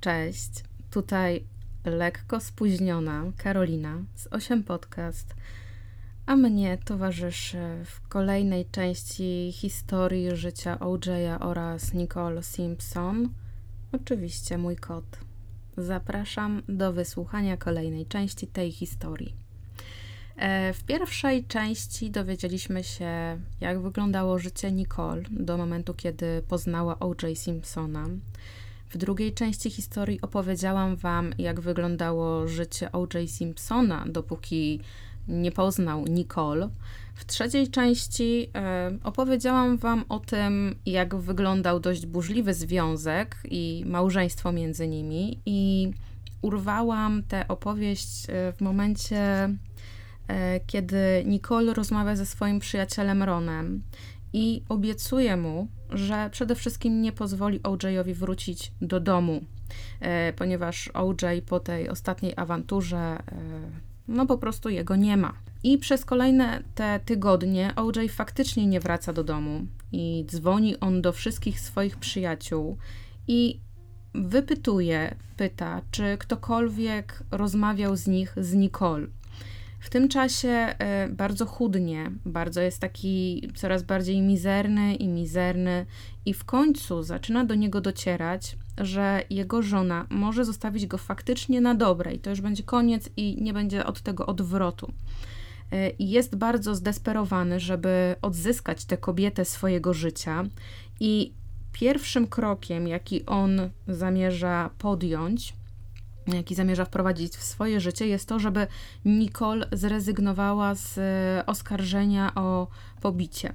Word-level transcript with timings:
Cześć, 0.00 0.50
tutaj 0.90 1.44
lekko 1.84 2.40
spóźniona 2.40 3.24
Karolina 3.36 4.02
z 4.14 4.26
8 4.30 4.64
Podcast, 4.64 5.34
a 6.26 6.36
mnie 6.36 6.78
towarzyszy 6.84 7.58
w 7.84 8.08
kolejnej 8.08 8.66
części 8.66 9.52
historii 9.52 10.36
życia 10.36 10.78
OJ'a 10.78 11.38
oraz 11.40 11.94
Nicole 11.94 12.42
Simpson, 12.42 13.28
oczywiście 13.92 14.58
mój 14.58 14.76
kot. 14.76 15.18
Zapraszam 15.76 16.62
do 16.68 16.92
wysłuchania 16.92 17.56
kolejnej 17.56 18.06
części 18.06 18.46
tej 18.46 18.72
historii. 18.72 19.34
E, 20.36 20.72
w 20.72 20.84
pierwszej 20.84 21.44
części 21.44 22.10
dowiedzieliśmy 22.10 22.84
się, 22.84 23.40
jak 23.60 23.80
wyglądało 23.82 24.38
życie 24.38 24.72
Nicole 24.72 25.22
do 25.30 25.56
momentu, 25.56 25.94
kiedy 25.94 26.42
poznała 26.48 26.98
O.J. 26.98 27.38
Simpsona. 27.38 28.06
W 28.88 28.96
drugiej 28.96 29.32
części 29.32 29.70
historii 29.70 30.20
opowiedziałam 30.20 30.96
Wam, 30.96 31.34
jak 31.38 31.60
wyglądało 31.60 32.48
życie 32.48 32.92
O.J. 32.92 33.30
Simpsona, 33.30 34.04
dopóki 34.08 34.80
nie 35.28 35.52
poznał 35.52 36.04
Nicole. 36.04 36.68
W 37.14 37.24
trzeciej 37.24 37.68
części 37.68 38.50
e, 38.54 38.98
opowiedziałam 39.04 39.76
Wam 39.76 40.04
o 40.08 40.18
tym, 40.20 40.74
jak 40.86 41.14
wyglądał 41.14 41.80
dość 41.80 42.06
burzliwy 42.06 42.54
związek 42.54 43.36
i 43.50 43.84
małżeństwo 43.86 44.52
między 44.52 44.88
nimi, 44.88 45.40
i 45.46 45.90
urwałam 46.42 47.22
tę 47.22 47.48
opowieść 47.48 48.26
e, 48.28 48.52
w 48.52 48.60
momencie, 48.60 49.48
e, 50.28 50.60
kiedy 50.66 51.24
Nicole 51.26 51.74
rozmawia 51.74 52.16
ze 52.16 52.26
swoim 52.26 52.58
przyjacielem 52.58 53.22
Ronem 53.22 53.82
i 54.36 54.62
obiecuje 54.68 55.36
mu, 55.36 55.68
że 55.90 56.28
przede 56.32 56.54
wszystkim 56.54 57.02
nie 57.02 57.12
pozwoli 57.12 57.60
OJ-owi 57.62 58.14
wrócić 58.14 58.72
do 58.80 59.00
domu, 59.00 59.44
e, 60.00 60.32
ponieważ 60.32 60.88
OJ 60.94 61.42
po 61.46 61.60
tej 61.60 61.88
ostatniej 61.88 62.32
awanturze, 62.36 62.96
e, 62.96 63.22
no 64.08 64.26
po 64.26 64.38
prostu 64.38 64.68
jego 64.68 64.96
nie 64.96 65.16
ma. 65.16 65.32
I 65.62 65.78
przez 65.78 66.04
kolejne 66.04 66.62
te 66.74 67.00
tygodnie 67.04 67.72
OJ 67.76 68.08
faktycznie 68.08 68.66
nie 68.66 68.80
wraca 68.80 69.12
do 69.12 69.24
domu 69.24 69.66
i 69.92 70.24
dzwoni 70.26 70.80
on 70.80 71.02
do 71.02 71.12
wszystkich 71.12 71.60
swoich 71.60 71.96
przyjaciół 71.96 72.76
i 73.28 73.60
wypytuje, 74.14 75.14
pyta, 75.36 75.82
czy 75.90 76.16
ktokolwiek 76.18 77.22
rozmawiał 77.30 77.96
z 77.96 78.06
nich 78.06 78.34
z 78.36 78.54
Nicole. 78.54 79.06
W 79.86 79.90
tym 79.90 80.08
czasie 80.08 80.48
e, 80.48 81.08
bardzo 81.08 81.46
chudnie, 81.46 82.10
bardzo 82.24 82.60
jest 82.60 82.78
taki 82.78 83.48
coraz 83.54 83.82
bardziej 83.82 84.22
mizerny 84.22 84.94
i 84.94 85.08
mizerny, 85.08 85.86
i 86.24 86.34
w 86.34 86.44
końcu 86.44 87.02
zaczyna 87.02 87.44
do 87.44 87.54
niego 87.54 87.80
docierać, 87.80 88.56
że 88.78 89.22
jego 89.30 89.62
żona 89.62 90.06
może 90.10 90.44
zostawić 90.44 90.86
go 90.86 90.98
faktycznie 90.98 91.60
na 91.60 91.74
dobre, 91.74 92.14
i 92.14 92.18
to 92.18 92.30
już 92.30 92.40
będzie 92.40 92.62
koniec, 92.62 93.10
i 93.16 93.42
nie 93.42 93.52
będzie 93.52 93.86
od 93.86 94.00
tego 94.00 94.26
odwrotu. 94.26 94.92
E, 95.72 95.90
jest 95.98 96.36
bardzo 96.36 96.74
zdesperowany, 96.74 97.60
żeby 97.60 98.14
odzyskać 98.22 98.84
tę 98.84 98.96
kobietę 98.96 99.44
swojego 99.44 99.94
życia, 99.94 100.44
i 101.00 101.32
pierwszym 101.72 102.26
krokiem, 102.26 102.88
jaki 102.88 103.26
on 103.26 103.70
zamierza 103.88 104.70
podjąć, 104.78 105.54
jaki 106.34 106.54
zamierza 106.54 106.84
wprowadzić 106.84 107.32
w 107.32 107.42
swoje 107.42 107.80
życie, 107.80 108.06
jest 108.06 108.28
to, 108.28 108.38
żeby 108.38 108.66
Nicole 109.04 109.66
zrezygnowała 109.72 110.74
z 110.74 110.98
e, 110.98 111.46
oskarżenia 111.46 112.34
o 112.34 112.66
pobicie. 113.00 113.52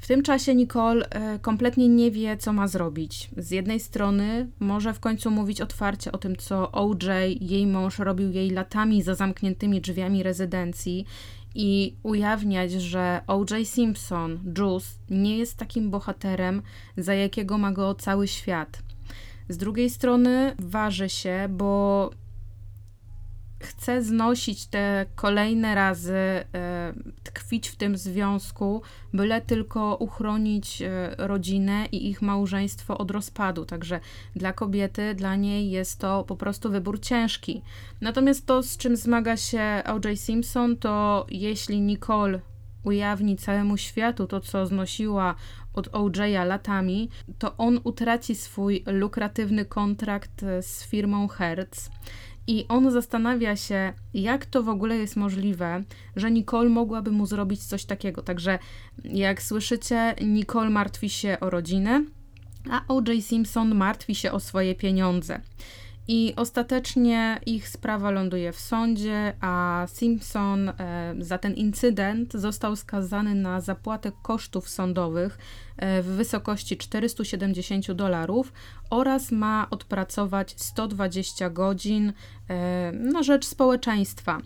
W 0.00 0.06
tym 0.06 0.22
czasie 0.22 0.54
Nicole 0.54 1.10
e, 1.10 1.38
kompletnie 1.38 1.88
nie 1.88 2.10
wie, 2.10 2.36
co 2.36 2.52
ma 2.52 2.68
zrobić. 2.68 3.30
Z 3.36 3.50
jednej 3.50 3.80
strony 3.80 4.48
może 4.60 4.94
w 4.94 5.00
końcu 5.00 5.30
mówić 5.30 5.60
otwarcie 5.60 6.12
o 6.12 6.18
tym, 6.18 6.36
co 6.36 6.72
OJ, 6.72 7.38
jej 7.40 7.66
mąż, 7.66 7.98
robił 7.98 8.30
jej 8.30 8.50
latami 8.50 9.02
za 9.02 9.14
zamkniętymi 9.14 9.80
drzwiami 9.80 10.22
rezydencji 10.22 11.06
i 11.54 11.94
ujawniać, 12.02 12.72
że 12.72 13.20
O.J. 13.26 13.68
Simpson, 13.68 14.38
Juice, 14.58 14.86
nie 15.10 15.38
jest 15.38 15.56
takim 15.56 15.90
bohaterem, 15.90 16.62
za 16.96 17.14
jakiego 17.14 17.58
ma 17.58 17.72
go 17.72 17.94
cały 17.94 18.28
świat. 18.28 18.82
Z 19.50 19.56
drugiej 19.56 19.90
strony 19.90 20.54
waży 20.58 21.08
się, 21.08 21.46
bo 21.50 22.10
chce 23.60 24.02
znosić 24.02 24.66
te 24.66 25.06
kolejne 25.14 25.74
razy, 25.74 26.14
e, 26.14 26.44
tkwić 27.22 27.68
w 27.68 27.76
tym 27.76 27.96
związku, 27.96 28.82
byle 29.12 29.40
tylko 29.40 29.96
uchronić 29.96 30.82
e, 30.82 31.14
rodzinę 31.18 31.86
i 31.92 32.08
ich 32.08 32.22
małżeństwo 32.22 32.98
od 32.98 33.10
rozpadu. 33.10 33.64
Także 33.64 34.00
dla 34.36 34.52
kobiety, 34.52 35.14
dla 35.14 35.36
niej 35.36 35.70
jest 35.70 35.98
to 35.98 36.24
po 36.24 36.36
prostu 36.36 36.70
wybór 36.70 37.00
ciężki. 37.00 37.62
Natomiast 38.00 38.46
to, 38.46 38.62
z 38.62 38.76
czym 38.76 38.96
zmaga 38.96 39.36
się 39.36 39.82
O.J. 39.86 40.20
Simpson, 40.20 40.76
to 40.76 41.26
jeśli 41.30 41.80
Nicole 41.80 42.40
ujawni 42.84 43.36
całemu 43.36 43.76
światu 43.76 44.26
to, 44.26 44.40
co 44.40 44.66
znosiła 44.66 45.34
od 45.74 45.88
OJ'a 45.88 46.46
latami, 46.46 47.08
to 47.38 47.56
on 47.56 47.80
utraci 47.84 48.34
swój 48.34 48.84
lukratywny 48.86 49.64
kontrakt 49.64 50.44
z 50.60 50.84
firmą 50.84 51.28
Hertz. 51.28 51.90
I 52.46 52.68
on 52.68 52.90
zastanawia 52.90 53.56
się, 53.56 53.92
jak 54.14 54.46
to 54.46 54.62
w 54.62 54.68
ogóle 54.68 54.96
jest 54.96 55.16
możliwe, 55.16 55.84
że 56.16 56.30
Nicole 56.30 56.68
mogłaby 56.68 57.10
mu 57.10 57.26
zrobić 57.26 57.64
coś 57.64 57.84
takiego. 57.84 58.22
Także, 58.22 58.58
jak 59.04 59.42
słyszycie, 59.42 60.14
Nicole 60.22 60.70
martwi 60.70 61.10
się 61.10 61.36
o 61.40 61.50
rodzinę, 61.50 62.04
a 62.70 62.80
O.J. 62.88 63.24
Simpson 63.24 63.74
martwi 63.74 64.14
się 64.14 64.32
o 64.32 64.40
swoje 64.40 64.74
pieniądze. 64.74 65.40
I 66.12 66.34
ostatecznie 66.36 67.40
ich 67.46 67.68
sprawa 67.68 68.10
ląduje 68.10 68.52
w 68.52 68.60
sądzie, 68.60 69.32
a 69.40 69.86
Simpson 69.94 70.68
e, 70.68 71.14
za 71.18 71.38
ten 71.38 71.54
incydent 71.54 72.32
został 72.32 72.76
skazany 72.76 73.34
na 73.34 73.60
zapłatę 73.60 74.12
kosztów 74.22 74.68
sądowych 74.68 75.38
e, 75.76 76.02
w 76.02 76.06
wysokości 76.06 76.76
470 76.76 77.92
dolarów 77.92 78.52
oraz 78.90 79.32
ma 79.32 79.66
odpracować 79.70 80.54
120 80.56 81.50
godzin 81.50 82.12
e, 82.48 82.92
na 82.92 83.22
rzecz 83.22 83.46
społeczeństwa. 83.46 84.38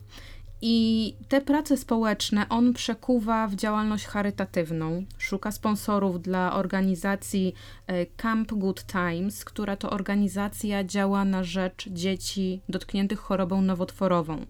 I 0.66 1.14
te 1.28 1.40
prace 1.40 1.76
społeczne 1.76 2.48
on 2.48 2.72
przekuwa 2.72 3.46
w 3.46 3.54
działalność 3.54 4.06
charytatywną. 4.06 5.04
Szuka 5.18 5.52
sponsorów 5.52 6.22
dla 6.22 6.54
organizacji 6.54 7.54
e, 7.86 8.06
Camp 8.06 8.52
Good 8.52 8.84
Times, 8.86 9.44
która 9.44 9.76
to 9.76 9.90
organizacja 9.90 10.84
działa 10.84 11.24
na 11.24 11.44
rzecz 11.44 11.88
dzieci 11.88 12.60
dotkniętych 12.68 13.18
chorobą 13.18 13.62
nowotworową. 13.62 14.46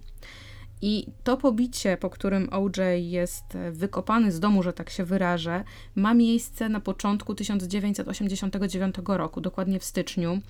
I 0.87 1.07
to 1.23 1.37
pobicie, 1.37 1.97
po 1.97 2.11
którym 2.11 2.49
OJ 2.53 2.81
jest 2.99 3.55
e, 3.55 3.73
wykopany 3.73 4.33
z 4.33 4.41
domu, 4.41 4.63
że 4.63 4.73
tak 4.73 4.91
się 4.91 5.05
wyrażę, 5.05 5.65
ma 5.95 6.15
miejsce 6.15 6.69
na 6.69 6.81
początku 6.81 7.35
1989 7.35 8.95
roku, 9.07 9.41
dokładnie 9.41 9.81
w 9.81 9.85
styczniu. 9.85 10.41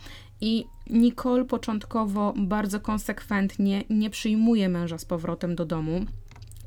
I 0.40 0.64
Nicole 0.90 1.44
początkowo 1.44 2.34
bardzo 2.36 2.80
konsekwentnie 2.80 3.84
nie 3.90 4.10
przyjmuje 4.10 4.68
męża 4.68 4.98
z 4.98 5.04
powrotem 5.04 5.54
do 5.54 5.64
domu 5.64 6.04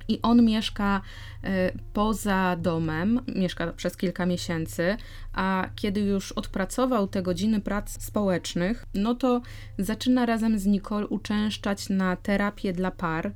i 0.07 0.19
on 0.21 0.45
mieszka 0.45 1.01
e, 1.43 1.71
poza 1.93 2.55
domem, 2.55 3.21
mieszka 3.35 3.73
przez 3.73 3.97
kilka 3.97 4.25
miesięcy, 4.25 4.97
a 5.33 5.69
kiedy 5.75 5.99
już 5.99 6.31
odpracował 6.31 7.07
te 7.07 7.21
godziny 7.21 7.61
prac 7.61 8.03
społecznych, 8.03 8.85
no 8.93 9.15
to 9.15 9.41
zaczyna 9.77 10.25
razem 10.25 10.59
z 10.59 10.65
Nicole 10.65 11.07
uczęszczać 11.07 11.89
na 11.89 12.15
terapię 12.15 12.73
dla 12.73 12.91
par. 12.91 13.31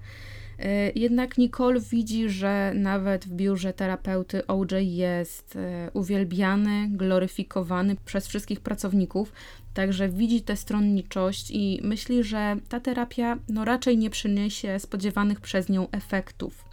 E, 0.61 0.91
jednak 0.95 1.37
Nicole 1.37 1.79
widzi, 1.79 2.29
że 2.29 2.71
nawet 2.75 3.25
w 3.25 3.31
biurze 3.31 3.73
terapeuty 3.73 4.47
OJ 4.47 4.67
jest 4.81 5.55
e, 5.55 5.91
uwielbiany, 5.93 6.87
gloryfikowany 6.89 7.95
przez 8.05 8.27
wszystkich 8.27 8.59
pracowników, 8.59 9.33
także 9.73 10.09
widzi 10.09 10.41
tę 10.41 10.55
stronniczość 10.55 11.51
i 11.51 11.79
myśli, 11.83 12.23
że 12.23 12.55
ta 12.69 12.79
terapia 12.79 13.37
no, 13.49 13.65
raczej 13.65 13.97
nie 13.97 14.09
przyniesie 14.09 14.79
spodziewanych 14.79 15.41
przez 15.41 15.69
nią 15.69 15.87
efektów. 15.91 16.65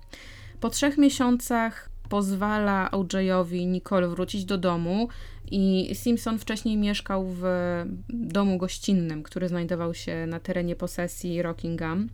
Po 0.61 0.71
trzech 0.71 0.99
miesiącach 0.99 1.91
pozwala 2.09 2.91
OJ-owi 2.91 3.67
Nicole 3.67 4.09
wrócić 4.09 4.45
do 4.45 4.59
domu 4.59 5.09
i 5.51 5.91
Simpson 5.95 6.39
wcześniej 6.39 6.77
mieszkał 6.77 7.27
w 7.29 7.43
domu 8.09 8.59
gościnnym, 8.59 9.23
który 9.23 9.49
znajdował 9.49 9.95
się 9.95 10.27
na 10.27 10.41
terenie 10.41 10.77
posesji 10.77 11.43
Rockingham. 11.43 12.09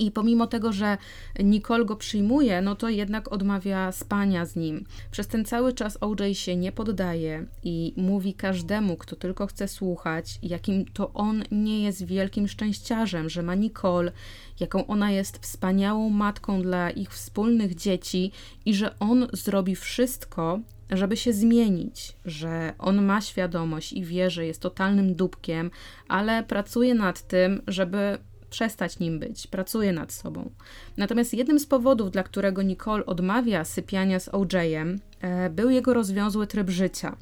I 0.00 0.10
pomimo 0.10 0.46
tego, 0.46 0.72
że 0.72 0.98
Nicole 1.38 1.84
go 1.84 1.96
przyjmuje, 1.96 2.62
no 2.62 2.74
to 2.74 2.88
jednak 2.88 3.32
odmawia 3.32 3.92
spania 3.92 4.46
z 4.46 4.56
nim. 4.56 4.84
Przez 5.10 5.26
ten 5.26 5.44
cały 5.44 5.72
czas 5.72 5.98
OJ 6.00 6.34
się 6.34 6.56
nie 6.56 6.72
poddaje 6.72 7.46
i 7.64 7.94
mówi 7.96 8.34
każdemu, 8.34 8.96
kto 8.96 9.16
tylko 9.16 9.46
chce 9.46 9.68
słuchać, 9.68 10.38
jakim 10.42 10.84
to 10.84 11.12
on 11.12 11.44
nie 11.50 11.82
jest 11.82 12.04
wielkim 12.04 12.48
szczęściarzem, 12.48 13.28
że 13.28 13.42
ma 13.42 13.54
Nicole, 13.54 14.12
jaką 14.60 14.86
ona 14.86 15.10
jest 15.10 15.38
wspaniałą 15.38 16.10
matką 16.10 16.62
dla 16.62 16.90
ich 16.90 17.10
wspólnych 17.10 17.74
dzieci 17.74 18.32
i 18.66 18.74
że 18.74 18.98
on 18.98 19.26
zrobi 19.32 19.76
wszystko, 19.76 20.60
żeby 20.90 21.16
się 21.16 21.32
zmienić, 21.32 22.12
że 22.24 22.72
on 22.78 23.04
ma 23.04 23.20
świadomość 23.20 23.92
i 23.92 24.04
wie, 24.04 24.30
że 24.30 24.46
jest 24.46 24.62
totalnym 24.62 25.14
dupkiem, 25.14 25.70
ale 26.08 26.42
pracuje 26.42 26.94
nad 26.94 27.28
tym, 27.28 27.62
żeby 27.66 28.18
przestać 28.50 28.98
nim 28.98 29.18
być, 29.18 29.46
pracuje 29.46 29.92
nad 29.92 30.12
sobą. 30.12 30.50
Natomiast 30.96 31.34
jednym 31.34 31.60
z 31.60 31.66
powodów, 31.66 32.10
dla 32.10 32.22
którego 32.22 32.62
Nicole 32.62 33.06
odmawia 33.06 33.64
sypiania 33.64 34.20
z 34.20 34.28
OJ-em, 34.28 35.00
e, 35.20 35.50
był 35.50 35.70
jego 35.70 35.94
rozwiązły 35.94 36.46
tryb 36.46 36.70
życia. 36.70 37.16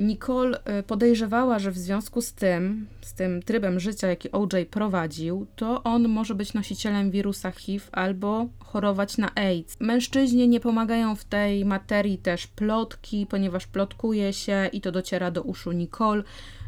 Nicole 0.00 0.64
e, 0.64 0.82
podejrzewała, 0.82 1.58
że 1.58 1.70
w 1.70 1.78
związku 1.78 2.22
z 2.22 2.32
tym, 2.32 2.86
z 3.00 3.14
tym 3.14 3.42
trybem 3.42 3.80
życia, 3.80 4.08
jaki 4.08 4.32
OJ 4.32 4.64
prowadził, 4.70 5.46
to 5.56 5.82
on 5.82 6.08
może 6.08 6.34
być 6.34 6.54
nosicielem 6.54 7.10
wirusa 7.10 7.50
HIV 7.50 7.84
albo 7.92 8.46
chorować 8.64 9.18
na 9.18 9.34
AIDS. 9.34 9.76
Mężczyźnie 9.80 10.48
nie 10.48 10.60
pomagają 10.60 11.16
w 11.16 11.24
tej 11.24 11.64
materii 11.64 12.18
też 12.18 12.46
plotki, 12.46 13.26
ponieważ 13.26 13.66
plotkuje 13.66 14.32
się 14.32 14.70
i 14.72 14.80
to 14.80 14.92
dociera 14.92 15.30
do 15.30 15.42
uszu 15.42 15.72
Nicole, 15.72 16.22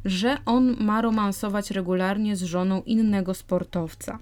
że 0.04 0.38
on 0.46 0.76
ma 0.80 1.02
romansować 1.02 1.70
regularnie 1.70 2.36
z 2.36 2.42
żoną 2.42 2.82
innego 2.82 3.34
sportowca. 3.34 4.18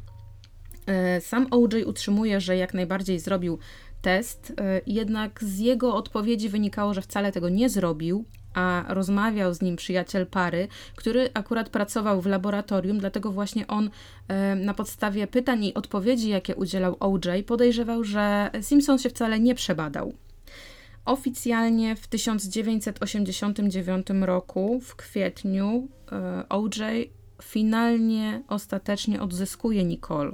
E, 0.86 1.20
sam 1.20 1.46
OJ 1.50 1.84
utrzymuje, 1.86 2.40
że 2.40 2.56
jak 2.56 2.74
najbardziej 2.74 3.18
zrobił 3.18 3.58
test, 4.02 4.52
e, 4.60 4.80
jednak 4.86 5.44
z 5.44 5.58
jego 5.58 5.94
odpowiedzi 5.94 6.48
wynikało, 6.48 6.94
że 6.94 7.02
wcale 7.02 7.32
tego 7.32 7.48
nie 7.48 7.68
zrobił, 7.68 8.24
a 8.54 8.84
rozmawiał 8.88 9.54
z 9.54 9.62
nim 9.62 9.76
przyjaciel 9.76 10.26
pary, 10.26 10.68
który 10.96 11.30
akurat 11.34 11.68
pracował 11.68 12.20
w 12.20 12.26
laboratorium, 12.26 12.98
dlatego 12.98 13.32
właśnie 13.32 13.66
on 13.66 13.90
e, 14.28 14.54
na 14.54 14.74
podstawie 14.74 15.26
pytań 15.26 15.64
i 15.64 15.74
odpowiedzi, 15.74 16.28
jakie 16.28 16.56
udzielał 16.56 16.96
OJ, 17.00 17.42
podejrzewał, 17.46 18.04
że 18.04 18.50
Simpson 18.60 18.98
się 18.98 19.10
wcale 19.10 19.40
nie 19.40 19.54
przebadał. 19.54 20.14
Oficjalnie 21.10 21.96
w 21.96 22.06
1989 22.06 24.06
roku, 24.20 24.80
w 24.80 24.96
kwietniu, 24.96 25.88
e, 26.12 26.48
OJ 26.48 27.10
finalnie, 27.42 28.42
ostatecznie 28.48 29.22
odzyskuje 29.22 29.84
Nicole. 29.84 30.32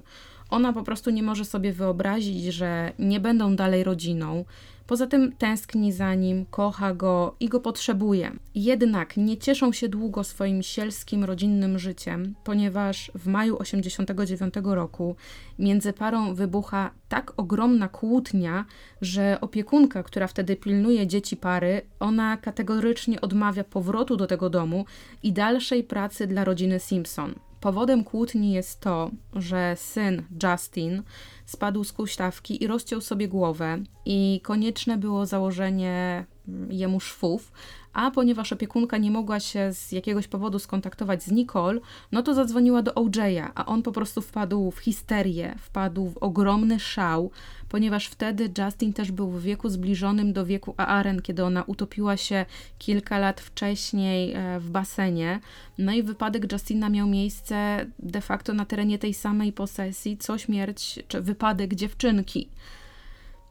Ona 0.50 0.72
po 0.72 0.82
prostu 0.82 1.10
nie 1.10 1.22
może 1.22 1.44
sobie 1.44 1.72
wyobrazić, 1.72 2.44
że 2.44 2.92
nie 2.98 3.20
będą 3.20 3.56
dalej 3.56 3.84
rodziną. 3.84 4.44
Poza 4.86 5.06
tym 5.06 5.32
tęskni 5.32 5.92
za 5.92 6.14
nim, 6.14 6.46
kocha 6.50 6.94
go 6.94 7.36
i 7.40 7.48
go 7.48 7.60
potrzebuje. 7.60 8.32
Jednak 8.54 9.16
nie 9.16 9.36
cieszą 9.36 9.72
się 9.72 9.88
długo 9.88 10.24
swoim 10.24 10.62
sielskim, 10.62 11.24
rodzinnym 11.24 11.78
życiem, 11.78 12.34
ponieważ 12.44 13.10
w 13.14 13.26
maju 13.26 13.58
89 13.58 14.54
roku 14.62 15.16
między 15.58 15.92
parą 15.92 16.34
wybucha 16.34 16.90
tak 17.08 17.32
ogromna 17.36 17.88
kłótnia, 17.88 18.64
że 19.00 19.38
opiekunka, 19.40 20.02
która 20.02 20.26
wtedy 20.26 20.56
pilnuje 20.56 21.06
dzieci 21.06 21.36
pary, 21.36 21.82
ona 22.00 22.36
kategorycznie 22.36 23.20
odmawia 23.20 23.64
powrotu 23.64 24.16
do 24.16 24.26
tego 24.26 24.50
domu 24.50 24.84
i 25.22 25.32
dalszej 25.32 25.84
pracy 25.84 26.26
dla 26.26 26.44
rodziny 26.44 26.80
Simpson. 26.80 27.34
Powodem 27.66 28.04
kłótni 28.04 28.52
jest 28.52 28.80
to, 28.80 29.10
że 29.32 29.76
syn 29.76 30.22
Justin 30.42 31.02
spadł 31.46 31.84
z 31.84 31.92
kuśtawki 31.92 32.64
i 32.64 32.66
rozciął 32.66 33.00
sobie 33.00 33.28
głowę 33.28 33.78
i 34.04 34.40
konieczne 34.42 34.96
było 34.96 35.26
założenie 35.26 36.26
mm, 36.48 36.72
jemu 36.72 37.00
szwów, 37.00 37.52
a 37.92 38.10
ponieważ 38.10 38.52
opiekunka 38.52 38.98
nie 38.98 39.10
mogła 39.10 39.40
się 39.40 39.72
z 39.72 39.92
jakiegoś 39.92 40.28
powodu 40.28 40.58
skontaktować 40.58 41.22
z 41.22 41.30
Nicole, 41.30 41.80
no 42.12 42.22
to 42.22 42.34
zadzwoniła 42.34 42.82
do 42.82 42.92
OJ'a, 42.92 43.50
a 43.54 43.66
on 43.66 43.82
po 43.82 43.92
prostu 43.92 44.22
wpadł 44.22 44.70
w 44.70 44.78
histerię, 44.78 45.54
wpadł 45.58 46.08
w 46.08 46.18
ogromny 46.18 46.80
szał, 46.80 47.30
ponieważ 47.76 48.06
wtedy 48.06 48.50
Justin 48.58 48.92
też 48.92 49.12
był 49.12 49.30
w 49.30 49.42
wieku 49.42 49.68
zbliżonym 49.68 50.32
do 50.32 50.46
wieku 50.46 50.74
Aaren, 50.76 51.22
kiedy 51.22 51.44
ona 51.44 51.62
utopiła 51.62 52.16
się 52.16 52.46
kilka 52.78 53.18
lat 53.18 53.40
wcześniej 53.40 54.32
e, 54.34 54.60
w 54.60 54.70
basenie. 54.70 55.40
No 55.78 55.92
i 55.92 56.02
wypadek 56.02 56.52
Justina 56.52 56.88
miał 56.88 57.08
miejsce 57.08 57.86
de 57.98 58.20
facto 58.20 58.54
na 58.54 58.64
terenie 58.64 58.98
tej 58.98 59.14
samej 59.14 59.52
posesji, 59.52 60.16
co 60.18 60.38
śmierć 60.38 60.98
czy 61.08 61.20
wypadek 61.20 61.74
dziewczynki. 61.74 62.48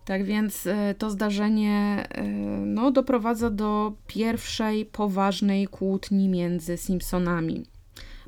Tak 0.06 0.24
więc 0.24 0.68
e, 0.68 0.95
to 0.98 1.10
zdarzenie 1.10 2.07
e, 2.10 2.24
no, 2.66 2.92
doprowadza 2.92 3.50
do 3.50 3.94
pierwszej 4.07 4.86
poważnej 4.86 5.68
kłótni 5.68 6.30
między 6.30 6.77
Simpsonami. 6.77 7.75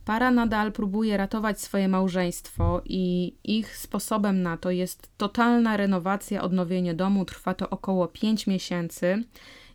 Para 0.07 0.31
nadal 0.31 0.71
próbuje 0.71 1.17
ratować 1.17 1.61
swoje 1.61 1.87
małżeństwo 1.87 2.81
i 2.85 3.33
ich 3.43 3.77
sposobem 3.77 4.41
na 4.41 4.57
to 4.57 4.71
jest 4.71 5.09
totalna 5.17 5.77
renowacja, 5.77 6.41
odnowienie 6.41 6.93
domu. 6.93 7.25
Trwa 7.25 7.53
to 7.53 7.69
około 7.69 8.07
5 8.07 8.47
miesięcy. 8.47 9.23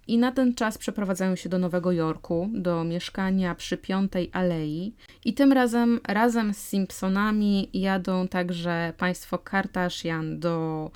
I 0.06 0.18
na 0.18 0.32
ten 0.32 0.54
czas 0.54 0.78
przeprowadzają 0.78 1.36
się 1.36 1.48
do 1.48 1.58
Nowego 1.58 1.92
Jorku, 1.92 2.50
do 2.52 2.84
mieszkania 2.84 3.54
przy 3.54 3.76
Piątej 3.76 4.30
Alei. 4.32 4.94
I 5.24 5.34
tym 5.34 5.52
razem, 5.52 6.00
razem 6.08 6.54
z 6.54 6.58
Simpsonami 6.58 7.70
jadą 7.72 8.28
także 8.28 8.92
państwo 8.98 9.38
Kardashian 9.38 10.40
do 10.40 10.90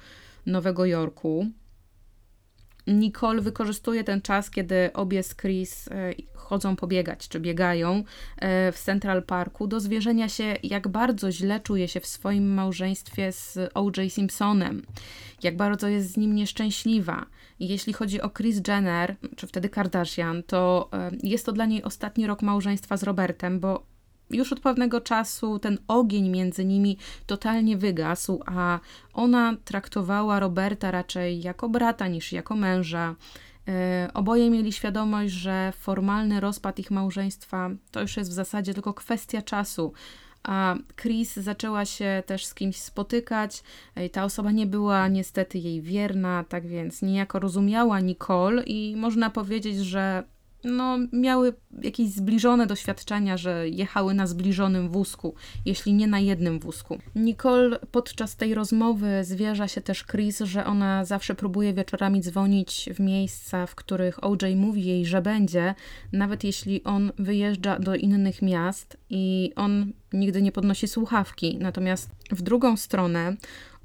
Nowego 0.47 0.87
Jorku. 0.87 1.47
Nicole 2.87 3.41
wykorzystuje 3.41 4.05
ten 4.05 4.23
czas, 4.23 4.50
kiedy 4.50 4.91
obie 4.93 5.23
z 5.23 5.37
Chris 5.37 5.88
e, 5.88 6.15
chodzą 6.35 6.77
pobiegać, 6.77 7.29
czy 7.29 7.41
biegają 7.41 8.05
e, 8.37 8.73
w 8.73 8.79
Central 8.79 9.23
Parku, 9.23 9.67
do 9.67 9.81
zwierzenia 9.81 10.29
się, 10.29 10.56
jak 10.62 10.88
bardzo 10.88 11.33
źle 11.33 11.61
czuje 11.61 11.88
się 11.88 12.00
w 12.00 12.06
swoim 12.06 12.55
małżeństwie 12.55 13.33
z 13.33 13.59
O.J. 13.75 14.12
Simpsonem, 14.12 14.83
jak 15.43 15.56
bardzo 15.56 15.88
jest 15.88 16.12
z 16.12 16.17
nim 16.17 16.35
nieszczęśliwa. 16.35 17.27
Jeśli 17.61 17.93
chodzi 17.93 18.21
o 18.21 18.31
Chris 18.31 18.61
Jenner, 18.69 19.17
czy 19.37 19.47
wtedy 19.47 19.69
Kardashian, 19.69 20.43
to 20.43 20.88
e, 20.93 21.11
jest 21.23 21.47
to 21.47 21.53
dla 21.53 21.67
niej 21.67 21.83
ostatni 21.83 22.27
rok 22.27 22.43
małżeństwa 22.43 22.97
z 22.97 23.03
Robertem, 23.03 23.61
bo 23.61 23.96
już 24.31 24.52
od 24.52 24.61
pewnego 24.61 25.00
czasu 25.00 25.58
ten 25.58 25.78
ogień 25.88 26.28
między 26.28 26.64
nimi 26.64 26.99
totalnie 27.26 27.76
wygasł, 27.76 28.43
a 28.46 28.81
ona 29.12 29.56
traktowała 29.64 30.40
Roberta 30.40 30.90
raczej 30.90 31.43
jako 31.43 31.69
brata 31.69 32.08
niż 32.08 32.32
jako 32.32 32.56
męża. 32.56 33.14
E, 33.69 34.11
oboje 34.14 34.50
mieli 34.50 34.73
świadomość, 34.73 35.32
że 35.32 35.73
formalny 35.76 36.40
rozpad 36.40 36.78
ich 36.78 36.90
małżeństwa 36.90 37.70
to 37.90 38.00
już 38.00 38.17
jest 38.17 38.31
w 38.31 38.34
zasadzie 38.34 38.75
tylko 38.75 38.94
kwestia 38.94 39.43
czasu. 39.43 39.93
A 40.43 40.76
Chris 40.96 41.37
zaczęła 41.37 41.84
się 41.84 42.23
też 42.26 42.46
z 42.46 42.55
kimś 42.55 42.76
spotykać. 42.76 43.62
E, 43.94 44.08
ta 44.08 44.25
osoba 44.25 44.50
nie 44.50 44.67
była 44.67 45.08
niestety 45.08 45.58
jej 45.58 45.82
wierna, 45.82 46.44
tak 46.49 46.67
więc 46.67 47.02
niejako 47.02 47.38
rozumiała 47.38 48.00
Nicole 48.00 48.62
i 48.62 48.96
można 48.96 49.31
powiedzieć, 49.31 49.76
że 49.76 50.25
no, 50.64 50.99
miały 51.12 51.55
jakieś 51.82 52.08
zbliżone 52.08 52.67
doświadczenia, 52.67 53.37
że 53.37 53.69
jechały 53.69 54.14
na 54.14 54.26
zbliżonym 54.26 54.88
wózku, 54.88 55.35
jeśli 55.64 55.94
nie 55.94 56.06
na 56.06 56.20
jednym 56.20 56.59
wózku. 56.59 56.99
Nicole 57.14 57.78
podczas 57.90 58.37
tej 58.37 58.54
rozmowy 58.54 59.25
zwierza 59.25 59.69
się 59.69 59.81
też 59.81 60.04
Chris, 60.04 60.40
że 60.40 60.64
ona 60.64 61.04
zawsze 61.04 61.35
próbuje 61.35 61.73
wieczorami 61.73 62.21
dzwonić 62.21 62.88
w 62.95 63.00
miejsca, 63.00 63.66
w 63.66 63.75
których 63.75 64.25
OJ 64.25 64.57
mówi 64.57 64.85
jej, 64.85 65.07
że 65.07 65.23
będzie, 65.23 65.75
nawet 66.12 66.45
jeśli 66.45 66.85
on 66.85 67.12
wyjeżdża 67.19 67.78
do 67.78 67.95
innych 67.95 68.42
miast 68.42 68.97
i 69.11 69.52
on 69.57 69.92
nigdy 70.12 70.42
nie 70.42 70.52
podnosi 70.52 70.88
słuchawki. 70.88 71.59
Natomiast 71.61 72.11
w 72.31 72.42
drugą 72.42 72.76
stronę 72.76 73.37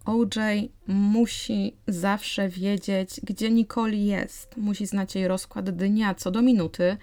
OJ 0.06 0.70
musi 0.88 1.76
zawsze 1.88 2.50
wiedzieć, 2.50 3.10
gdzie 3.24 3.52
Nicole 3.52 3.96
jest. 3.96 4.58
Musi 4.58 4.86
znać 4.86 5.16
jej 5.16 5.28
rozkład 5.28 5.70
dnia 5.70 6.16
co 6.16 6.32
do 6.32 6.42
minuty, 6.42 6.98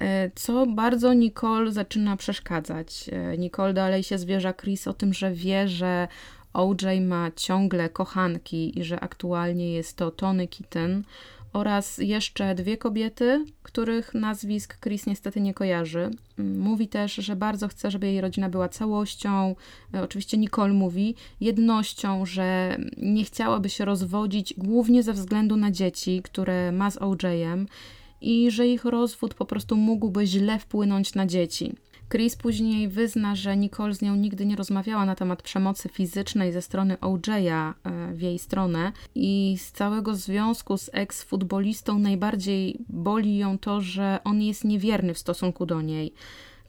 e, 0.00 0.30
co 0.34 0.66
bardzo 0.66 1.14
Nicole 1.14 1.72
zaczyna 1.72 2.16
przeszkadzać. 2.16 3.10
E, 3.12 3.38
Nicole 3.38 3.74
dalej 3.74 4.02
się 4.02 4.18
zwierza 4.18 4.52
Chris 4.52 4.88
o 4.88 4.92
tym, 4.92 5.14
że 5.14 5.32
wie, 5.32 5.68
że 5.68 6.08
OJ 6.52 7.00
ma 7.00 7.30
ciągle 7.36 7.88
kochanki 7.88 8.78
i 8.78 8.84
że 8.84 9.00
aktualnie 9.00 9.72
jest 9.72 9.96
to 9.96 10.10
Tony 10.10 10.48
Kitten 10.48 11.04
oraz 11.52 11.98
jeszcze 11.98 12.54
dwie 12.54 12.76
kobiety, 12.76 13.44
których 13.62 14.14
nazwisk 14.14 14.80
Chris 14.80 15.06
niestety 15.06 15.40
nie 15.40 15.54
kojarzy. 15.54 16.10
Mówi 16.38 16.88
też, 16.88 17.14
że 17.14 17.36
bardzo 17.36 17.68
chce, 17.68 17.90
żeby 17.90 18.06
jej 18.06 18.20
rodzina 18.20 18.48
była 18.48 18.68
całością. 18.68 19.56
E, 19.94 20.02
oczywiście 20.02 20.38
Nicole 20.38 20.72
mówi 20.72 21.14
jednością, 21.40 22.26
że 22.26 22.76
nie 22.96 23.24
chciałaby 23.24 23.68
się 23.68 23.84
rozwodzić 23.84 24.54
głównie 24.58 25.02
ze 25.02 25.12
względu 25.12 25.56
na 25.56 25.70
dzieci, 25.70 26.20
które 26.24 26.72
ma 26.72 26.90
z 26.90 26.96
OJ-em 26.96 27.66
i 28.20 28.50
że 28.50 28.66
ich 28.66 28.84
rozwód 28.84 29.34
po 29.34 29.44
prostu 29.44 29.76
mógłby 29.76 30.26
źle 30.26 30.58
wpłynąć 30.58 31.14
na 31.14 31.26
dzieci. 31.26 31.74
Chris 32.12 32.36
później 32.36 32.88
wyzna, 32.88 33.34
że 33.34 33.56
Nicole 33.56 33.94
z 33.94 34.02
nią 34.02 34.16
nigdy 34.16 34.46
nie 34.46 34.56
rozmawiała 34.56 35.04
na 35.04 35.14
temat 35.14 35.42
przemocy 35.42 35.88
fizycznej 35.88 36.52
ze 36.52 36.62
strony 36.62 36.96
OJ'a 36.96 37.74
e, 37.84 38.14
w 38.14 38.22
jej 38.22 38.38
stronę 38.38 38.92
i 39.14 39.56
z 39.58 39.72
całego 39.72 40.14
związku 40.14 40.76
z 40.76 40.90
ex-futbolistą 40.92 41.98
najbardziej 41.98 42.78
boli 42.88 43.36
ją 43.36 43.58
to, 43.58 43.80
że 43.80 44.18
on 44.24 44.42
jest 44.42 44.64
niewierny 44.64 45.14
w 45.14 45.18
stosunku 45.18 45.66
do 45.66 45.82
niej. 45.82 46.12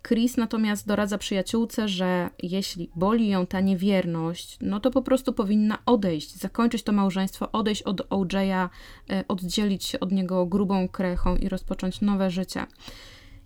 Chris 0.08 0.38
natomiast 0.38 0.88
doradza 0.88 1.18
przyjaciółce, 1.18 1.88
że 1.88 2.30
jeśli 2.44 2.90
boli 2.96 3.30
ją 3.30 3.46
ta 3.46 3.62
niewierność, 3.62 4.58
no 4.62 4.80
to 4.80 4.92
po 4.92 5.02
prostu 5.02 5.34
powinna 5.34 5.78
odejść, 5.86 6.36
zakończyć 6.36 6.84
to 6.84 6.92
małżeństwo, 6.92 7.52
odejść 7.52 7.82
od 7.84 8.10
OJ'a, 8.10 8.70
e, 9.10 9.24
oddzielić 9.28 9.84
się 9.84 10.00
od 10.00 10.12
niego 10.12 10.46
grubą 10.46 10.88
krechą 10.88 11.36
i 11.36 11.50
rozpocząć 11.50 12.02
nowe 12.02 12.32
życie. 12.32 12.66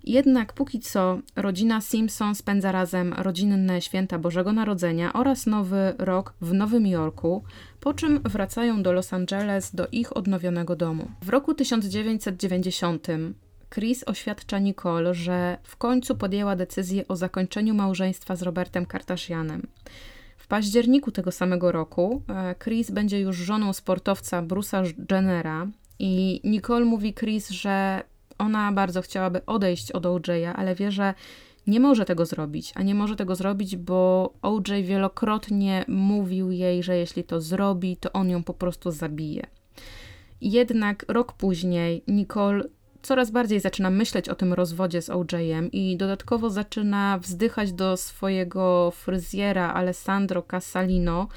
Jednak 0.04 0.54
póki 0.54 0.80
co 0.80 1.20
rodzina 1.36 1.82
Simpson 1.82 2.36
spędza 2.36 2.72
razem 2.72 3.14
rodzinne 3.14 3.82
święta 3.82 4.20
Bożego 4.20 4.54
Narodzenia 4.54 5.14
oraz 5.14 5.46
Nowy 5.46 5.94
Rok 5.98 6.34
w 6.42 6.54
Nowym 6.54 6.88
Jorku, 6.88 7.44
po 7.80 7.94
czym 7.94 8.20
wracają 8.20 8.84
do 8.84 8.92
Los 8.92 9.14
Angeles 9.14 9.76
do 9.76 9.88
ich 9.92 10.18
odnowionego 10.18 10.76
domu. 10.76 11.12
W 11.22 11.30
roku 11.30 11.54
1990 11.54 13.08
Chris 13.70 14.04
oświadcza 14.08 14.60
Nicole, 14.60 15.14
że 15.14 15.58
w 15.64 15.78
końcu 15.78 16.16
podjęła 16.16 16.56
decyzję 16.56 17.08
o 17.08 17.16
zakończeniu 17.16 17.74
małżeństwa 17.74 18.36
z 18.36 18.42
Robertem 18.42 18.86
Kardashianem. 18.86 19.68
W 20.38 20.48
październiku 20.48 21.12
tego 21.12 21.32
samego 21.32 21.72
roku 21.72 22.22
e, 22.30 22.56
Chris 22.64 22.92
będzie 22.92 23.20
już 23.20 23.38
żoną 23.38 23.74
sportowca 23.74 24.44
Bruce'a 24.44 24.94
Jennera 25.12 25.68
i 26.00 26.42
Nicole 26.44 26.86
mówi 26.86 27.14
Chris, 27.14 27.50
że 27.50 28.04
ona 28.38 28.72
bardzo 28.72 29.02
chciałaby 29.02 29.46
odejść 29.46 29.92
od 29.92 30.04
OJ'a, 30.04 30.54
ale 30.56 30.76
wie, 30.76 30.92
że 30.92 31.14
nie 31.68 31.80
może 31.80 32.06
tego 32.06 32.26
zrobić, 32.26 32.72
a 32.76 32.84
nie 32.84 32.96
może 32.96 33.16
tego 33.16 33.36
zrobić, 33.36 33.78
bo 33.78 34.34
OJ 34.42 34.84
wielokrotnie 34.84 35.86
mówił 35.88 36.52
jej, 36.52 36.84
że 36.84 36.98
jeśli 36.98 37.24
to 37.24 37.42
zrobi, 37.42 37.98
to 37.98 38.12
on 38.14 38.30
ją 38.30 38.44
po 38.44 38.54
prostu 38.54 38.92
zabije. 38.92 39.44
Jednak 40.42 41.06
rok 41.08 41.34
później 41.34 42.04
Nicole 42.08 42.64
coraz 43.02 43.32
bardziej 43.32 43.60
zaczyna 43.60 43.90
myśleć 43.90 44.30
o 44.30 44.36
tym 44.36 44.54
rozwodzie 44.54 45.02
z 45.02 45.10
OJ-em 45.10 45.72
i 45.72 45.98
dodatkowo 45.98 46.50
zaczyna 46.50 47.20
wzdychać 47.20 47.74
do 47.74 47.98
swojego 47.98 48.92
fryzjera 48.92 49.74
Alessandro 49.74 50.42
Casalino, 50.42 51.28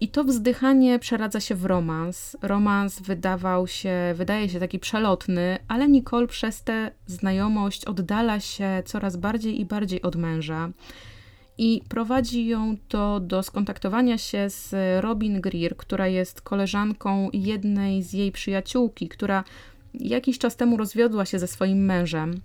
i 0.00 0.08
to 0.08 0.24
wzdychanie 0.24 0.98
przeradza 0.98 1.40
się 1.40 1.54
w 1.54 1.64
romans. 1.64 2.36
Romans 2.42 3.00
wydawał 3.00 3.66
się, 3.66 3.92
wydaje 4.14 4.48
się 4.48 4.60
taki 4.60 4.78
przelotny, 4.78 5.58
ale 5.68 5.88
Nicole 5.88 6.26
przez 6.26 6.62
tę 6.62 6.90
znajomość 7.06 7.84
oddala 7.84 8.40
się 8.40 8.82
coraz 8.84 9.16
bardziej 9.16 9.60
i 9.60 9.64
bardziej 9.64 10.02
od 10.02 10.16
męża. 10.16 10.70
I 11.58 11.82
prowadzi 11.88 12.46
ją 12.46 12.76
to 12.88 13.20
do 13.20 13.42
skontaktowania 13.42 14.18
się 14.18 14.50
z 14.50 14.74
Robin 15.04 15.40
Greer, 15.40 15.76
która 15.76 16.06
jest 16.08 16.40
koleżanką 16.40 17.28
jednej 17.32 18.02
z 18.02 18.12
jej 18.12 18.32
przyjaciółki, 18.32 19.08
która 19.08 19.44
jakiś 19.94 20.38
czas 20.38 20.56
temu 20.56 20.76
rozwiodła 20.76 21.24
się 21.24 21.38
ze 21.38 21.46
swoim 21.46 21.84
mężem. 21.84 22.40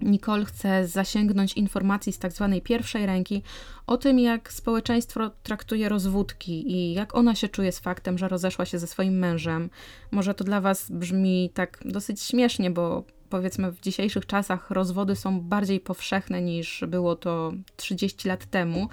Nicole 0.00 0.44
chce 0.44 0.86
zasięgnąć 0.86 1.52
informacji 1.52 2.12
z 2.12 2.18
tak 2.18 2.32
zwanej 2.32 2.62
pierwszej 2.62 3.06
ręki 3.06 3.42
o 3.86 3.96
tym, 3.96 4.18
jak 4.18 4.52
społeczeństwo 4.52 5.30
traktuje 5.42 5.88
rozwódki 5.88 6.72
i 6.72 6.94
jak 6.94 7.14
ona 7.14 7.34
się 7.34 7.48
czuje 7.48 7.72
z 7.72 7.78
faktem, 7.78 8.18
że 8.18 8.28
rozeszła 8.28 8.64
się 8.64 8.78
ze 8.78 8.86
swoim 8.86 9.18
mężem. 9.18 9.70
Może 10.10 10.34
to 10.34 10.44
dla 10.44 10.60
Was 10.60 10.90
brzmi 10.90 11.50
tak 11.54 11.78
dosyć 11.84 12.22
śmiesznie, 12.22 12.70
bo 12.70 13.04
powiedzmy 13.30 13.72
w 13.72 13.80
dzisiejszych 13.80 14.26
czasach 14.26 14.70
rozwody 14.70 15.16
są 15.16 15.40
bardziej 15.40 15.80
powszechne 15.80 16.42
niż 16.42 16.84
było 16.88 17.16
to 17.16 17.52
30 17.76 18.28
lat 18.28 18.46
temu. 18.46 18.88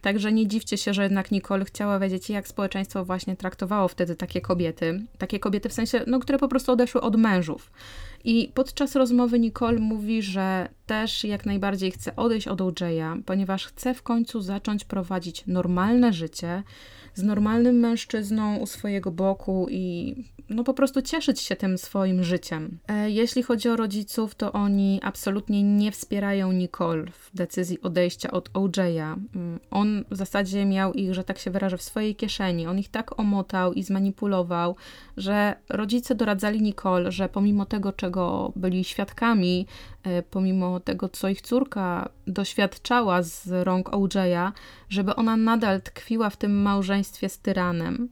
Także 0.00 0.32
nie 0.32 0.48
dziwcie 0.48 0.78
się, 0.78 0.94
że 0.94 1.02
jednak 1.02 1.30
Nicole 1.30 1.64
chciała 1.64 1.98
wiedzieć, 1.98 2.30
jak 2.30 2.48
społeczeństwo 2.48 3.04
właśnie 3.04 3.36
traktowało 3.36 3.88
wtedy 3.88 4.16
takie 4.16 4.40
kobiety. 4.40 5.06
Takie 5.18 5.38
kobiety 5.38 5.68
w 5.68 5.72
sensie, 5.72 6.04
no, 6.06 6.18
które 6.18 6.38
po 6.38 6.48
prostu 6.48 6.72
odeszły 6.72 7.00
od 7.00 7.16
mężów. 7.16 7.70
I 8.24 8.52
podczas 8.54 8.96
rozmowy 8.96 9.38
Nicole 9.38 9.78
mówi, 9.78 10.22
że 10.22 10.68
też 10.86 11.24
jak 11.24 11.46
najbardziej 11.46 11.90
chce 11.90 12.16
odejść 12.16 12.48
od 12.48 12.60
OJ'a, 12.60 13.22
ponieważ 13.26 13.66
chce 13.66 13.94
w 13.94 14.02
końcu 14.02 14.40
zacząć 14.40 14.84
prowadzić 14.84 15.46
normalne 15.46 16.12
życie 16.12 16.62
z 17.14 17.22
normalnym 17.22 17.76
mężczyzną 17.76 18.56
u 18.56 18.66
swojego 18.66 19.10
boku 19.10 19.66
i 19.70 20.14
no 20.50 20.64
po 20.64 20.74
prostu 20.74 21.02
cieszyć 21.02 21.40
się 21.40 21.56
tym 21.56 21.78
swoim 21.78 22.24
życiem. 22.24 22.78
E, 22.88 23.10
jeśli 23.10 23.42
chodzi 23.42 23.68
o 23.68 23.76
rodziców, 23.76 24.34
to 24.34 24.52
oni 24.52 25.00
absolutnie 25.02 25.62
nie 25.62 25.92
wspierają 25.92 26.52
Nicole 26.52 27.06
w 27.06 27.30
decyzji 27.34 27.80
odejścia 27.82 28.30
od 28.30 28.52
OJ'a. 28.52 29.16
Mm, 29.34 29.60
on 29.70 30.04
w 30.10 30.16
zasadzie 30.16 30.66
miał 30.66 30.92
ich, 30.92 31.14
że 31.14 31.24
tak 31.24 31.38
się 31.38 31.50
wyrażę, 31.50 31.76
w 31.76 31.82
swojej 31.82 32.16
kieszeni. 32.16 32.66
On 32.66 32.78
ich 32.78 32.88
tak 32.88 33.20
omotał 33.20 33.72
i 33.72 33.82
zmanipulował, 33.82 34.76
że 35.16 35.56
rodzice 35.68 36.14
doradzali 36.14 36.62
Nicole, 36.62 37.12
że 37.12 37.28
pomimo 37.28 37.66
tego, 37.66 37.92
czego 37.92 38.52
byli 38.56 38.84
świadkami, 38.84 39.66
e, 40.02 40.22
pomimo 40.22 40.80
tego, 40.80 41.08
co 41.08 41.28
ich 41.28 41.42
córka 41.42 42.08
doświadczała 42.26 43.22
z 43.22 43.48
rąk 43.64 43.88
OJ'a, 43.90 44.52
żeby 44.88 45.14
ona 45.14 45.36
nadal 45.36 45.82
tkwiła 45.82 46.30
w 46.30 46.36
tym 46.36 46.62
małżeństwie 46.62 46.99
z 47.04 47.38
tyranem. 47.38 48.08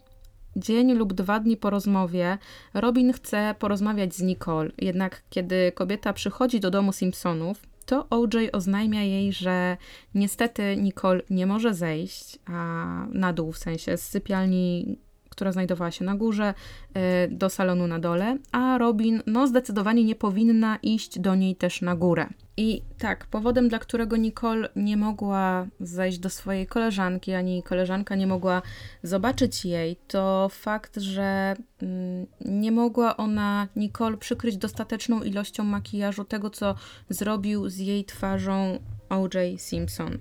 Dzień 0.57 0.92
lub 0.92 1.12
dwa 1.12 1.40
dni 1.40 1.57
po 1.57 1.71
rozmowie 1.71 2.38
Robin 2.75 3.12
chce 3.12 3.54
porozmawiać 3.59 4.14
z 4.14 4.23
Nicole, 4.23 4.71
jednak 4.78 5.23
kiedy 5.30 5.73
kobieta 5.73 6.12
przychodzi 6.12 6.61
do 6.61 6.71
domu 6.71 6.92
Simpsonów, 6.92 7.62
to 7.87 8.07
OJ 8.11 8.49
oznajmia 8.52 9.02
jej, 9.02 9.33
że 9.33 9.76
niestety 10.14 10.76
Nicole 10.76 11.23
nie 11.30 11.47
może 11.47 11.75
zejść 11.75 12.38
a 12.47 13.07
na 13.12 13.33
dół, 13.33 13.52
w 13.52 13.59
sensie 13.59 13.97
z 13.97 14.02
sypialni 14.02 14.99
która 15.38 15.52
znajdowała 15.52 15.90
się 15.90 16.04
na 16.04 16.16
górze, 16.16 16.54
e, 16.95 17.28
do 17.28 17.50
salonu 17.50 17.87
na 17.87 17.99
dole, 17.99 18.38
a 18.52 18.78
Robin 18.78 19.23
no 19.26 19.47
zdecydowanie 19.47 20.04
nie 20.04 20.14
powinna 20.14 20.78
iść 20.83 21.18
do 21.18 21.35
niej 21.35 21.57
też 21.57 21.83
na 21.83 21.97
górę. 21.97 22.26
I 22.57 22.83
tak, 22.99 23.26
powodem, 23.26 23.68
dla 23.68 23.78
którego 23.78 24.16
Nicole 24.16 24.68
nie 24.76 24.97
mogła 24.97 25.66
zejść 25.80 26.18
do 26.18 26.30
swojej 26.30 26.66
koleżanki, 26.66 27.33
ani 27.33 27.62
koleżanka 27.62 28.16
nie 28.16 28.26
mogła 28.26 28.62
zobaczyć 29.02 29.64
jej, 29.64 29.97
to 30.09 30.49
fakt, 30.52 30.97
że 30.97 31.57
mm, 31.83 32.26
nie 32.45 32.73
mogła 32.73 33.16
ona 33.16 33.68
Nicole 33.76 34.16
przykryć 34.16 34.57
dostateczną 34.57 35.23
ilością 35.23 35.64
makijażu 35.64 36.25
tego, 36.25 36.50
co 36.50 36.75
zrobił 37.09 37.68
z 37.68 37.76
jej 37.76 38.04
twarzą 38.04 38.78
O.J. 39.09 39.61
Simpson. 39.61 40.18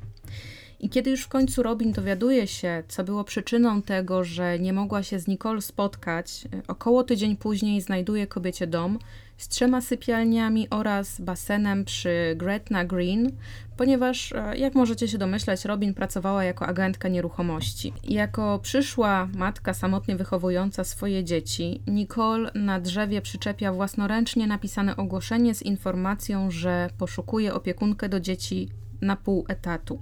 I 0.79 0.89
kiedy 0.89 1.09
już 1.09 1.23
w 1.23 1.27
końcu 1.27 1.63
Robin 1.63 1.91
dowiaduje 1.91 2.47
się, 2.47 2.83
co 2.87 3.03
było 3.03 3.23
przyczyną 3.23 3.81
tego, 3.81 4.23
że 4.23 4.59
nie 4.59 4.73
mogła 4.73 5.03
się 5.03 5.19
z 5.19 5.27
Nicole 5.27 5.61
spotkać, 5.61 6.43
około 6.67 7.03
tydzień 7.03 7.37
później 7.37 7.81
znajduje 7.81 8.27
kobiecie 8.27 8.67
dom 8.67 8.99
z 9.37 9.47
trzema 9.47 9.81
sypialniami 9.81 10.69
oraz 10.69 11.21
basenem 11.21 11.85
przy 11.85 12.35
Gretna 12.35 12.85
Green, 12.85 13.31
ponieważ, 13.77 14.33
e, 14.33 14.57
jak 14.57 14.75
możecie 14.75 15.07
się 15.07 15.17
domyśleć, 15.17 15.65
Robin 15.65 15.93
pracowała 15.93 16.43
jako 16.43 16.65
agentka 16.65 17.07
nieruchomości. 17.07 17.93
Jako 18.03 18.59
przyszła 18.59 19.29
matka 19.35 19.73
samotnie 19.73 20.15
wychowująca 20.15 20.83
swoje 20.83 21.23
dzieci, 21.23 21.81
Nicole 21.87 22.51
na 22.55 22.79
drzewie 22.79 23.21
przyczepia 23.21 23.73
własnoręcznie 23.73 24.47
napisane 24.47 24.97
ogłoszenie 24.97 25.55
z 25.55 25.61
informacją, 25.61 26.51
że 26.51 26.89
poszukuje 26.97 27.53
opiekunkę 27.53 28.09
do 28.09 28.19
dzieci 28.19 28.69
na 29.01 29.15
pół 29.15 29.45
etatu. 29.47 30.01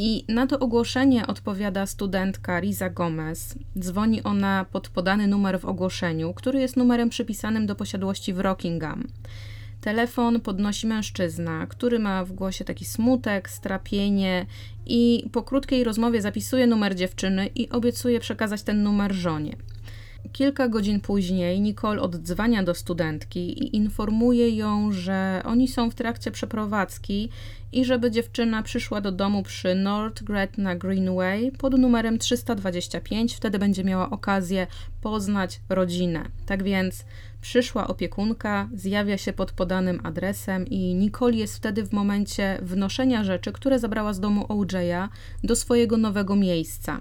I 0.00 0.24
na 0.28 0.46
to 0.46 0.58
ogłoszenie 0.58 1.26
odpowiada 1.26 1.86
studentka 1.86 2.60
Riza 2.60 2.90
Gomez. 2.90 3.54
Dzwoni 3.78 4.22
ona 4.22 4.66
pod 4.72 4.88
podany 4.88 5.26
numer 5.26 5.60
w 5.60 5.64
ogłoszeniu, 5.64 6.34
który 6.34 6.60
jest 6.60 6.76
numerem 6.76 7.08
przypisanym 7.08 7.66
do 7.66 7.74
posiadłości 7.74 8.32
w 8.32 8.40
Rockingham. 8.40 9.08
Telefon 9.80 10.40
podnosi 10.40 10.86
mężczyzna, 10.86 11.66
który 11.66 11.98
ma 11.98 12.24
w 12.24 12.32
głosie 12.32 12.64
taki 12.64 12.84
smutek, 12.84 13.50
strapienie 13.50 14.46
i 14.86 15.28
po 15.32 15.42
krótkiej 15.42 15.84
rozmowie 15.84 16.22
zapisuje 16.22 16.66
numer 16.66 16.94
dziewczyny 16.94 17.46
i 17.54 17.68
obiecuje 17.68 18.20
przekazać 18.20 18.62
ten 18.62 18.82
numer 18.82 19.12
żonie. 19.12 19.56
Kilka 20.32 20.68
godzin 20.68 21.00
później 21.00 21.60
Nicole 21.60 22.00
oddzwania 22.02 22.62
do 22.62 22.74
studentki 22.74 23.40
i 23.40 23.76
informuje 23.76 24.50
ją, 24.50 24.92
że 24.92 25.42
oni 25.44 25.68
są 25.68 25.90
w 25.90 25.94
trakcie 25.94 26.30
przeprowadzki 26.30 27.28
i 27.72 27.84
żeby 27.84 28.10
dziewczyna 28.10 28.62
przyszła 28.62 29.00
do 29.00 29.12
domu 29.12 29.42
przy 29.42 29.74
North 29.74 30.22
Gretna 30.22 30.76
Greenway 30.76 31.52
pod 31.52 31.78
numerem 31.78 32.18
325, 32.18 33.34
wtedy 33.34 33.58
będzie 33.58 33.84
miała 33.84 34.10
okazję 34.10 34.66
poznać 35.00 35.60
rodzinę. 35.68 36.24
Tak 36.46 36.62
więc 36.62 37.04
przyszła 37.40 37.86
opiekunka, 37.86 38.68
zjawia 38.74 39.18
się 39.18 39.32
pod 39.32 39.52
podanym 39.52 40.00
adresem 40.02 40.66
i 40.66 40.94
Nicole 40.94 41.36
jest 41.36 41.56
wtedy 41.56 41.84
w 41.84 41.92
momencie 41.92 42.58
wnoszenia 42.62 43.24
rzeczy, 43.24 43.52
które 43.52 43.78
zabrała 43.78 44.12
z 44.12 44.20
domu 44.20 44.44
OJ'a 44.44 45.08
do 45.44 45.56
swojego 45.56 45.96
nowego 45.96 46.36
miejsca 46.36 47.00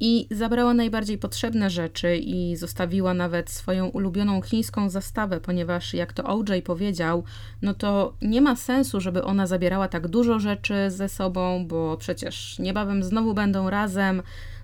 i 0.00 0.26
zabrała 0.30 0.74
najbardziej 0.74 1.18
potrzebne 1.18 1.70
rzeczy 1.70 2.16
i 2.16 2.56
zostawiła 2.56 3.14
nawet 3.14 3.50
swoją 3.50 3.86
ulubioną 3.86 4.42
chińską 4.42 4.90
zastawę, 4.90 5.40
ponieważ 5.40 5.94
jak 5.94 6.12
to 6.12 6.24
OJ 6.24 6.62
powiedział, 6.64 7.24
no 7.62 7.74
to 7.74 8.14
nie 8.22 8.40
ma 8.40 8.56
sensu, 8.56 9.00
żeby 9.00 9.24
ona 9.24 9.46
zabierała 9.46 9.88
tak 9.88 10.08
dużo 10.08 10.38
rzeczy 10.38 10.74
ze 10.90 11.08
sobą, 11.08 11.66
bo 11.66 11.96
przecież 11.96 12.58
niebawem 12.58 13.02
znowu 13.02 13.34
będą 13.34 13.70
razem. 13.70 14.22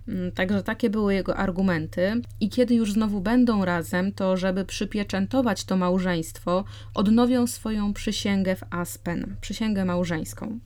Mm, 0.09 0.33
także 0.33 0.63
takie 0.63 0.91
były 0.91 1.15
jego 1.15 1.37
argumenty. 1.37 2.23
I 2.41 2.49
kiedy 2.49 2.75
już 2.75 2.93
znowu 2.93 3.21
będą 3.21 3.65
razem, 3.65 4.13
to 4.13 4.37
żeby 4.37 4.65
przypieczętować 4.65 5.65
to 5.65 5.77
małżeństwo, 5.77 6.65
odnowią 6.95 7.47
swoją 7.47 7.93
przysięgę 7.93 8.57
w 8.57 8.63
Aspen, 8.71 9.37
przysięgę 9.41 9.85
małżeńską. 9.85 10.59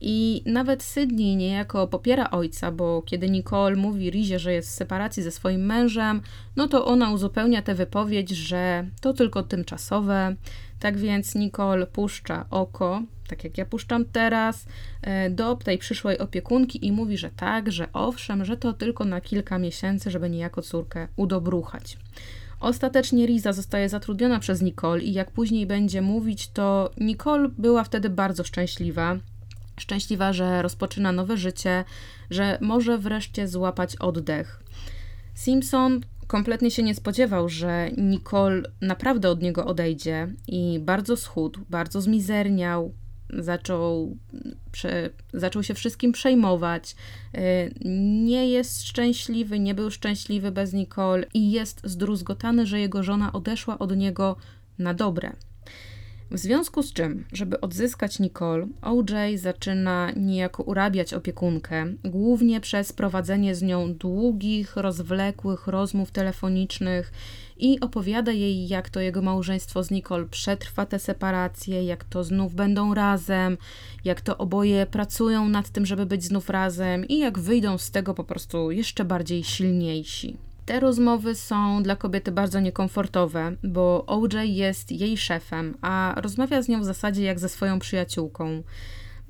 I 0.00 0.42
nawet 0.46 0.82
Sydney 0.82 1.36
niejako 1.36 1.86
popiera 1.86 2.30
ojca, 2.30 2.72
bo 2.72 3.02
kiedy 3.02 3.30
Nicole 3.30 3.76
mówi 3.76 4.10
Rizie, 4.10 4.38
że 4.38 4.52
jest 4.52 4.68
w 4.68 4.74
separacji 4.74 5.22
ze 5.22 5.30
swoim 5.30 5.66
mężem, 5.66 6.20
no 6.56 6.68
to 6.68 6.86
ona 6.86 7.10
uzupełnia 7.10 7.62
tę 7.62 7.74
wypowiedź, 7.74 8.30
że 8.30 8.86
to 9.00 9.12
tylko 9.12 9.42
tymczasowe. 9.42 10.34
Tak 10.80 10.98
więc 10.98 11.34
Nicole 11.34 11.86
puszcza 11.86 12.46
oko, 12.50 13.02
tak 13.28 13.44
jak 13.44 13.58
ja 13.58 13.66
puszczam 13.66 14.04
teraz, 14.04 14.66
e, 15.02 15.30
do 15.30 15.56
tej 15.56 15.78
przyszłej 15.78 16.18
opiekunki 16.18 16.86
i 16.86 16.92
mówi, 16.92 17.18
że 17.18 17.30
tak, 17.30 17.72
że 17.72 17.88
owszem, 17.92 18.44
że 18.44 18.56
to 18.56 18.72
tylko 18.72 19.04
na 19.04 19.20
kilka 19.20 19.58
miesięcy, 19.58 20.10
żeby 20.10 20.30
niejako 20.30 20.62
córkę 20.62 21.08
udobruchać. 21.16 21.98
Ostatecznie 22.60 23.26
Riza 23.26 23.52
zostaje 23.52 23.88
zatrudniona 23.88 24.38
przez 24.38 24.62
Nicole 24.62 25.02
i 25.02 25.12
jak 25.12 25.30
później 25.30 25.66
będzie 25.66 26.02
mówić, 26.02 26.48
to 26.48 26.90
Nicole 26.96 27.48
była 27.58 27.84
wtedy 27.84 28.10
bardzo 28.10 28.44
szczęśliwa 28.44 29.16
szczęśliwa, 29.78 30.32
że 30.32 30.62
rozpoczyna 30.62 31.12
nowe 31.12 31.36
życie, 31.36 31.84
że 32.30 32.58
może 32.60 32.98
wreszcie 32.98 33.48
złapać 33.48 33.96
oddech. 33.96 34.62
Simpson 35.34 36.00
kompletnie 36.26 36.70
się 36.70 36.82
nie 36.82 36.94
spodziewał, 36.94 37.48
że 37.48 37.90
Nicole 37.96 38.62
naprawdę 38.80 39.30
od 39.30 39.42
niego 39.42 39.66
odejdzie 39.66 40.28
i 40.48 40.78
bardzo 40.82 41.16
schudł, 41.16 41.60
bardzo 41.70 42.00
zmizerniał, 42.00 42.94
zaczął, 43.30 44.16
prze, 44.72 45.10
zaczął 45.32 45.62
się 45.62 45.74
wszystkim 45.74 46.12
przejmować. 46.12 46.96
Y, 47.34 47.74
nie 48.20 48.50
jest 48.50 48.82
szczęśliwy, 48.86 49.58
nie 49.58 49.74
był 49.74 49.90
szczęśliwy 49.90 50.50
bez 50.50 50.72
Nicole 50.72 51.26
i 51.34 51.50
jest 51.50 51.80
zdruzgotany, 51.84 52.66
że 52.66 52.80
jego 52.80 53.02
żona 53.02 53.32
odeszła 53.32 53.78
od 53.78 53.96
niego 53.96 54.36
na 54.78 54.94
dobre. 54.94 55.32
W 56.30 56.38
związku 56.38 56.82
z 56.82 56.92
czym, 56.92 57.24
żeby 57.32 57.60
odzyskać 57.60 58.18
Nicole, 58.18 58.66
OJ 58.82 59.36
zaczyna 59.36 60.10
niejako 60.16 60.62
urabiać 60.62 61.14
opiekunkę, 61.14 61.86
głównie 62.04 62.60
przez 62.60 62.92
prowadzenie 62.92 63.54
z 63.54 63.62
nią 63.62 63.94
długich, 63.94 64.76
rozwlekłych 64.76 65.66
rozmów 65.66 66.10
telefonicznych 66.10 67.12
i 67.58 67.80
opowiada 67.80 68.32
jej, 68.32 68.68
jak 68.68 68.90
to 68.90 69.00
jego 69.00 69.22
małżeństwo 69.22 69.82
z 69.82 69.90
Nicole 69.90 70.26
przetrwa 70.26 70.86
tę 70.86 70.98
separację, 70.98 71.84
jak 71.84 72.04
to 72.04 72.24
znów 72.24 72.54
będą 72.54 72.94
razem, 72.94 73.56
jak 74.04 74.20
to 74.20 74.38
oboje 74.38 74.86
pracują 74.86 75.48
nad 75.48 75.70
tym, 75.70 75.86
żeby 75.86 76.06
być 76.06 76.24
znów 76.24 76.50
razem 76.50 77.08
i 77.08 77.18
jak 77.18 77.38
wyjdą 77.38 77.78
z 77.78 77.90
tego 77.90 78.14
po 78.14 78.24
prostu 78.24 78.70
jeszcze 78.70 79.04
bardziej 79.04 79.44
silniejsi. 79.44 80.47
Te 80.68 80.80
rozmowy 80.80 81.34
są 81.34 81.82
dla 81.82 81.96
kobiety 81.96 82.32
bardzo 82.32 82.60
niekomfortowe, 82.60 83.56
bo 83.62 84.06
OJ 84.06 84.34
jest 84.44 84.92
jej 84.92 85.16
szefem, 85.16 85.78
a 85.82 86.14
rozmawia 86.16 86.62
z 86.62 86.68
nią 86.68 86.80
w 86.80 86.84
zasadzie 86.84 87.22
jak 87.22 87.38
ze 87.38 87.48
swoją 87.48 87.78
przyjaciółką. 87.78 88.62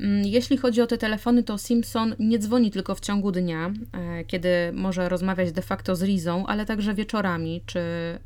Mm, 0.00 0.24
jeśli 0.26 0.56
chodzi 0.56 0.80
o 0.80 0.86
te 0.86 0.98
telefony, 0.98 1.42
to 1.42 1.58
Simpson 1.58 2.14
nie 2.18 2.38
dzwoni 2.38 2.70
tylko 2.70 2.94
w 2.94 3.00
ciągu 3.00 3.32
dnia, 3.32 3.72
e, 3.92 4.24
kiedy 4.24 4.48
może 4.72 5.08
rozmawiać 5.08 5.52
de 5.52 5.62
facto 5.62 5.96
z 5.96 6.02
Rizą, 6.02 6.46
ale 6.46 6.66
także 6.66 6.94
wieczorami 6.94 7.62
czy 7.66 7.80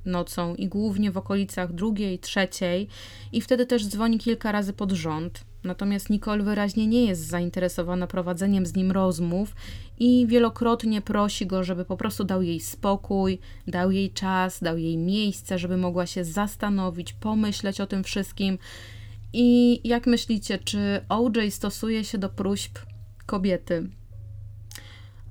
nocą 0.05 0.55
i 0.55 0.69
głównie 0.69 1.11
w 1.11 1.17
okolicach 1.17 1.73
drugiej, 1.73 2.19
trzeciej 2.19 2.89
i 3.33 3.41
wtedy 3.41 3.67
też 3.67 3.87
dzwoni 3.87 4.19
kilka 4.19 4.53
razy 4.53 4.73
pod 4.73 4.93
rząd. 4.93 5.45
Natomiast 5.65 6.11
Nicole 6.11 6.43
wyraźnie 6.43 6.87
nie 6.87 7.05
jest 7.05 7.27
zainteresowana 7.27 8.07
prowadzeniem 8.07 8.67
z 8.67 8.75
nim 8.75 8.93
rozmów 8.93 9.55
i 9.99 10.27
wielokrotnie 10.27 11.03
prosi 11.03 11.47
go, 11.47 11.65
żeby 11.65 11.85
po 11.85 11.97
prostu 11.97 12.25
dał 12.25 12.43
jej 12.43 12.61
spokój, 12.61 13.39
dał 13.67 13.91
jej 13.91 14.11
czas, 14.11 14.61
dał 14.61 14.79
jej 14.79 14.97
miejsce, 14.97 15.59
żeby 15.59 15.77
mogła 15.77 16.07
się 16.07 16.25
zastanowić, 16.25 17.13
pomyśleć 17.13 17.81
o 17.81 17.87
tym 17.87 18.05
wszystkim. 18.05 18.59
I 19.33 19.81
jak 19.89 20.07
myślicie, 20.07 20.59
czy 20.59 21.01
OJ 21.09 21.51
stosuje 21.51 22.05
się 22.05 22.19
do 22.19 22.29
próśb 22.29 22.79
kobiety? 23.27 23.89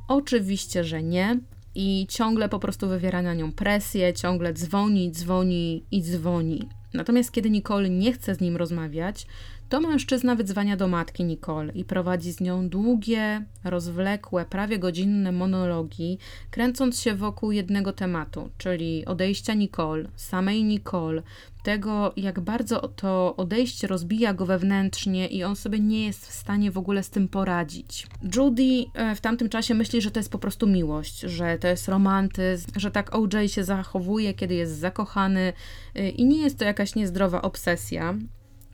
Oczywiście, 0.08 0.84
że 0.84 1.04
nie. 1.04 1.40
I 1.76 2.08
ciągle 2.10 2.50
po 2.50 2.60
prostu 2.60 2.88
wywiera 2.88 3.22
na 3.22 3.34
nią 3.34 3.52
presję, 3.52 4.14
ciągle 4.14 4.54
dzwoni, 4.54 5.12
dzwoni 5.12 5.86
i 5.92 6.02
dzwoni. 6.02 6.70
Natomiast 6.94 7.32
kiedy 7.32 7.50
Nicole 7.50 7.90
nie 7.90 8.14
chce 8.14 8.36
z 8.36 8.42
nim 8.42 8.58
rozmawiać, 8.58 9.28
to 9.72 9.82
mężczyzna 9.82 10.36
wydzwania 10.36 10.78
do 10.78 10.88
matki 10.88 11.24
Nicole 11.24 11.74
i 11.74 11.86
prowadzi 11.86 12.32
z 12.32 12.40
nią 12.42 12.70
długie, 12.70 13.46
rozwlekłe, 13.64 14.46
prawie 14.46 14.80
godzinne 14.80 15.32
monologi, 15.32 16.18
kręcąc 16.50 17.02
się 17.02 17.16
wokół 17.16 17.52
jednego 17.52 17.94
tematu, 17.94 18.50
czyli 18.58 19.06
odejścia 19.06 19.54
Nicole, 19.54 20.10
samej 20.16 20.64
Nicole, 20.64 21.22
tego, 21.64 22.14
jak 22.18 22.40
bardzo 22.40 22.88
to 22.88 23.36
odejście 23.36 23.88
rozbija 23.88 24.34
go 24.34 24.46
wewnętrznie 24.46 25.28
i 25.28 25.44
on 25.44 25.56
sobie 25.56 25.80
nie 25.80 26.06
jest 26.06 26.28
w 26.28 26.34
stanie 26.34 26.72
w 26.72 26.78
ogóle 26.78 27.04
z 27.04 27.10
tym 27.10 27.28
poradzić. 27.28 28.08
Judy 28.36 28.86
e, 28.94 29.16
w 29.16 29.22
tamtym 29.22 29.50
czasie 29.50 29.74
myśli, 29.74 30.02
że 30.02 30.12
to 30.12 30.20
jest 30.20 30.32
po 30.32 30.40
prostu 30.40 30.68
miłość, 30.68 31.20
że 31.20 31.58
to 31.58 31.68
jest 31.68 31.90
romantyzm, 31.90 32.72
że 32.76 32.92
tak 32.92 33.16
OJ 33.16 33.48
się 33.48 33.64
zachowuje, 33.64 34.34
kiedy 34.34 34.54
jest 34.54 34.80
zakochany 34.80 35.54
e, 35.96 36.10
i 36.10 36.26
nie 36.26 36.42
jest 36.42 36.60
to 36.60 36.66
jakaś 36.66 36.96
niezdrowa 36.96 37.42
obsesja. 37.42 38.16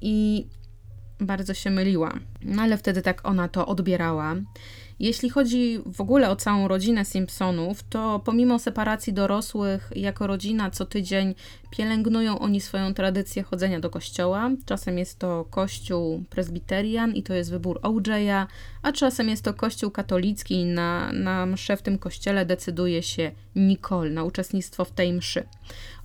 I 0.01 0.47
bardzo 1.19 1.53
się 1.53 1.69
myliła. 1.69 2.13
No 2.41 2.61
ale 2.61 2.77
wtedy 2.77 3.01
tak 3.01 3.27
ona 3.27 3.47
to 3.47 3.67
odbierała. 3.67 4.35
Jeśli 4.99 5.29
chodzi 5.29 5.79
w 5.85 6.01
ogóle 6.01 6.29
o 6.29 6.35
całą 6.35 6.67
rodzinę 6.67 7.05
Simpsonów, 7.05 7.83
to 7.83 8.21
pomimo 8.25 8.59
separacji 8.59 9.13
dorosłych, 9.13 9.91
jako 9.95 10.27
rodzina 10.27 10.71
co 10.71 10.85
tydzień 10.85 11.35
pielęgnują 11.71 12.39
oni 12.39 12.61
swoją 12.61 12.93
tradycję 12.93 13.43
chodzenia 13.43 13.79
do 13.79 13.89
kościoła. 13.89 14.51
Czasem 14.65 14.97
jest 14.97 15.19
to 15.19 15.45
kościół 15.49 16.23
prezbiterian 16.29 17.11
i 17.15 17.23
to 17.23 17.33
jest 17.33 17.51
wybór 17.51 17.79
OJ'a, 17.81 18.45
a 18.81 18.91
czasem 18.91 19.29
jest 19.29 19.43
to 19.43 19.53
kościół 19.53 19.91
katolicki 19.91 20.53
i 20.53 20.65
na, 20.65 21.11
na 21.11 21.45
mszę 21.45 21.77
w 21.77 21.81
tym 21.81 21.97
kościele 21.97 22.45
decyduje 22.45 23.03
się 23.03 23.31
Nicole 23.55 24.09
na 24.09 24.23
uczestnictwo 24.23 24.85
w 24.85 24.91
tej 24.91 25.13
mszy. 25.13 25.43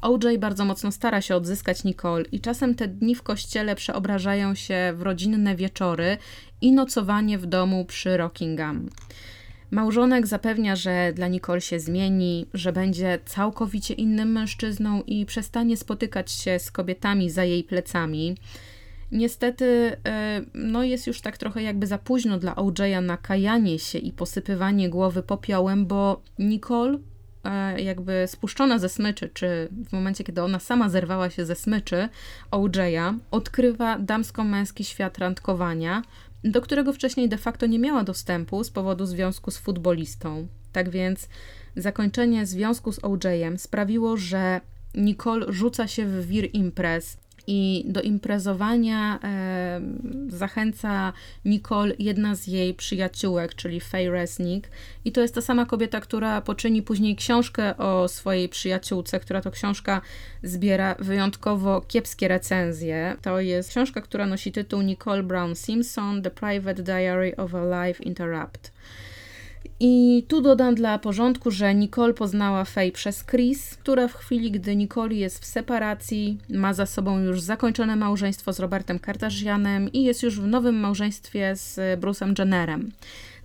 OJ 0.02 0.38
bardzo 0.38 0.64
mocno 0.64 0.92
stara 0.92 1.20
się 1.20 1.36
odzyskać 1.36 1.84
Nicole 1.84 2.24
i 2.32 2.40
czasem 2.40 2.74
te 2.74 2.88
dni 2.88 3.14
w 3.14 3.22
kościele 3.22 3.74
przeobrażają 3.74 4.54
się 4.54 4.92
w 4.96 5.02
rodzinne 5.02 5.56
wieczory 5.56 6.18
i 6.60 6.72
nocowanie 6.72 7.38
w 7.38 7.46
domu 7.46 7.84
przy 7.84 8.16
Rockingham. 8.16 8.88
Małżonek 9.70 10.26
zapewnia, 10.26 10.76
że 10.76 11.12
dla 11.12 11.28
Nicole 11.28 11.60
się 11.60 11.80
zmieni, 11.80 12.46
że 12.54 12.72
będzie 12.72 13.18
całkowicie 13.24 13.94
innym 13.94 14.32
mężczyzną 14.32 15.02
i 15.02 15.26
przestanie 15.26 15.76
spotykać 15.76 16.32
się 16.32 16.58
z 16.58 16.70
kobietami 16.70 17.30
za 17.30 17.44
jej 17.44 17.64
plecami. 17.64 18.36
Niestety, 19.12 19.96
e, 20.06 20.42
no 20.54 20.82
jest 20.82 21.06
już 21.06 21.20
tak 21.20 21.38
trochę 21.38 21.62
jakby 21.62 21.86
za 21.86 21.98
późno 21.98 22.38
dla 22.38 22.54
OJ'a 22.54 23.02
na 23.02 23.16
kajanie 23.16 23.78
się 23.78 23.98
i 23.98 24.12
posypywanie 24.12 24.90
głowy 24.90 25.22
popiołem, 25.22 25.86
bo 25.86 26.22
Nicole 26.38 26.98
jakby 27.76 28.24
spuszczona 28.26 28.78
ze 28.78 28.88
smyczy, 28.88 29.30
czy 29.34 29.68
w 29.88 29.92
momencie, 29.92 30.24
kiedy 30.24 30.42
ona 30.42 30.58
sama 30.58 30.88
zerwała 30.88 31.30
się 31.30 31.44
ze 31.46 31.54
smyczy 31.54 32.08
OJ'a, 32.50 33.18
odkrywa 33.30 33.98
damsko-męski 33.98 34.84
świat 34.84 35.18
randkowania, 35.18 36.02
do 36.44 36.60
którego 36.60 36.92
wcześniej 36.92 37.28
de 37.28 37.38
facto 37.38 37.66
nie 37.66 37.78
miała 37.78 38.04
dostępu 38.04 38.64
z 38.64 38.70
powodu 38.70 39.06
związku 39.06 39.50
z 39.50 39.58
futbolistą. 39.58 40.46
Tak 40.72 40.90
więc 40.90 41.28
zakończenie 41.76 42.46
związku 42.46 42.92
z 42.92 43.00
OJ'em 43.00 43.58
sprawiło, 43.58 44.16
że 44.16 44.60
Nicole 44.94 45.46
rzuca 45.48 45.88
się 45.88 46.06
w 46.06 46.26
wir 46.26 46.48
imprez, 46.52 47.16
i 47.46 47.84
do 47.86 48.00
imprezowania 48.02 49.18
e, 49.24 49.80
zachęca 50.28 51.12
Nicole, 51.44 51.94
jedna 51.98 52.34
z 52.34 52.46
jej 52.46 52.74
przyjaciółek, 52.74 53.54
czyli 53.54 53.80
Faye 53.80 54.10
Resnick. 54.10 54.68
I 55.04 55.12
to 55.12 55.20
jest 55.20 55.34
ta 55.34 55.40
sama 55.40 55.66
kobieta, 55.66 56.00
która 56.00 56.40
poczyni 56.40 56.82
później 56.82 57.16
książkę 57.16 57.76
o 57.76 58.08
swojej 58.08 58.48
przyjaciółce, 58.48 59.20
która 59.20 59.40
to 59.40 59.50
książka 59.50 60.00
zbiera 60.42 60.94
wyjątkowo 60.98 61.80
kiepskie 61.80 62.28
recenzje. 62.28 63.16
To 63.22 63.40
jest 63.40 63.70
książka, 63.70 64.00
która 64.00 64.26
nosi 64.26 64.52
tytuł 64.52 64.82
Nicole 64.82 65.22
Brown 65.22 65.54
Simpson: 65.54 66.22
The 66.22 66.30
Private 66.30 66.82
Diary 66.82 67.36
of 67.36 67.54
a 67.54 67.86
Life 67.86 68.02
Interrupt. 68.02 68.72
I 69.80 70.24
tu 70.28 70.40
dodam 70.40 70.74
dla 70.74 70.98
porządku, 70.98 71.50
że 71.50 71.74
Nicole 71.74 72.14
poznała 72.14 72.64
Faye 72.64 72.92
przez 72.92 73.24
Chris, 73.24 73.76
która 73.76 74.08
w 74.08 74.14
chwili, 74.14 74.50
gdy 74.50 74.76
Nicole 74.76 75.14
jest 75.14 75.38
w 75.38 75.46
separacji, 75.46 76.38
ma 76.50 76.74
za 76.74 76.86
sobą 76.86 77.18
już 77.18 77.40
zakończone 77.40 77.96
małżeństwo 77.96 78.52
z 78.52 78.60
Robertem 78.60 78.98
Kardashianem 78.98 79.92
i 79.92 80.02
jest 80.02 80.22
już 80.22 80.40
w 80.40 80.46
nowym 80.46 80.80
małżeństwie 80.80 81.56
z 81.56 82.00
Bruce'em 82.00 82.38
Jennerem. 82.38 82.90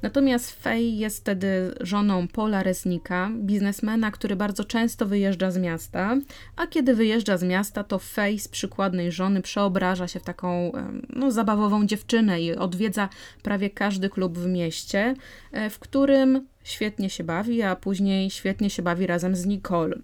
Natomiast 0.02 0.52
Faye 0.52 0.98
jest 0.98 1.18
wtedy 1.20 1.76
żoną 1.82 2.28
Paula 2.28 2.64
Resnika, 2.64 3.32
biznesmena, 3.36 4.12
który 4.12 4.36
bardzo 4.36 4.66
często 4.66 5.06
wyjeżdża 5.06 5.52
z 5.52 5.58
miasta, 5.58 6.18
a 6.56 6.68
kiedy 6.68 6.96
wyjeżdża 6.96 7.38
z 7.38 7.44
miasta, 7.44 7.84
to 7.84 8.00
Faye 8.00 8.40
z 8.40 8.48
przykładnej 8.48 9.12
żony 9.12 9.42
przeobraża 9.42 10.08
się 10.08 10.20
w 10.20 10.24
taką 10.24 10.72
no, 11.10 11.32
zabawową 11.32 11.86
dziewczynę 11.86 12.42
i 12.42 12.56
odwiedza 12.56 13.10
prawie 13.44 13.70
każdy 13.70 14.10
klub 14.10 14.38
w 14.38 14.48
mieście, 14.48 15.16
e, 15.52 15.70
w 15.70 15.80
którym 15.80 16.48
świetnie 16.64 17.10
się 17.10 17.24
bawi, 17.24 17.62
a 17.62 17.76
później 17.76 18.30
świetnie 18.30 18.70
się 18.70 18.82
bawi 18.82 19.08
razem 19.08 19.36
z 19.36 19.46
Nicole. 19.46 19.98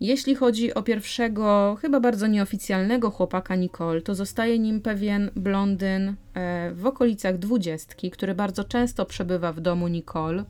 Jeśli 0.00 0.34
chodzi 0.34 0.74
o 0.74 0.82
pierwszego, 0.82 1.76
chyba 1.80 2.00
bardzo 2.00 2.26
nieoficjalnego 2.26 3.10
chłopaka 3.10 3.54
Nicole, 3.54 4.02
to 4.02 4.14
zostaje 4.14 4.58
nim 4.58 4.80
pewien 4.80 5.30
blondyn 5.36 6.08
e, 6.34 6.72
w 6.74 6.86
okolicach 6.86 7.38
dwudziestki, 7.38 8.10
który 8.10 8.34
bardzo 8.34 8.64
często 8.64 9.06
przebywa 9.06 9.52
w 9.52 9.60
domu 9.60 9.88
Nicole, 9.88 10.44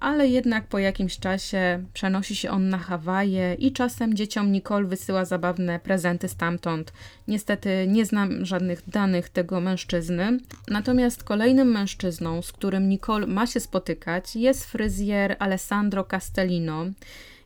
ale 0.00 0.28
jednak 0.28 0.66
po 0.66 0.78
jakimś 0.78 1.18
czasie 1.18 1.84
przenosi 1.92 2.36
się 2.36 2.50
on 2.50 2.68
na 2.68 2.78
Hawaje 2.78 3.56
i 3.58 3.72
czasem 3.72 4.14
dzieciom 4.14 4.52
Nicole 4.52 4.86
wysyła 4.86 5.24
zabawne 5.24 5.80
prezenty 5.80 6.28
stamtąd. 6.28 6.92
Niestety 7.28 7.86
nie 7.88 8.06
znam 8.06 8.44
żadnych 8.44 8.82
danych 8.88 9.28
tego 9.28 9.60
mężczyzny. 9.60 10.38
Natomiast 10.68 11.24
kolejnym 11.24 11.68
mężczyzną, 11.68 12.42
z 12.42 12.52
którym 12.52 12.88
Nicole 12.88 13.26
ma 13.26 13.46
się 13.46 13.60
spotykać, 13.60 14.36
jest 14.36 14.64
fryzjer 14.64 15.36
Alessandro 15.38 16.04
Castellino. 16.04 16.86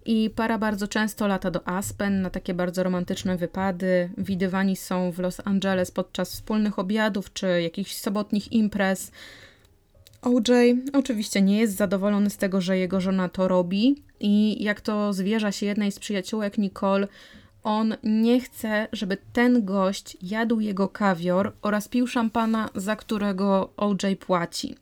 I 0.06 0.30
para 0.30 0.58
bardzo 0.58 0.88
często 0.88 1.26
lata 1.26 1.50
do 1.50 1.68
Aspen 1.68 2.22
na 2.22 2.30
takie 2.30 2.54
bardzo 2.54 2.82
romantyczne 2.82 3.36
wypady. 3.36 4.10
Widywani 4.18 4.76
są 4.76 5.12
w 5.12 5.18
Los 5.18 5.40
Angeles 5.44 5.90
podczas 5.90 6.32
wspólnych 6.32 6.78
obiadów 6.78 7.32
czy 7.32 7.62
jakichś 7.62 7.94
sobotnich 7.94 8.52
imprez. 8.52 9.10
OJ 10.22 10.74
oczywiście 10.92 11.42
nie 11.42 11.58
jest 11.58 11.76
zadowolony 11.76 12.30
z 12.30 12.36
tego, 12.36 12.60
że 12.60 12.78
jego 12.78 13.00
żona 13.00 13.28
to 13.28 13.48
robi 13.48 14.02
i 14.20 14.64
jak 14.64 14.80
to 14.80 15.12
zwierza 15.12 15.52
się 15.52 15.66
jednej 15.66 15.92
z 15.92 15.98
przyjaciółek 15.98 16.58
Nicole, 16.58 17.08
on 17.62 17.94
nie 18.02 18.40
chce, 18.40 18.88
żeby 18.92 19.16
ten 19.32 19.64
gość 19.64 20.16
jadł 20.22 20.60
jego 20.60 20.88
kawior 20.88 21.52
oraz 21.62 21.88
pił 21.88 22.06
szampana, 22.06 22.68
za 22.74 22.96
którego 22.96 23.70
OJ 23.76 24.16
płaci. 24.20 24.76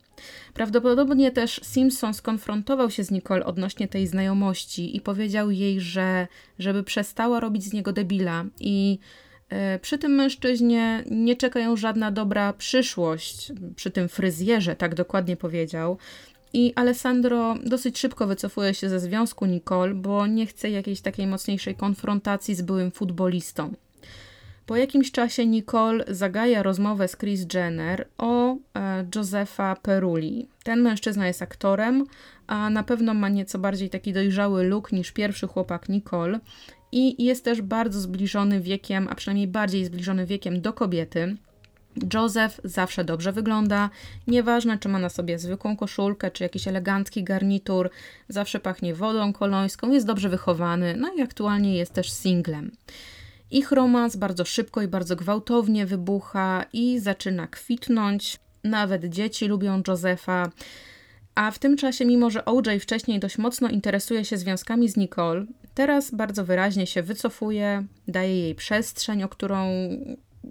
Prawdopodobnie 0.53 1.31
też 1.31 1.59
Simpson 1.63 2.13
skonfrontował 2.13 2.91
się 2.91 3.03
z 3.03 3.11
Nicole 3.11 3.45
odnośnie 3.45 3.87
tej 3.87 4.07
znajomości 4.07 4.95
i 4.97 5.01
powiedział 5.01 5.51
jej, 5.51 5.81
że 5.81 6.27
żeby 6.59 6.83
przestała 6.83 7.39
robić 7.39 7.63
z 7.63 7.73
niego 7.73 7.93
debila 7.93 8.45
i 8.59 8.99
e, 9.49 9.79
przy 9.79 9.97
tym 9.97 10.11
mężczyźnie 10.11 11.03
nie 11.11 11.35
czeka 11.35 11.59
ją 11.59 11.75
żadna 11.75 12.11
dobra 12.11 12.53
przyszłość, 12.53 13.51
przy 13.75 13.91
tym 13.91 14.09
fryzjerze, 14.09 14.75
tak 14.75 14.95
dokładnie 14.95 15.37
powiedział. 15.37 15.97
I 16.53 16.73
Alessandro 16.75 17.55
dosyć 17.65 17.99
szybko 17.99 18.27
wycofuje 18.27 18.73
się 18.73 18.89
ze 18.89 18.99
związku 18.99 19.45
Nicole, 19.45 19.93
bo 19.93 20.27
nie 20.27 20.45
chce 20.45 20.69
jakiejś 20.69 21.01
takiej 21.01 21.27
mocniejszej 21.27 21.75
konfrontacji 21.75 22.55
z 22.55 22.61
byłym 22.61 22.91
futbolistą. 22.91 23.73
Po 24.65 24.75
jakimś 24.75 25.11
czasie 25.11 25.45
Nicole 25.45 26.05
zagaja 26.07 26.63
rozmowę 26.63 27.07
z 27.07 27.17
Chris 27.17 27.45
Jenner 27.53 28.07
o 28.17 28.55
e, 28.55 29.05
Josefa 29.15 29.75
Peruli. 29.75 30.47
Ten 30.63 30.81
mężczyzna 30.81 31.27
jest 31.27 31.41
aktorem, 31.41 32.05
a 32.47 32.69
na 32.69 32.83
pewno 32.83 33.13
ma 33.13 33.29
nieco 33.29 33.59
bardziej 33.59 33.89
taki 33.89 34.13
dojrzały 34.13 34.63
look 34.63 34.91
niż 34.91 35.11
pierwszy 35.11 35.47
chłopak 35.47 35.89
Nicole 35.89 36.39
i 36.91 37.23
jest 37.23 37.45
też 37.45 37.61
bardzo 37.61 37.99
zbliżony 37.99 38.59
wiekiem, 38.61 39.07
a 39.09 39.15
przynajmniej 39.15 39.47
bardziej 39.47 39.85
zbliżony 39.85 40.25
wiekiem 40.25 40.61
do 40.61 40.73
kobiety. 40.73 41.37
Joseph 42.13 42.61
zawsze 42.63 43.03
dobrze 43.03 43.31
wygląda, 43.31 43.89
nieważne 44.27 44.77
czy 44.77 44.89
ma 44.89 44.99
na 44.99 45.09
sobie 45.09 45.39
zwykłą 45.39 45.77
koszulkę, 45.77 46.31
czy 46.31 46.43
jakiś 46.43 46.67
elegancki 46.67 47.23
garnitur, 47.23 47.89
zawsze 48.29 48.59
pachnie 48.59 48.95
wodą 48.95 49.33
kolońską, 49.33 49.91
jest 49.91 50.07
dobrze 50.07 50.29
wychowany, 50.29 50.95
no 50.97 51.13
i 51.17 51.21
aktualnie 51.21 51.77
jest 51.77 51.93
też 51.93 52.11
singlem. 52.11 52.71
Ich 53.53 53.71
romans 53.71 54.15
bardzo 54.15 54.45
szybko 54.45 54.81
i 54.81 54.87
bardzo 54.87 55.15
gwałtownie 55.15 55.85
wybucha 55.85 56.65
i 56.73 56.99
zaczyna 56.99 57.47
kwitnąć. 57.47 58.39
Nawet 58.63 59.05
dzieci 59.05 59.47
lubią 59.47 59.81
Josefa. 59.87 60.51
A 61.35 61.51
w 61.51 61.59
tym 61.59 61.77
czasie, 61.77 62.05
mimo 62.05 62.29
że 62.29 62.45
OJ 62.45 62.79
wcześniej 62.79 63.19
dość 63.19 63.37
mocno 63.37 63.69
interesuje 63.69 64.25
się 64.25 64.37
związkami 64.37 64.89
z 64.89 64.97
Nicole, 64.97 65.45
teraz 65.73 66.11
bardzo 66.11 66.45
wyraźnie 66.45 66.87
się 66.87 67.03
wycofuje, 67.03 67.85
daje 68.07 68.39
jej 68.39 68.55
przestrzeń, 68.55 69.23
o 69.23 69.29
którą 69.29 69.67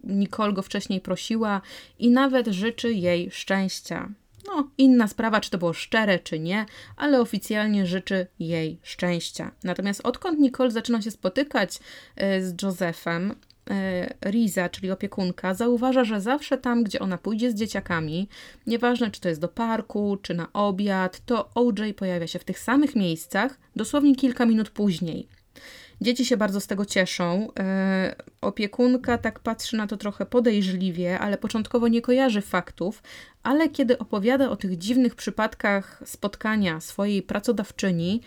Nicole 0.04 0.52
go 0.52 0.62
wcześniej 0.62 1.00
prosiła 1.00 1.60
i 1.98 2.10
nawet 2.10 2.46
życzy 2.46 2.92
jej 2.92 3.30
szczęścia. 3.30 4.08
No, 4.46 4.70
inna 4.78 5.08
sprawa, 5.08 5.40
czy 5.40 5.50
to 5.50 5.58
było 5.58 5.72
szczere, 5.72 6.18
czy 6.18 6.38
nie, 6.38 6.66
ale 6.96 7.20
oficjalnie 7.20 7.86
życzy 7.86 8.26
jej 8.38 8.78
szczęścia. 8.82 9.50
Natomiast 9.64 10.00
odkąd 10.04 10.38
Nicole 10.38 10.70
zaczyna 10.70 11.02
się 11.02 11.10
spotykać 11.10 11.78
e, 12.16 12.42
z 12.42 12.62
Josephem, 12.62 13.34
e, 13.70 14.14
Riza, 14.30 14.68
czyli 14.68 14.90
opiekunka, 14.90 15.54
zauważa, 15.54 16.04
że 16.04 16.20
zawsze 16.20 16.58
tam, 16.58 16.84
gdzie 16.84 16.98
ona 16.98 17.18
pójdzie 17.18 17.50
z 17.50 17.54
dzieciakami, 17.54 18.28
nieważne 18.66 19.10
czy 19.10 19.20
to 19.20 19.28
jest 19.28 19.40
do 19.40 19.48
parku, 19.48 20.18
czy 20.22 20.34
na 20.34 20.52
obiad, 20.52 21.20
to 21.26 21.50
OJ 21.54 21.92
pojawia 21.96 22.26
się 22.26 22.38
w 22.38 22.44
tych 22.44 22.58
samych 22.58 22.96
miejscach 22.96 23.58
dosłownie 23.76 24.16
kilka 24.16 24.46
minut 24.46 24.70
później. 24.70 25.28
Dzieci 26.02 26.24
się 26.26 26.36
bardzo 26.36 26.60
z 26.60 26.66
tego 26.66 26.86
cieszą. 26.86 27.48
E, 27.58 28.14
opiekunka 28.40 29.18
tak 29.18 29.40
patrzy 29.40 29.76
na 29.76 29.86
to 29.86 29.96
trochę 29.96 30.26
podejrzliwie, 30.26 31.18
ale 31.18 31.38
początkowo 31.38 31.88
nie 31.88 32.02
kojarzy 32.02 32.40
faktów, 32.40 33.02
ale 33.42 33.68
kiedy 33.68 33.98
opowiada 33.98 34.50
o 34.50 34.56
tych 34.56 34.78
dziwnych 34.78 35.14
przypadkach 35.14 36.02
spotkania 36.04 36.80
swojej 36.80 37.22
pracodawczyni, 37.22 38.20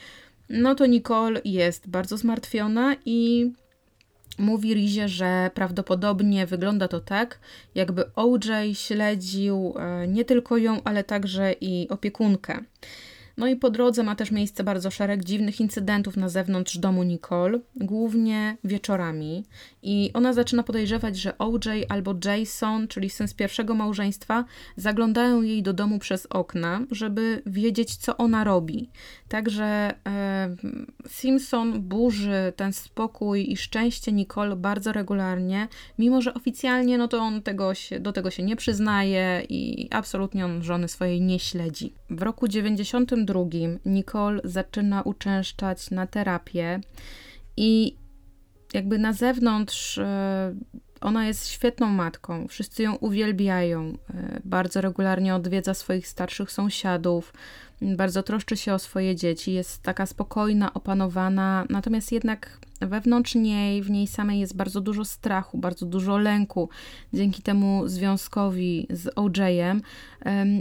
no 0.50 0.76
to 0.76 0.86
Nicole 0.86 1.42
jest 1.46 1.90
bardzo 1.90 2.18
zmartwiona 2.18 2.96
i 3.06 3.52
mówi 4.38 4.74
Rizie, 4.74 5.08
że 5.08 5.52
prawdopodobnie 5.54 6.46
wygląda 6.46 6.88
to 6.88 7.00
tak, 7.00 7.40
jakby 7.76 8.14
OJ 8.16 8.74
śledził 8.74 9.74
e, 9.78 10.08
nie 10.08 10.26
tylko 10.26 10.58
ją, 10.58 10.84
ale 10.84 11.04
także 11.04 11.54
i 11.62 11.90
opiekunkę. 11.90 12.64
No 13.38 13.48
i 13.48 13.56
po 13.56 13.70
drodze 13.70 14.04
ma 14.04 14.16
też 14.16 14.32
miejsce 14.32 14.64
bardzo 14.64 14.92
szereg 14.92 15.24
dziwnych 15.24 15.62
incydentów 15.62 16.18
na 16.18 16.30
zewnątrz 16.30 16.78
domu 16.78 17.04
Nicole, 17.04 17.60
głównie 17.76 18.58
wieczorami. 18.64 19.46
I 19.84 20.12
ona 20.14 20.34
zaczyna 20.34 20.64
podejrzewać, 20.64 21.18
że 21.18 21.38
OJ 21.38 21.86
albo 21.90 22.16
Jason, 22.26 22.88
czyli 22.88 23.10
syn 23.10 23.28
z 23.28 23.34
pierwszego 23.34 23.76
małżeństwa, 23.76 24.46
zaglądają 24.78 25.42
jej 25.42 25.64
do 25.64 25.74
domu 25.74 26.00
przez 26.00 26.26
okna, 26.30 26.82
żeby 26.92 27.42
wiedzieć, 27.46 27.96
co 27.96 28.18
ona 28.18 28.44
robi. 28.44 28.90
Także 29.28 29.94
e, 30.08 30.56
Simpson 31.08 31.82
burzy 31.82 32.54
ten 32.56 32.74
spokój 32.74 33.52
i 33.52 33.58
szczęście 33.58 34.12
Nicole 34.12 34.56
bardzo 34.56 34.92
regularnie, 34.92 35.68
mimo 36.00 36.22
że 36.22 36.34
oficjalnie 36.34 36.98
no 36.98 37.08
to 37.08 37.18
on 37.18 37.42
tego 37.42 37.74
się, 37.74 38.00
do 38.00 38.14
tego 38.14 38.32
się 38.32 38.44
nie 38.44 38.56
przyznaje 38.56 39.46
i 39.50 39.88
absolutnie 39.92 40.46
on 40.46 40.64
żony 40.64 40.88
swojej 40.88 41.22
nie 41.22 41.40
śledzi. 41.40 41.94
W 42.10 42.22
roku 42.22 42.48
92 42.48 43.42
Nicole 43.86 44.42
zaczyna 44.44 45.02
uczęszczać 45.02 45.92
na 45.92 46.08
terapię 46.08 46.80
i 47.58 47.96
jakby 48.74 49.00
na 49.00 49.14
zewnątrz 49.14 49.98
e, 49.98 50.56
ona 51.02 51.28
jest 51.28 51.48
świetną 51.48 51.90
matką, 51.90 52.48
wszyscy 52.48 52.84
ją 52.84 52.96
uwielbiają, 52.96 53.98
e, 54.14 54.40
bardzo 54.46 54.82
regularnie 54.82 55.36
odwiedza 55.36 55.74
swoich 55.74 56.08
starszych 56.08 56.52
sąsiadów, 56.52 57.34
bardzo 57.82 58.24
troszczy 58.24 58.58
się 58.58 58.74
o 58.74 58.80
swoje 58.80 59.16
dzieci, 59.16 59.54
jest 59.54 59.84
taka 59.84 60.06
spokojna, 60.06 60.74
opanowana, 60.74 61.66
natomiast 61.70 62.12
jednak 62.12 62.60
wewnątrz 62.82 63.36
niej, 63.36 63.84
w 63.84 63.90
niej 63.90 64.08
samej 64.08 64.40
jest 64.40 64.56
bardzo 64.56 64.82
dużo 64.82 65.06
strachu, 65.06 65.58
bardzo 65.58 65.86
dużo 65.86 66.18
lęku 66.18 66.70
dzięki 67.14 67.42
temu 67.42 67.88
związkowi 67.88 68.88
z 68.90 69.12
OJ-em. 69.16 69.82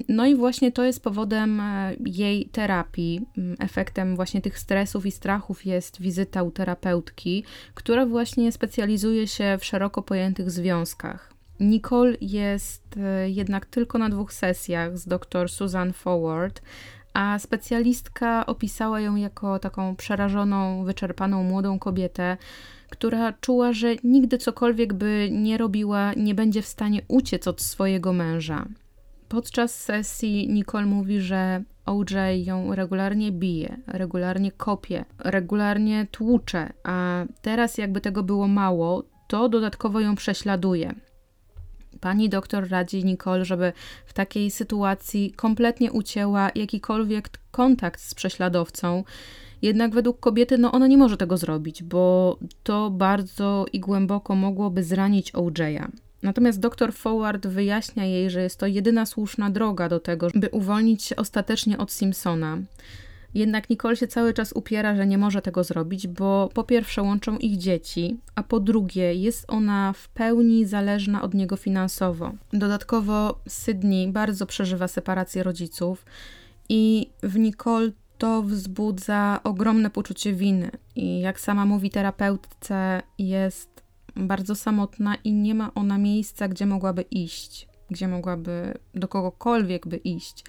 No 0.09 0.27
i 0.27 0.35
właśnie 0.35 0.73
to 0.73 0.85
jest 0.85 1.03
powodem 1.03 1.61
e, 1.61 1.97
jej 2.07 2.47
terapii. 2.47 3.27
Mm, 3.39 3.57
efektem 3.61 4.17
właśnie 4.17 4.41
tych 4.41 4.59
stresów 4.59 5.07
i 5.07 5.11
strachów 5.11 5.67
jest 5.67 6.01
wizyta 6.01 6.43
u 6.43 6.51
terapeutki, 6.51 7.45
która 7.75 8.07
właśnie 8.07 8.53
specjalizuje 8.53 9.27
się 9.27 9.57
w 9.61 9.65
szeroko 9.65 10.03
pojętych 10.03 10.51
związkach. 10.51 11.35
Nicole 11.61 12.17
jest 12.21 12.97
e, 12.97 13.31
jednak 13.31 13.67
tylko 13.67 13.99
na 13.99 14.09
dwóch 14.09 14.33
sesjach 14.33 14.99
z 14.99 15.07
dr 15.07 15.49
Susan 15.49 15.93
Forward, 15.93 16.63
a 17.15 17.39
specjalistka 17.39 18.47
opisała 18.47 19.01
ją 19.01 19.17
jako 19.17 19.59
taką 19.59 19.97
przerażoną, 19.97 20.85
wyczerpaną 20.85 21.43
młodą 21.43 21.79
kobietę, 21.79 22.37
która 22.91 23.33
czuła, 23.33 23.73
że 23.73 23.95
nigdy 24.05 24.39
cokolwiek 24.39 24.93
by 24.93 25.29
nie 25.33 25.59
robiła, 25.59 26.13
nie 26.17 26.35
będzie 26.35 26.63
w 26.63 26.67
stanie 26.67 27.03
uciec 27.09 27.49
od 27.49 27.63
swojego 27.63 28.13
męża. 28.13 28.67
Podczas 29.29 29.75
sesji 29.75 30.49
Nicole 30.49 30.87
mówi, 30.87 31.21
że 31.21 31.63
OJ 31.87 32.45
ją 32.45 32.75
regularnie 32.75 33.33
bije, 33.33 33.77
regularnie 33.87 34.53
kopie, 34.53 35.05
regularnie 35.19 36.07
tłucze, 36.11 36.73
a 36.85 37.25
teraz 37.43 37.79
jakby 37.79 38.01
tego 38.01 38.23
było 38.23 38.49
mało, 38.49 39.05
to 39.29 39.49
dodatkowo 39.49 40.01
ją 40.01 40.15
prześladuje. 40.15 40.95
Pani 42.01 42.29
doktor 42.29 42.69
radzi 42.69 43.05
Nicole, 43.05 43.45
żeby 43.45 43.73
w 44.07 44.13
takiej 44.13 44.51
sytuacji 44.51 45.33
kompletnie 45.33 45.93
ucięła 45.93 46.51
jakikolwiek 46.55 47.31
kontakt 47.51 48.01
z 48.01 48.15
prześladowcą. 48.15 49.05
Jednak 49.63 49.95
według 49.95 50.21
kobiety, 50.21 50.59
no 50.59 50.73
ona 50.73 50.87
nie 50.87 50.99
może 50.99 51.17
tego 51.17 51.37
zrobić, 51.37 51.83
bo 51.83 52.39
to 52.63 52.91
bardzo 52.91 53.67
i 53.73 53.81
głęboko 53.81 54.35
mogłoby 54.35 54.83
zranić 54.83 55.33
OJ'a. 55.33 55.89
Natomiast 56.23 56.61
dr 56.61 56.93
Forward 56.93 57.47
wyjaśnia 57.47 58.05
jej, 58.05 58.31
że 58.31 58.43
jest 58.43 58.61
to 58.61 58.67
jedyna 58.67 59.07
słuszna 59.07 59.51
droga 59.51 59.89
do 59.89 60.01
tego, 60.01 60.29
by 60.35 60.49
uwolnić 60.49 61.03
się 61.03 61.17
ostatecznie 61.17 61.79
od 61.79 61.93
Simpsona. 61.93 62.59
Jednak 63.35 63.71
Nicole 63.71 63.97
się 63.97 64.07
cały 64.07 64.35
czas 64.35 64.53
upiera, 64.53 64.97
że 64.97 65.07
nie 65.07 65.19
może 65.19 65.43
tego 65.43 65.65
zrobić, 65.65 66.07
bo 66.07 66.49
po 66.55 66.65
pierwsze 66.65 67.03
łączą 67.03 67.39
ich 67.39 67.57
dzieci, 67.57 68.21
a 68.35 68.43
po 68.43 68.61
drugie 68.61 69.15
jest 69.15 69.45
ona 69.49 69.93
w 69.93 70.09
pełni 70.09 70.67
zależna 70.67 71.23
od 71.23 71.35
niego 71.35 71.57
finansowo. 71.57 72.33
Dodatkowo 72.53 73.41
Sydney 73.49 74.13
bardzo 74.13 74.47
przeżywa 74.47 74.89
separację 74.89 75.43
rodziców 75.43 76.07
i 76.69 77.11
w 77.23 77.39
Nicole 77.39 77.91
to 78.19 78.43
wzbudza 78.43 79.41
ogromne 79.45 79.91
poczucie 79.91 80.33
winy. 80.33 80.71
I 80.97 81.21
jak 81.21 81.41
sama 81.41 81.65
mówi 81.65 81.91
terapeutce, 81.91 83.03
jest 83.19 83.83
bardzo 84.17 84.55
samotna 84.55 85.15
i 85.25 85.33
nie 85.33 85.55
ma 85.55 85.75
ona 85.75 85.99
miejsca, 85.99 86.49
gdzie 86.49 86.67
mogłaby 86.67 87.03
iść, 87.03 87.69
gdzie 87.91 88.09
mogłaby 88.09 88.75
do 88.95 89.09
kogokolwiek 89.09 89.87
by 89.87 89.97
iść. 89.97 90.45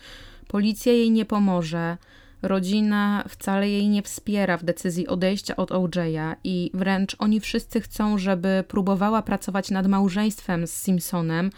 Policja 0.48 0.94
jej 0.94 1.12
nie 1.12 1.26
pomoże 1.26 1.98
Rodzina 2.42 3.24
wcale 3.30 3.70
jej 3.70 3.90
nie 3.90 4.02
wspiera 4.02 4.58
w 4.58 4.64
decyzji 4.64 5.08
odejścia 5.08 5.56
od 5.56 5.72
OJ'a 5.72 6.36
i 6.44 6.72
wręcz 6.74 7.16
oni 7.20 7.40
wszyscy 7.40 7.82
chcą, 7.82 8.18
żeby 8.18 8.64
próbowała 8.68 9.22
pracować 9.22 9.72
nad 9.72 9.88
małżeństwem 9.88 10.68
z 10.68 10.74
Simpsonem, 10.74 11.50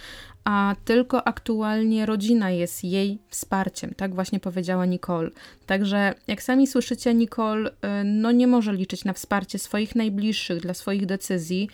a 0.48 0.76
tylko 0.86 1.28
aktualnie 1.28 2.06
rodzina 2.06 2.52
jest 2.52 2.84
jej 2.84 3.20
wsparciem. 3.28 3.94
Tak 3.98 4.16
właśnie 4.16 4.40
powiedziała 4.40 4.86
Nicole. 4.86 5.30
Także 5.66 6.14
jak 6.28 6.44
sami 6.44 6.68
słyszycie, 6.68 7.14
Nicole 7.14 7.70
y, 7.70 7.74
no 8.04 8.32
nie 8.32 8.48
może 8.48 8.74
liczyć 8.74 9.06
na 9.06 9.14
wsparcie 9.14 9.60
swoich 9.60 9.96
najbliższych 9.96 10.62
dla 10.62 10.74
swoich 10.74 11.06
decyzji. 11.06 11.70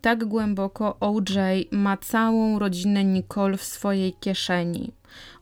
Tak 0.00 0.24
głęboko 0.24 0.96
OJ 1.00 1.68
ma 1.70 1.96
całą 1.96 2.58
rodzinę 2.58 3.04
Nicole 3.04 3.56
w 3.56 3.64
swojej 3.64 4.12
kieszeni. 4.20 4.92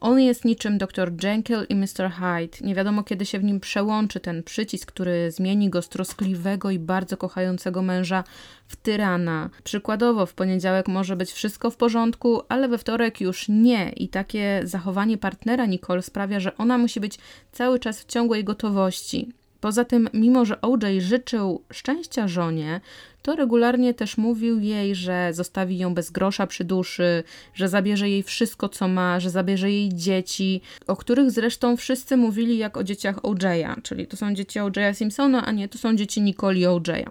On 0.00 0.20
jest 0.20 0.44
niczym 0.44 0.78
dr 0.78 1.12
Jekyll 1.22 1.66
i 1.68 1.74
Mr. 1.74 2.10
Hyde. 2.10 2.58
Nie 2.60 2.74
wiadomo, 2.74 3.02
kiedy 3.02 3.26
się 3.26 3.38
w 3.38 3.44
nim 3.44 3.60
przełączy 3.60 4.20
ten 4.20 4.42
przycisk, 4.42 4.92
który 4.92 5.30
zmieni 5.30 5.70
go 5.70 5.82
z 5.82 5.88
troskliwego 5.88 6.70
i 6.70 6.78
bardzo 6.78 7.16
kochającego 7.16 7.82
męża 7.82 8.24
w 8.68 8.76
tyrana. 8.76 9.50
Przykładowo, 9.64 10.26
w 10.26 10.34
poniedziałek 10.34 10.88
może 10.88 11.16
być 11.16 11.32
wszystko 11.32 11.70
w 11.70 11.76
porządku, 11.76 12.42
ale 12.48 12.68
we 12.68 12.78
wtorek 12.78 13.20
już 13.20 13.48
nie. 13.48 13.92
I 13.92 14.08
takie 14.08 14.60
zachowanie 14.64 15.18
partnera 15.18 15.66
Nicole 15.66 16.02
sprawia, 16.02 16.40
że 16.40 16.56
ona 16.56 16.78
musi 16.78 17.00
być 17.00 17.18
cały 17.52 17.78
czas 17.78 18.00
w 18.00 18.06
ciągłej 18.06 18.44
gotowości. 18.44 19.32
Poza 19.60 19.84
tym, 19.84 20.08
mimo 20.14 20.44
że 20.44 20.60
OJ 20.60 21.00
życzył 21.00 21.62
szczęścia 21.72 22.28
żonie, 22.28 22.80
to 23.24 23.36
regularnie 23.36 23.94
też 23.94 24.16
mówił 24.18 24.60
jej, 24.60 24.94
że 24.94 25.28
zostawi 25.32 25.78
ją 25.78 25.94
bez 25.94 26.10
grosza 26.10 26.46
przy 26.46 26.64
duszy, 26.64 27.24
że 27.54 27.68
zabierze 27.68 28.10
jej 28.10 28.22
wszystko, 28.22 28.68
co 28.68 28.88
ma, 28.88 29.20
że 29.20 29.30
zabierze 29.30 29.70
jej 29.70 29.88
dzieci, 29.94 30.60
o 30.86 30.96
których 30.96 31.30
zresztą 31.30 31.76
wszyscy 31.76 32.16
mówili 32.16 32.58
jak 32.58 32.76
o 32.76 32.84
dzieciach 32.84 33.16
OJ'a, 33.16 33.82
czyli 33.82 34.06
to 34.06 34.16
są 34.16 34.34
dzieci 34.34 34.60
OJ'a 34.60 34.94
Simpsona, 34.94 35.44
a 35.46 35.52
nie 35.52 35.68
to 35.68 35.78
są 35.78 35.96
dzieci 35.96 36.22
Nicole 36.22 36.58
i 36.58 36.66
OJ'a. 36.66 37.10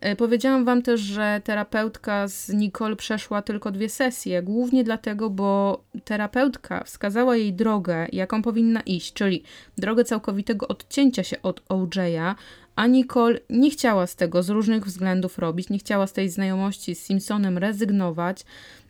E, 0.00 0.16
powiedziałam 0.16 0.64
Wam 0.64 0.82
też, 0.82 1.00
że 1.00 1.40
terapeutka 1.44 2.28
z 2.28 2.48
Nicole 2.48 2.96
przeszła 2.96 3.42
tylko 3.42 3.70
dwie 3.70 3.88
sesje, 3.88 4.42
głównie 4.42 4.84
dlatego, 4.84 5.30
bo 5.30 5.80
terapeutka 6.04 6.84
wskazała 6.84 7.36
jej 7.36 7.52
drogę, 7.52 8.06
jaką 8.12 8.42
powinna 8.42 8.80
iść, 8.80 9.12
czyli 9.12 9.42
drogę 9.78 10.04
całkowitego 10.04 10.68
odcięcia 10.68 11.22
się 11.22 11.42
od 11.42 11.68
OJ'a, 11.68 12.34
a 12.80 12.86
Nicole 12.86 13.40
nie 13.50 13.70
chciała 13.70 14.06
z 14.06 14.16
tego 14.16 14.42
z 14.42 14.48
różnych 14.48 14.84
względów 14.84 15.38
robić, 15.38 15.68
nie 15.68 15.78
chciała 15.78 16.06
z 16.06 16.12
tej 16.12 16.28
znajomości 16.28 16.94
z 16.94 17.02
Simpsonem 17.02 17.58
rezygnować. 17.58 18.44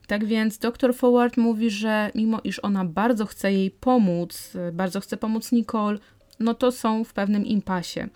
Tak 0.07 0.24
więc 0.24 0.59
dr 0.59 0.94
Forward 0.94 1.37
mówi, 1.37 1.70
że 1.70 2.11
mimo 2.14 2.40
iż 2.44 2.59
ona 2.59 2.85
bardzo 2.85 3.26
chce 3.26 3.53
jej 3.53 3.70
pomóc, 3.70 4.53
bardzo 4.72 5.00
chce 5.00 5.16
pomóc 5.16 5.53
Nicole, 5.53 5.98
no 6.40 6.55
to 6.55 6.72
są 6.72 7.05
w 7.05 7.12
pewnym 7.12 7.46
impasie. 7.46 8.09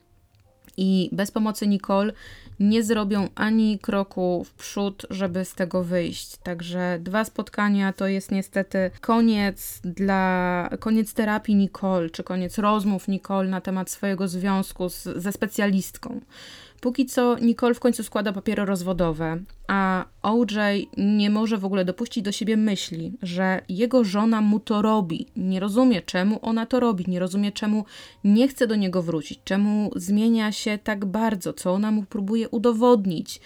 I 0.77 1.09
bez 1.13 1.31
pomocy 1.31 1.67
Nicole 1.67 2.13
nie 2.61 2.83
zrobią 2.83 3.29
ani 3.35 3.79
kroku 3.79 4.45
w 4.45 4.55
przód, 4.55 5.07
żeby 5.11 5.45
z 5.45 5.55
tego 5.55 5.85
wyjść. 5.85 6.37
Także 6.37 6.99
dwa 7.01 7.25
spotkania 7.25 7.93
to 7.93 8.07
jest 8.07 8.31
niestety 8.31 8.91
koniec 9.01 9.81
dla 9.85 10.69
koniec 10.81 11.15
terapii 11.15 11.55
Nicole, 11.55 12.11
czy 12.11 12.23
koniec 12.23 12.59
rozmów 12.59 13.09
Nicole 13.09 13.49
na 13.49 13.61
temat 13.61 13.91
swojego 13.91 14.29
związku 14.29 14.89
z, 14.89 15.03
ze 15.03 15.33
specjalistką. 15.33 16.21
Póki 16.85 17.07
co 17.07 17.39
Nicole 17.39 17.75
w 17.75 17.81
końcu 17.81 18.03
składa 18.03 18.33
papiery 18.33 18.65
rozwodowe, 18.65 19.39
a 19.69 20.05
OJ 20.23 20.89
nie 20.97 21.31
może 21.31 21.59
w 21.59 21.65
ogóle 21.65 21.85
dopuścić 21.85 22.25
do 22.25 22.33
siebie 22.33 22.57
myśli, 22.57 23.13
że 23.23 23.61
jego 23.69 24.05
żona 24.05 24.41
mu 24.41 24.61
to 24.61 24.83
robi. 24.83 25.27
Nie 25.37 25.61
rozumie, 25.61 26.03
czemu 26.03 26.39
ona 26.43 26.67
to 26.67 26.81
robi, 26.81 27.05
nie 27.09 27.19
rozumie, 27.19 27.53
czemu 27.53 27.85
nie 28.25 28.49
chce 28.49 28.67
do 28.67 28.77
niego 28.77 29.03
wrócić, 29.03 29.41
czemu 29.45 29.91
zmienia 29.97 30.53
się 30.53 30.79
tak 30.79 31.05
bardzo, 31.05 31.53
co 31.53 31.73
ona 31.73 31.91
mu 31.91 32.03
próbuje 32.03 32.49
udowodnić. 32.49 33.41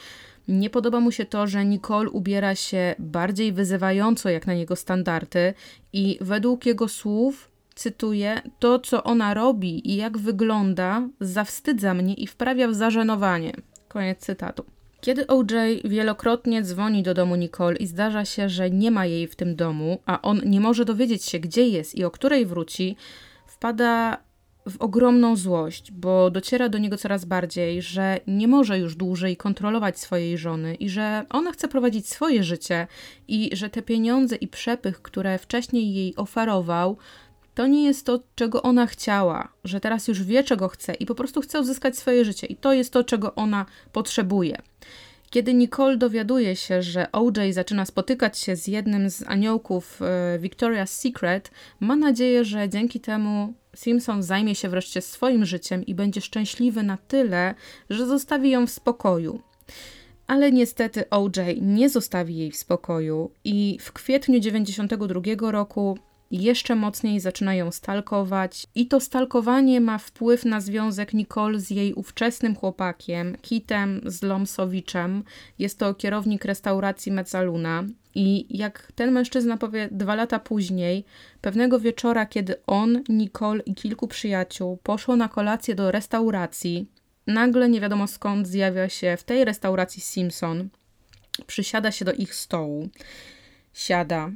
Nie 0.48 0.70
podoba 0.70 1.00
mu 1.00 1.12
się 1.12 1.24
to, 1.24 1.46
że 1.46 1.64
Nicole 1.64 2.10
ubiera 2.10 2.54
się 2.54 2.94
bardziej 2.98 3.52
wyzywająco 3.52 4.28
jak 4.28 4.46
na 4.46 4.54
niego 4.54 4.76
standardy 4.76 5.54
i 5.92 6.18
według 6.20 6.66
jego 6.66 6.88
słów 6.88 7.57
cytuję, 7.78 8.42
to 8.58 8.78
co 8.78 9.04
ona 9.04 9.34
robi 9.34 9.90
i 9.90 9.96
jak 9.96 10.18
wygląda, 10.18 11.08
zawstydza 11.20 11.94
mnie 11.94 12.14
i 12.14 12.26
wprawia 12.26 12.68
w 12.68 12.74
zażenowanie. 12.74 13.52
Koniec 13.88 14.18
cytatu. 14.18 14.64
Kiedy 15.00 15.26
OJ 15.26 15.44
wielokrotnie 15.84 16.62
dzwoni 16.62 17.02
do 17.02 17.14
domu 17.14 17.36
Nicole 17.36 17.76
i 17.76 17.86
zdarza 17.86 18.24
się, 18.24 18.48
że 18.48 18.70
nie 18.70 18.90
ma 18.90 19.06
jej 19.06 19.26
w 19.26 19.36
tym 19.36 19.56
domu, 19.56 19.98
a 20.06 20.22
on 20.22 20.40
nie 20.44 20.60
może 20.60 20.84
dowiedzieć 20.84 21.24
się, 21.24 21.38
gdzie 21.38 21.68
jest 21.68 21.94
i 21.94 22.04
o 22.04 22.10
której 22.10 22.46
wróci, 22.46 22.96
wpada 23.46 24.18
w 24.68 24.76
ogromną 24.80 25.36
złość, 25.36 25.92
bo 25.92 26.30
dociera 26.30 26.68
do 26.68 26.78
niego 26.78 26.96
coraz 26.96 27.24
bardziej, 27.24 27.82
że 27.82 28.20
nie 28.26 28.48
może 28.48 28.78
już 28.78 28.96
dłużej 28.96 29.36
kontrolować 29.36 29.98
swojej 29.98 30.38
żony 30.38 30.74
i 30.74 30.88
że 30.88 31.26
ona 31.30 31.52
chce 31.52 31.68
prowadzić 31.68 32.08
swoje 32.08 32.44
życie 32.44 32.86
i 33.28 33.50
że 33.52 33.70
te 33.70 33.82
pieniądze 33.82 34.36
i 34.36 34.48
przepych, 34.48 35.02
które 35.02 35.38
wcześniej 35.38 35.94
jej 35.94 36.16
oferował, 36.16 36.96
to 37.58 37.66
nie 37.66 37.84
jest 37.84 38.06
to, 38.06 38.20
czego 38.34 38.62
ona 38.62 38.86
chciała, 38.86 39.48
że 39.64 39.80
teraz 39.80 40.08
już 40.08 40.22
wie, 40.22 40.44
czego 40.44 40.68
chce 40.68 40.94
i 40.94 41.06
po 41.06 41.14
prostu 41.14 41.40
chce 41.40 41.60
uzyskać 41.60 41.96
swoje 41.96 42.24
życie, 42.24 42.46
i 42.46 42.56
to 42.56 42.72
jest 42.72 42.92
to, 42.92 43.04
czego 43.04 43.34
ona 43.34 43.66
potrzebuje. 43.92 44.56
Kiedy 45.30 45.54
Nicole 45.54 45.96
dowiaduje 45.96 46.56
się, 46.56 46.82
że 46.82 47.12
OJ 47.12 47.52
zaczyna 47.52 47.84
spotykać 47.84 48.38
się 48.38 48.56
z 48.56 48.66
jednym 48.66 49.10
z 49.10 49.22
aniołków 49.26 50.02
e, 50.02 50.38
Victoria's 50.38 50.86
Secret, 50.86 51.50
ma 51.80 51.96
nadzieję, 51.96 52.44
że 52.44 52.68
dzięki 52.68 53.00
temu 53.00 53.54
Simpson 53.76 54.22
zajmie 54.22 54.54
się 54.54 54.68
wreszcie 54.68 55.00
swoim 55.00 55.44
życiem 55.44 55.86
i 55.86 55.94
będzie 55.94 56.20
szczęśliwy 56.20 56.82
na 56.82 56.96
tyle, 56.96 57.54
że 57.90 58.06
zostawi 58.06 58.50
ją 58.50 58.66
w 58.66 58.70
spokoju. 58.70 59.42
Ale 60.26 60.52
niestety 60.52 61.10
OJ 61.10 61.60
nie 61.60 61.90
zostawi 61.90 62.36
jej 62.36 62.50
w 62.50 62.56
spokoju 62.56 63.30
i 63.44 63.78
w 63.80 63.92
kwietniu 63.92 64.40
92 64.40 65.50
roku 65.50 65.98
jeszcze 66.30 66.74
mocniej 66.74 67.20
zaczyna 67.20 67.54
ją 67.54 67.70
stalkować. 67.70 68.66
I 68.74 68.86
to 68.86 69.00
stalkowanie 69.00 69.80
ma 69.80 69.98
wpływ 69.98 70.44
na 70.44 70.60
związek 70.60 71.14
Nicole 71.14 71.60
z 71.60 71.70
jej 71.70 71.94
ówczesnym 71.94 72.56
chłopakiem, 72.56 73.36
Kitem 73.42 74.00
Zlomsowiczem. 74.04 75.24
Jest 75.58 75.78
to 75.78 75.94
kierownik 75.94 76.44
restauracji 76.44 77.12
Mezzaluna. 77.12 77.84
I 78.14 78.58
jak 78.58 78.92
ten 78.94 79.12
mężczyzna 79.12 79.56
powie 79.56 79.88
dwa 79.92 80.14
lata 80.14 80.38
później, 80.38 81.04
pewnego 81.40 81.80
wieczora, 81.80 82.26
kiedy 82.26 82.54
on, 82.66 83.02
Nicole 83.08 83.62
i 83.62 83.74
kilku 83.74 84.08
przyjaciół 84.08 84.76
poszło 84.76 85.16
na 85.16 85.28
kolację 85.28 85.74
do 85.74 85.90
restauracji, 85.90 86.86
nagle 87.26 87.68
nie 87.68 87.80
wiadomo 87.80 88.06
skąd 88.06 88.48
zjawia 88.48 88.88
się 88.88 89.16
w 89.16 89.24
tej 89.24 89.44
restauracji 89.44 90.02
Simpson, 90.02 90.68
przysiada 91.46 91.92
się 91.92 92.04
do 92.04 92.12
ich 92.12 92.34
stołu, 92.34 92.88
siada, 93.74 94.30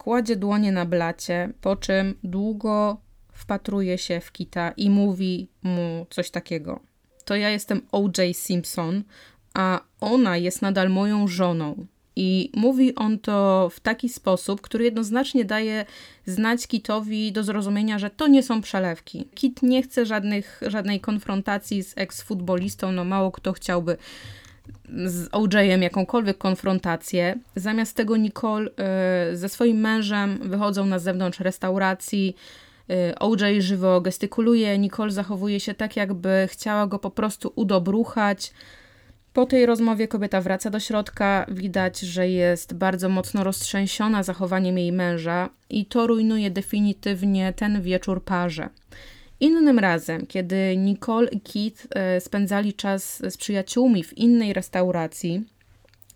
kładzie 0.00 0.36
dłonie 0.36 0.72
na 0.72 0.86
blacie, 0.86 1.52
po 1.60 1.76
czym 1.76 2.14
długo 2.24 3.00
wpatruje 3.32 3.98
się 3.98 4.20
w 4.20 4.32
Kita 4.32 4.70
i 4.70 4.90
mówi 4.90 5.48
mu 5.62 6.06
coś 6.10 6.30
takiego. 6.30 6.80
To 7.24 7.36
ja 7.36 7.50
jestem 7.50 7.80
O.J. 7.92 8.36
Simpson, 8.36 9.02
a 9.54 9.80
ona 10.00 10.36
jest 10.36 10.62
nadal 10.62 10.90
moją 10.90 11.28
żoną. 11.28 11.86
I 12.16 12.50
mówi 12.54 12.94
on 12.94 13.18
to 13.18 13.68
w 13.72 13.80
taki 13.80 14.08
sposób, 14.08 14.60
który 14.60 14.84
jednoznacznie 14.84 15.44
daje 15.44 15.84
znać 16.26 16.66
Kitowi 16.66 17.32
do 17.32 17.44
zrozumienia, 17.44 17.98
że 17.98 18.10
to 18.10 18.28
nie 18.28 18.42
są 18.42 18.60
przelewki. 18.60 19.28
Kit 19.34 19.62
nie 19.62 19.82
chce 19.82 20.06
żadnych, 20.06 20.60
żadnej 20.66 21.00
konfrontacji 21.00 21.82
z 21.82 21.94
eks-futbolistą, 21.94 22.92
no 22.92 23.04
mało 23.04 23.30
kto 23.32 23.52
chciałby 23.52 23.96
z 25.06 25.28
OJ-em 25.32 25.82
jakąkolwiek 25.82 26.38
konfrontację. 26.38 27.38
Zamiast 27.56 27.96
tego 27.96 28.16
Nicole 28.16 28.70
y, 29.32 29.36
ze 29.36 29.48
swoim 29.48 29.76
mężem 29.76 30.38
wychodzą 30.42 30.86
na 30.86 30.98
zewnątrz 30.98 31.40
restauracji. 31.40 32.36
Y, 32.90 33.18
OJ 33.18 33.60
żywo 33.60 34.00
gestykuluje, 34.00 34.78
Nicole 34.78 35.10
zachowuje 35.10 35.60
się 35.60 35.74
tak, 35.74 35.96
jakby 35.96 36.48
chciała 36.50 36.86
go 36.86 36.98
po 36.98 37.10
prostu 37.10 37.52
udobruchać. 37.56 38.52
Po 39.32 39.46
tej 39.46 39.66
rozmowie 39.66 40.08
kobieta 40.08 40.40
wraca 40.40 40.70
do 40.70 40.80
środka, 40.80 41.46
widać, 41.48 42.00
że 42.00 42.28
jest 42.28 42.74
bardzo 42.74 43.08
mocno 43.08 43.44
roztrzęsiona 43.44 44.22
zachowaniem 44.22 44.78
jej 44.78 44.92
męża 44.92 45.48
i 45.68 45.86
to 45.86 46.06
rujnuje 46.06 46.50
definitywnie 46.50 47.52
ten 47.52 47.82
wieczór 47.82 48.24
parze. 48.24 48.68
Innym 49.40 49.78
razem, 49.78 50.26
kiedy 50.26 50.76
Nicole 50.76 51.28
i 51.28 51.40
Keith 51.40 51.86
e, 51.90 52.20
spędzali 52.20 52.74
czas 52.74 53.22
z 53.28 53.36
przyjaciółmi 53.36 54.04
w 54.04 54.18
innej 54.18 54.52
restauracji, 54.52 55.44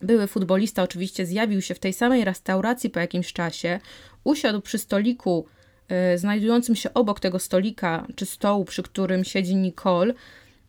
były 0.03 0.27
futbolista 0.27 0.83
oczywiście 0.83 1.27
zjawił 1.27 1.63
się 1.63 1.75
w 1.75 1.79
tej 1.79 1.93
samej 1.93 2.25
restauracji 2.25 2.91
po 2.91 3.01
jakimś 3.01 3.33
czasie, 3.33 3.81
usiadł 4.25 4.61
przy 4.61 4.79
stoliku 4.79 5.47
e, 5.89 6.19
znajdującym 6.19 6.77
się 6.77 6.95
obok 6.95 7.21
tego 7.21 7.39
stolika 7.39 8.07
czy 8.17 8.27
stołu, 8.27 8.65
przy 8.65 8.83
którym 8.83 9.25
siedzi 9.25 9.57
Nicole, 9.57 10.15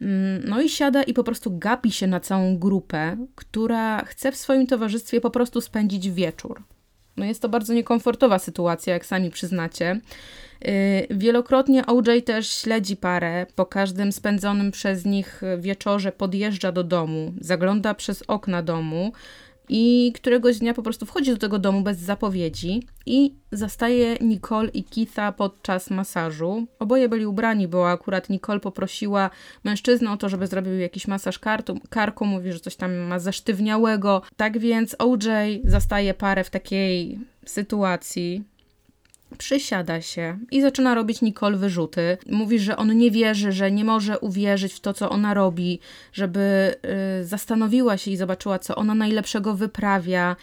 mm, 0.02 0.42
no 0.46 0.62
i 0.62 0.70
siada 0.70 1.04
i 1.04 1.14
po 1.14 1.24
prostu 1.24 1.58
gapi 1.58 1.92
się 1.92 2.08
na 2.08 2.20
całą 2.20 2.58
grupę, 2.58 3.18
która 3.36 4.06
chce 4.06 4.32
w 4.32 4.36
swoim 4.36 4.68
towarzystwie 4.68 5.22
po 5.22 5.30
prostu 5.30 5.62
spędzić 5.62 6.10
wieczór. 6.10 6.64
No 7.18 7.26
jest 7.26 7.42
to 7.42 7.50
bardzo 7.50 7.74
niekomfortowa 7.74 8.40
sytuacja, 8.40 8.94
jak 8.94 9.06
sami 9.06 9.30
przyznacie. 9.30 10.00
Y, 10.68 11.08
wielokrotnie 11.10 11.86
OJ 11.86 12.22
też 12.26 12.50
śledzi 12.50 12.98
parę. 12.98 13.46
Po 13.56 13.66
każdym 13.66 14.12
spędzonym 14.12 14.72
przez 14.72 15.06
nich 15.06 15.42
wieczorze 15.58 16.12
podjeżdża 16.12 16.72
do 16.72 16.84
domu, 16.84 17.34
zagląda 17.42 17.94
przez 17.94 18.24
okna 18.28 18.62
domu 18.62 19.12
i 19.70 20.14
któregoś 20.16 20.58
dnia 20.58 20.74
po 20.74 20.84
prostu 20.84 21.06
wchodzi 21.06 21.32
do 21.32 21.38
tego 21.38 21.60
domu 21.60 21.82
bez 21.82 21.98
zapowiedzi 21.98 22.84
i 23.06 23.36
zastaje 23.52 24.18
Nicole 24.22 24.70
i 24.70 24.84
Keitha 24.84 25.32
podczas 25.32 25.90
masażu. 25.90 26.68
Oboje 26.80 27.10
byli 27.10 27.26
ubrani, 27.26 27.68
bo 27.68 27.90
akurat 27.90 28.30
Nicole 28.30 28.60
poprosiła 28.60 29.30
mężczyznę 29.64 30.12
o 30.12 30.18
to, 30.18 30.30
żeby 30.30 30.48
zrobił 30.48 30.80
jakiś 30.80 31.08
masaż 31.08 31.40
kartu, 31.40 31.80
karku. 31.90 32.26
Mówi, 32.26 32.52
że 32.52 32.60
coś 32.60 32.76
tam 32.76 32.96
ma 32.96 33.20
zesztywniałego. 33.20 34.22
Tak 34.36 34.58
więc 34.58 34.96
OJ 35.00 35.28
zastaje 35.64 36.14
parę 36.14 36.44
w 36.44 36.50
takiej 36.50 37.20
sytuacji, 37.46 38.44
przysiada 39.36 40.02
się 40.02 40.40
i 40.52 40.62
zaczyna 40.62 40.96
robić 40.96 41.22
Nicole 41.22 41.58
wyrzuty. 41.58 42.18
Mówi, 42.32 42.60
że 42.60 42.78
on 42.78 42.98
nie 42.98 43.12
wierzy, 43.12 43.52
że 43.52 43.72
nie 43.72 43.86
może 43.86 44.20
uwierzyć 44.20 44.74
w 44.74 44.80
to, 44.80 44.94
co 44.94 45.10
ona 45.10 45.34
robi, 45.34 45.80
żeby 46.14 46.76
y, 47.22 47.26
zastanowiła 47.26 47.98
się 47.98 48.12
i 48.12 48.18
zobaczyła, 48.18 48.60
co 48.60 48.76
ona 48.76 48.96
najlepszego 48.96 49.54
wyprawia. 49.54 50.36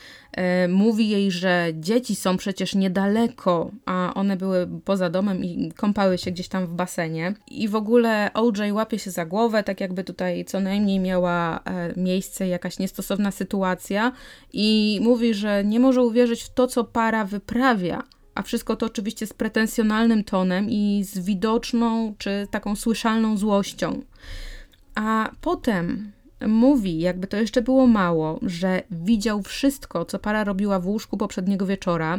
Y, 0.65 0.69
mówi 0.69 1.09
jej, 1.09 1.31
że 1.31 1.69
dzieci 1.75 2.17
są 2.17 2.37
przecież 2.37 2.75
niedaleko, 2.75 3.71
a 3.87 4.13
one 4.15 4.37
były 4.37 4.69
poza 4.85 5.11
domem 5.11 5.45
i 5.45 5.73
kąpały 5.77 6.19
się 6.19 6.31
gdzieś 6.31 6.49
tam 6.49 6.67
w 6.67 6.71
basenie. 6.71 7.35
I 7.51 7.69
w 7.69 7.75
ogóle 7.75 8.31
OJ 8.35 8.73
łapie 8.73 8.99
się 8.99 9.11
za 9.11 9.27
głowę, 9.27 9.63
tak 9.63 9.81
jakby 9.81 10.05
tutaj 10.05 10.45
co 10.45 10.61
najmniej 10.61 11.01
miała 11.01 11.59
y, 11.59 12.01
miejsce 12.01 12.49
jakaś 12.49 12.79
niestosowna 12.79 13.31
sytuacja 13.31 14.13
i 14.53 14.99
mówi, 15.03 15.35
że 15.35 15.65
nie 15.65 15.81
może 15.81 16.03
uwierzyć 16.03 16.43
w 16.43 16.55
to, 16.55 16.67
co 16.67 16.85
para 16.85 17.25
wyprawia 17.25 18.03
a 18.35 18.43
wszystko 18.43 18.77
to 18.77 18.87
oczywiście 18.87 19.27
z 19.27 19.33
pretensjonalnym 19.33 20.25
tonem 20.25 20.71
i 20.71 21.05
z 21.05 21.19
widoczną 21.19 22.15
czy 22.19 22.47
taką 22.51 22.77
słyszalną 22.77 23.37
złością. 23.37 24.03
A 24.95 25.31
potem 25.41 26.13
mówi, 26.49 27.01
jakby 27.01 27.27
to 27.27 27.37
jeszcze 27.37 27.63
było 27.63 27.87
mało, 27.87 28.41
że 28.43 28.83
widział 28.91 29.43
wszystko, 29.43 30.05
co 30.05 30.19
para 30.19 30.45
robiła 30.45 30.79
w 30.79 30.87
łóżku 30.87 31.17
poprzedniego 31.17 31.67
wieczora. 31.67 32.19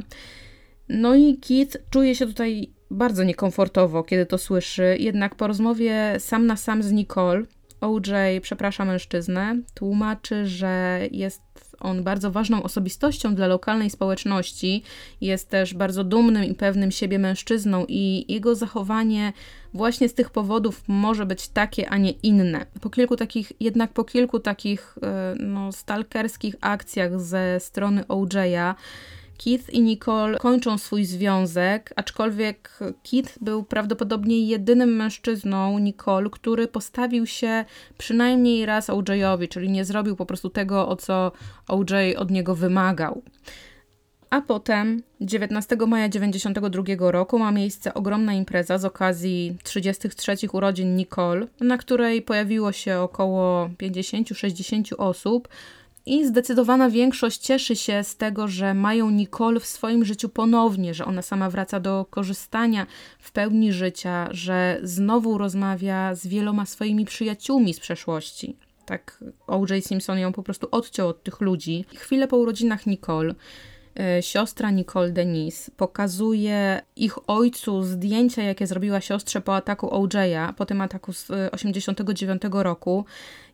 No 0.90 1.16
i 1.16 1.38
Keith 1.38 1.78
czuje 1.90 2.16
się 2.16 2.26
tutaj 2.26 2.70
bardzo 2.92 3.24
niekomfortowo, 3.24 4.04
kiedy 4.04 4.26
to 4.26 4.38
słyszy, 4.38 4.98
jednak 5.00 5.36
po 5.36 5.48
rozmowie 5.48 6.16
sam 6.20 6.46
na 6.46 6.56
sam 6.56 6.84
z 6.84 6.92
Nicole, 6.92 7.44
OJ 7.84 8.42
przeprasza 8.42 8.86
mężczyznę, 8.86 9.56
tłumaczy, 9.74 10.46
że 10.46 11.00
jest 11.12 11.42
on 11.80 12.04
bardzo 12.04 12.32
ważną 12.32 12.64
osobistością 12.64 13.36
dla 13.36 13.48
lokalnej 13.48 13.90
społeczności, 13.90 14.84
jest 15.22 15.50
też 15.50 15.74
bardzo 15.74 16.04
dumnym 16.04 16.44
i 16.44 16.54
pewnym 16.54 16.92
siebie 16.92 17.20
mężczyzną, 17.20 17.86
i 17.88 18.34
jego 18.34 18.56
zachowanie 18.56 19.34
właśnie 19.74 20.10
z 20.10 20.14
tych 20.14 20.30
powodów 20.30 20.84
może 20.88 21.26
być 21.26 21.48
takie, 21.48 21.90
a 21.90 21.98
nie 21.98 22.12
inne. 22.12 22.66
Po 22.82 22.90
kilku 22.90 23.16
takich, 23.16 23.52
jednak 23.60 23.94
po 23.94 24.04
kilku 24.04 24.40
takich 24.40 24.96
e, 25.04 25.36
no, 25.40 25.72
stalkerskich 25.72 26.56
akcjach 26.62 27.20
ze 27.20 27.60
strony 27.60 28.04
OJ'a, 28.04 28.76
Keith 29.38 29.70
i 29.70 29.82
Nicole 29.82 30.38
kończą 30.38 30.78
swój 30.78 31.06
związek, 31.06 31.94
aczkolwiek 31.96 32.80
Keith 33.12 33.40
był 33.42 33.64
prawdopodobnie 33.64 34.48
jedynym 34.48 34.96
mężczyzną 34.96 35.80
Nicole, 35.80 36.30
który 36.30 36.68
postawił 36.68 37.26
się 37.26 37.66
przynajmniej 37.98 38.66
raz 38.66 38.90
OJ-owi, 38.90 39.48
czyli 39.48 39.70
nie 39.70 39.86
zrobił 39.86 40.16
po 40.16 40.26
prostu 40.26 40.50
tego, 40.50 40.88
o 40.88 40.96
co 40.96 41.32
OJ 41.68 42.16
od 42.18 42.32
niego 42.32 42.56
wymagał. 42.56 43.22
A 44.34 44.42
potem 44.42 45.04
19 45.22 45.76
maja 45.88 46.10
1992 46.10 47.12
roku 47.12 47.40
ma 47.40 47.52
miejsce 47.52 47.94
ogromna 47.94 48.34
impreza 48.34 48.78
z 48.78 48.86
okazji 48.86 49.58
33 49.64 50.36
urodzin 50.54 50.96
Nicole, 50.96 51.48
na 51.62 51.78
której 51.78 52.22
pojawiło 52.22 52.72
się 52.72 53.00
około 53.00 53.70
50-60 53.82 54.94
osób, 54.98 55.48
i 56.06 56.26
zdecydowana 56.28 56.90
większość 56.90 57.40
cieszy 57.40 57.76
się 57.76 58.04
z 58.04 58.18
tego, 58.18 58.48
że 58.48 58.74
mają 58.74 59.10
Nicole 59.10 59.60
w 59.60 59.66
swoim 59.66 60.06
życiu 60.06 60.30
ponownie, 60.30 60.94
że 60.94 61.06
ona 61.06 61.22
sama 61.22 61.50
wraca 61.50 61.80
do 61.80 62.06
korzystania 62.10 62.88
w 63.20 63.32
pełni 63.32 63.74
życia, 63.74 64.28
że 64.32 64.80
znowu 64.84 65.38
rozmawia 65.38 66.16
z 66.16 66.28
wieloma 66.28 66.66
swoimi 66.66 67.06
przyjaciółmi 67.06 67.74
z 67.74 67.80
przeszłości. 67.80 68.58
Tak 68.86 69.24
O.J. 69.48 69.86
Simpson 69.86 70.20
ją 70.20 70.34
po 70.34 70.44
prostu 70.44 70.68
odciął 70.72 71.08
od 71.08 71.24
tych 71.24 71.42
ludzi. 71.42 71.86
Chwilę 71.96 72.28
po 72.28 72.38
urodzinach 72.38 72.86
Nicole 72.86 73.36
E, 73.96 74.22
siostra 74.22 74.72
Nicole 74.72 75.12
Denise 75.12 75.72
pokazuje 75.78 76.82
ich 76.96 77.30
ojcu 77.30 77.84
zdjęcia, 77.84 78.44
jakie 78.44 78.68
zrobiła 78.68 79.02
siostrze 79.02 79.42
po 79.42 79.56
ataku 79.56 79.88
OJ'a, 79.88 80.54
po 80.54 80.66
tym 80.66 80.82
ataku 80.82 81.14
z 81.14 81.32
89 81.52 82.42
roku. 82.52 83.06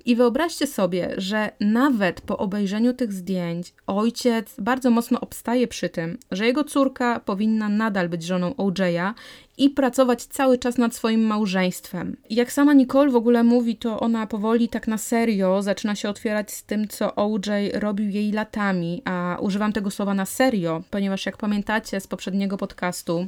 I 0.06 0.16
wyobraźcie 0.16 0.68
sobie, 0.68 1.14
że 1.18 1.52
nawet 1.60 2.22
po 2.22 2.38
obejrzeniu 2.38 2.94
tych 2.94 3.14
zdjęć 3.14 3.74
ojciec 3.88 4.56
bardzo 4.60 4.90
mocno 4.90 5.22
obstaje 5.22 5.68
przy 5.68 5.90
tym, 5.90 6.18
że 6.32 6.46
jego 6.46 6.64
córka 6.64 7.20
powinna 7.20 7.70
nadal 7.70 8.10
być 8.10 8.24
żoną 8.24 8.52
OJ'a 8.52 9.14
i 9.58 9.70
pracować 9.70 10.24
cały 10.24 10.58
czas 10.58 10.78
nad 10.78 10.96
swoim 10.96 11.22
małżeństwem. 11.22 12.18
Jak 12.30 12.52
sama 12.52 12.74
Nicole 12.74 13.12
w 13.12 13.16
ogóle 13.16 13.44
mówi, 13.44 13.76
to 13.76 14.00
ona 14.00 14.28
powoli 14.28 14.70
tak 14.70 14.88
na 14.88 14.98
serio 14.98 15.62
zaczyna 15.62 15.96
się 15.96 16.10
otwierać 16.10 16.52
z 16.52 16.64
tym, 16.64 16.88
co 16.88 17.16
OJ 17.16 17.72
robił 17.74 18.10
jej 18.10 18.32
latami, 18.32 19.02
a 19.06 19.38
używam 19.42 19.74
tego 19.74 19.92
słowa 19.92 20.14
na 20.14 20.26
serio, 20.26 20.84
ponieważ 20.90 21.26
jak 21.26 21.38
pamiętacie 21.38 22.00
z 22.00 22.08
poprzedniego 22.08 22.58
podcastu, 22.58 23.28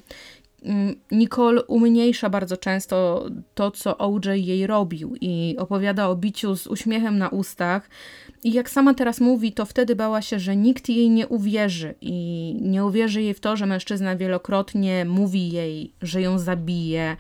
Nicole 1.12 1.64
umniejsza 1.64 2.30
bardzo 2.30 2.58
często 2.58 3.26
to, 3.56 3.72
co 3.72 3.98
OJ 3.98 4.26
jej 4.36 4.68
robił 4.68 5.16
i 5.22 5.56
opowiada 5.60 6.10
o 6.10 6.16
biciu 6.16 6.56
z 6.56 6.68
uśmiechem 6.68 7.18
na 7.18 7.30
ustach, 7.30 7.90
i 8.44 8.54
jak 8.54 8.70
sama 8.70 8.94
teraz 8.94 9.20
mówi, 9.20 9.52
to 9.52 9.66
wtedy 9.66 9.96
bała 9.96 10.22
się, 10.22 10.40
że 10.40 10.56
nikt 10.56 10.90
jej 10.90 11.10
nie 11.10 11.28
uwierzy 11.28 11.96
i 12.02 12.56
nie 12.62 12.86
uwierzy 12.86 13.22
jej 13.22 13.34
w 13.34 13.40
to, 13.40 13.58
że 13.58 13.66
mężczyzna 13.66 14.16
wielokrotnie 14.16 15.06
mówi 15.06 15.52
jej, 15.52 15.94
że 16.02 16.22
ją 16.22 16.40
zabije, 16.40 17.18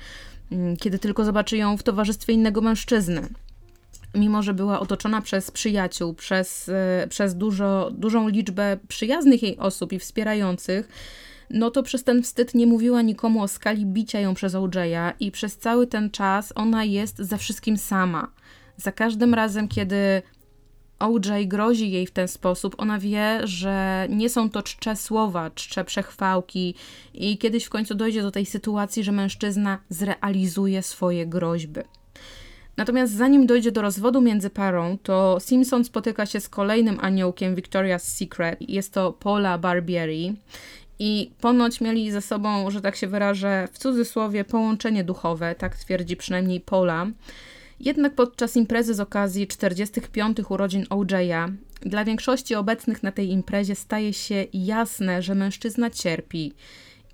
mm, 0.52 0.78
kiedy 0.78 1.00
tylko 1.00 1.26
zobaczy 1.26 1.58
ją 1.58 1.78
w 1.78 1.84
towarzystwie 1.84 2.34
innego 2.34 2.62
mężczyzny. 2.62 3.30
Mimo, 4.16 4.44
że 4.44 4.54
była 4.54 4.80
otoczona 4.80 5.22
przez 5.22 5.52
przyjaciół, 5.52 6.14
przez, 6.14 6.70
e, 6.70 7.08
przez 7.10 7.36
dużo, 7.36 7.92
dużą 7.94 8.28
liczbę 8.28 8.78
przyjaznych 8.88 9.44
jej 9.44 9.58
osób 9.58 9.94
i 9.94 10.00
wspierających, 10.00 10.90
no 11.54 11.72
to 11.72 11.84
przez 11.84 12.04
ten 12.04 12.24
wstyd 12.24 12.56
nie 12.56 12.68
mówiła 12.68 13.02
nikomu 13.02 13.44
o 13.44 13.48
skali 13.48 13.86
bicia 13.86 14.20
ją 14.20 14.34
przez 14.34 14.54
OJ'a 14.54 15.14
i 15.20 15.32
przez 15.32 15.58
cały 15.58 15.88
ten 15.88 16.12
czas 16.12 16.54
ona 16.56 16.84
jest 16.84 17.18
za 17.18 17.38
wszystkim 17.38 17.78
sama. 17.78 18.32
Za 18.78 18.92
każdym 18.92 19.34
razem, 19.34 19.68
kiedy 19.68 20.22
OJ 21.00 21.48
grozi 21.48 21.92
jej 21.92 22.08
w 22.08 22.12
ten 22.12 22.28
sposób, 22.28 22.76
ona 22.78 23.00
wie, 23.00 23.40
że 23.44 24.08
nie 24.10 24.30
są 24.30 24.50
to 24.50 24.64
czcze 24.64 24.96
słowa, 24.96 25.50
czcze 25.56 25.86
przechwałki 25.86 26.76
i 27.14 27.38
kiedyś 27.38 27.64
w 27.64 27.70
końcu 27.70 27.96
dojdzie 27.96 28.22
do 28.22 28.32
tej 28.32 28.46
sytuacji, 28.46 29.04
że 29.04 29.12
mężczyzna 29.12 29.80
zrealizuje 29.90 30.84
swoje 30.84 31.28
groźby. 31.28 31.82
Natomiast 32.78 33.14
zanim 33.14 33.46
dojdzie 33.46 33.72
do 33.72 33.82
rozwodu 33.82 34.22
między 34.22 34.50
parą, 34.50 34.98
to 35.04 35.38
Simpson 35.40 35.84
spotyka 35.84 36.26
się 36.26 36.40
z 36.40 36.50
kolejnym 36.50 36.98
aniołkiem 37.02 37.56
Victoria's 37.56 38.00
Secret. 38.00 38.58
Jest 38.62 38.94
to 38.94 39.14
Paula 39.14 39.58
Barbieri. 39.58 40.36
I 41.04 41.32
ponoć 41.40 41.82
mieli 41.82 42.12
ze 42.12 42.22
sobą, 42.22 42.72
że 42.72 42.82
tak 42.82 42.96
się 42.96 43.08
wyrażę, 43.08 43.68
w 43.72 43.78
cudzysłowie 43.78 44.44
połączenie 44.44 45.04
duchowe, 45.04 45.56
tak 45.56 45.78
twierdzi 45.78 46.16
przynajmniej 46.16 46.60
Paula. 46.60 47.08
Jednak 47.80 48.16
podczas 48.16 48.56
imprezy 48.56 48.94
z 48.94 49.00
okazji 49.00 49.48
45. 49.48 50.38
urodzin 50.50 50.84
OJ'a 50.84 51.52
dla 51.82 52.06
większości 52.06 52.56
obecnych 52.56 53.04
na 53.04 53.12
tej 53.12 53.30
imprezie 53.30 53.76
staje 53.76 54.14
się 54.14 54.46
jasne, 54.54 55.22
że 55.22 55.36
mężczyzna 55.36 55.90
cierpi 55.90 56.54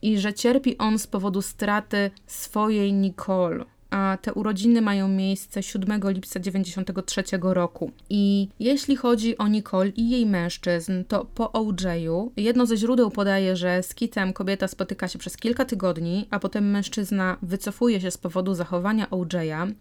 i 0.01 0.17
że 0.17 0.33
cierpi 0.33 0.77
on 0.77 0.99
z 0.99 1.07
powodu 1.07 1.41
straty 1.41 2.11
swojej 2.25 2.93
Nicole 2.93 3.65
a 3.89 4.17
te 4.21 4.33
urodziny 4.33 4.81
mają 4.81 5.07
miejsce 5.07 5.63
7 5.63 6.01
lipca 6.03 6.39
93 6.39 7.23
roku. 7.41 7.91
I 8.09 8.49
jeśli 8.59 8.95
chodzi 8.95 9.38
o 9.38 9.47
Nicole 9.47 9.89
i 9.89 10.09
jej 10.09 10.25
mężczyzn, 10.25 11.03
to 11.07 11.25
po 11.25 11.45
OJ'u 11.45 12.29
jedno 12.38 12.65
ze 12.65 12.77
źródeł 12.77 13.11
podaje, 13.11 13.55
że 13.55 13.83
z 13.83 13.95
Kitem 13.95 14.33
kobieta 14.33 14.67
spotyka 14.67 15.07
się 15.07 15.19
przez 15.19 15.38
kilka 15.38 15.65
tygodni, 15.65 16.27
a 16.31 16.39
potem 16.39 16.71
mężczyzna 16.71 17.38
wycofuje 17.41 18.01
się 18.01 18.11
z 18.11 18.17
powodu 18.17 18.53
zachowania 18.53 19.07
OJ'a. 19.07 19.73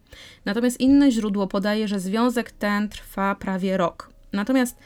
Natomiast 0.45 0.81
inne 0.81 1.11
źródło 1.11 1.47
podaje, 1.47 1.89
że 1.89 2.01
związek 2.01 2.51
ten 2.51 2.89
trwa 2.89 3.35
prawie 3.35 3.77
rok. 3.77 4.11
Natomiast 4.33 4.77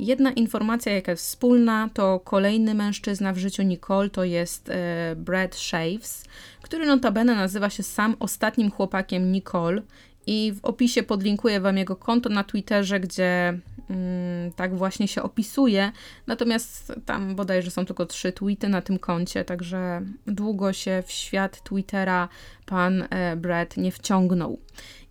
Jedna 0.00 0.32
informacja, 0.32 0.92
jaka 0.92 1.12
jest 1.12 1.26
wspólna, 1.26 1.90
to 1.94 2.20
kolejny 2.20 2.74
mężczyzna 2.74 3.32
w 3.32 3.38
życiu 3.38 3.62
Nicole 3.62 4.10
to 4.10 4.24
jest 4.24 4.68
e, 4.68 5.14
Brad 5.16 5.54
Shaves, 5.54 6.24
który 6.70 6.86
notabene 6.86 7.34
nazywa 7.34 7.70
się 7.70 7.82
sam 7.82 8.16
ostatnim 8.20 8.70
chłopakiem 8.70 9.32
Nicole 9.32 9.82
i 10.26 10.52
w 10.52 10.64
opisie 10.64 11.02
podlinkuję 11.02 11.60
Wam 11.60 11.76
jego 11.76 11.96
konto 11.96 12.28
na 12.28 12.44
Twitterze, 12.44 13.00
gdzie 13.00 13.58
mm, 13.90 14.52
tak 14.56 14.76
właśnie 14.76 15.08
się 15.08 15.22
opisuje. 15.22 15.92
Natomiast 16.26 16.92
tam 17.06 17.34
bodajże 17.34 17.70
są 17.70 17.86
tylko 17.86 18.06
trzy 18.06 18.32
tweety 18.32 18.68
na 18.68 18.82
tym 18.82 18.98
koncie, 18.98 19.44
także 19.44 20.02
długo 20.26 20.72
się 20.72 21.02
w 21.06 21.12
świat 21.12 21.62
Twittera 21.62 22.28
pan 22.66 23.04
e, 23.10 23.36
Brad 23.36 23.76
nie 23.76 23.92
wciągnął. 23.92 24.58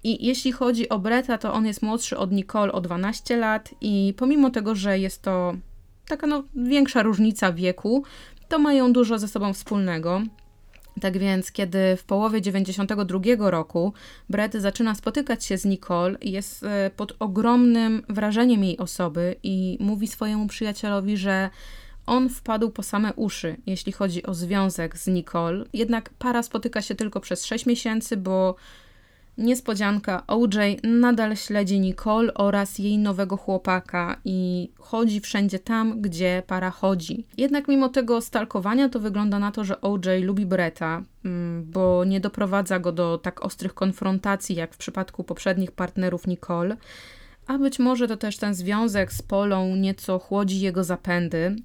I 0.04 0.26
jeśli 0.28 0.52
chodzi 0.52 0.90
o 0.90 1.00
Breta, 1.00 1.38
to 1.38 1.54
on 1.54 1.66
jest 1.66 1.82
młodszy 1.82 2.18
od 2.18 2.32
Nicole 2.32 2.72
o 2.72 2.82
12 2.82 3.38
lat 3.38 3.70
i 3.82 4.14
pomimo 4.18 4.50
tego, 4.50 4.76
że 4.76 5.00
jest 5.00 5.22
to 5.22 5.54
taka 6.08 6.28
no, 6.28 6.44
większa 6.56 7.04
różnica 7.04 7.54
wieku, 7.54 8.04
to 8.50 8.60
mają 8.60 8.94
dużo 8.94 9.20
ze 9.20 9.28
sobą 9.28 9.54
wspólnego. 9.54 10.22
Tak 11.00 11.18
więc, 11.18 11.52
kiedy 11.52 11.96
w 11.98 12.04
połowie 12.04 12.42
92 12.42 13.50
roku 13.50 13.94
Brett 14.30 14.54
zaczyna 14.54 14.96
spotykać 14.96 15.46
się 15.46 15.58
z 15.58 15.66
Nicole, 15.66 16.18
jest 16.22 16.64
e, 16.64 16.92
pod 16.96 17.16
ogromnym 17.20 18.04
wrażeniem 18.10 18.64
jej 18.64 18.78
osoby 18.78 19.36
i 19.44 19.78
mówi 19.80 20.08
swojemu 20.08 20.48
przyjacielowi, 20.48 21.18
że 21.18 21.50
on 22.06 22.30
wpadł 22.30 22.70
po 22.70 22.84
same 22.84 23.14
uszy, 23.14 23.58
jeśli 23.66 23.92
chodzi 23.92 24.26
o 24.26 24.34
związek 24.34 24.98
z 24.98 25.08
Nicole. 25.08 25.66
Jednak 25.74 26.10
para 26.10 26.44
spotyka 26.44 26.82
się 26.82 26.96
tylko 26.96 27.20
przez 27.20 27.46
6 27.46 27.66
miesięcy, 27.66 28.18
bo 28.18 28.56
Niespodzianka, 29.40 30.24
OJ 30.28 30.80
nadal 30.84 31.36
śledzi 31.36 31.80
Nicole 31.80 32.34
oraz 32.34 32.80
jej 32.80 32.98
nowego 32.98 33.38
chłopaka 33.38 34.18
i 34.26 34.72
chodzi 34.78 35.22
wszędzie 35.22 35.60
tam, 35.60 36.02
gdzie 36.02 36.44
para 36.48 36.72
chodzi. 36.72 37.26
Jednak 37.38 37.68
mimo 37.68 37.90
tego 37.90 38.22
stalkowania 38.22 38.90
to 38.90 39.00
wygląda 39.00 39.40
na 39.40 39.52
to, 39.52 39.64
że 39.64 39.82
OJ 39.82 40.22
lubi 40.24 40.46
Breta, 40.46 41.04
mm, 41.26 41.72
bo 41.72 42.06
nie 42.06 42.20
doprowadza 42.20 42.80
go 42.80 42.92
do 42.92 43.18
tak 43.18 43.46
ostrych 43.46 43.74
konfrontacji 43.74 44.56
jak 44.56 44.74
w 44.74 44.78
przypadku 44.78 45.24
poprzednich 45.24 45.72
partnerów 45.72 46.28
Nicole. 46.28 46.78
A 47.48 47.58
być 47.58 47.80
może 47.80 48.08
to 48.08 48.18
też 48.18 48.38
ten 48.38 48.54
związek 48.54 49.14
z 49.14 49.22
Polą 49.22 49.76
nieco 49.76 50.20
chłodzi 50.20 50.62
jego 50.62 50.84
zapędy, 50.84 51.56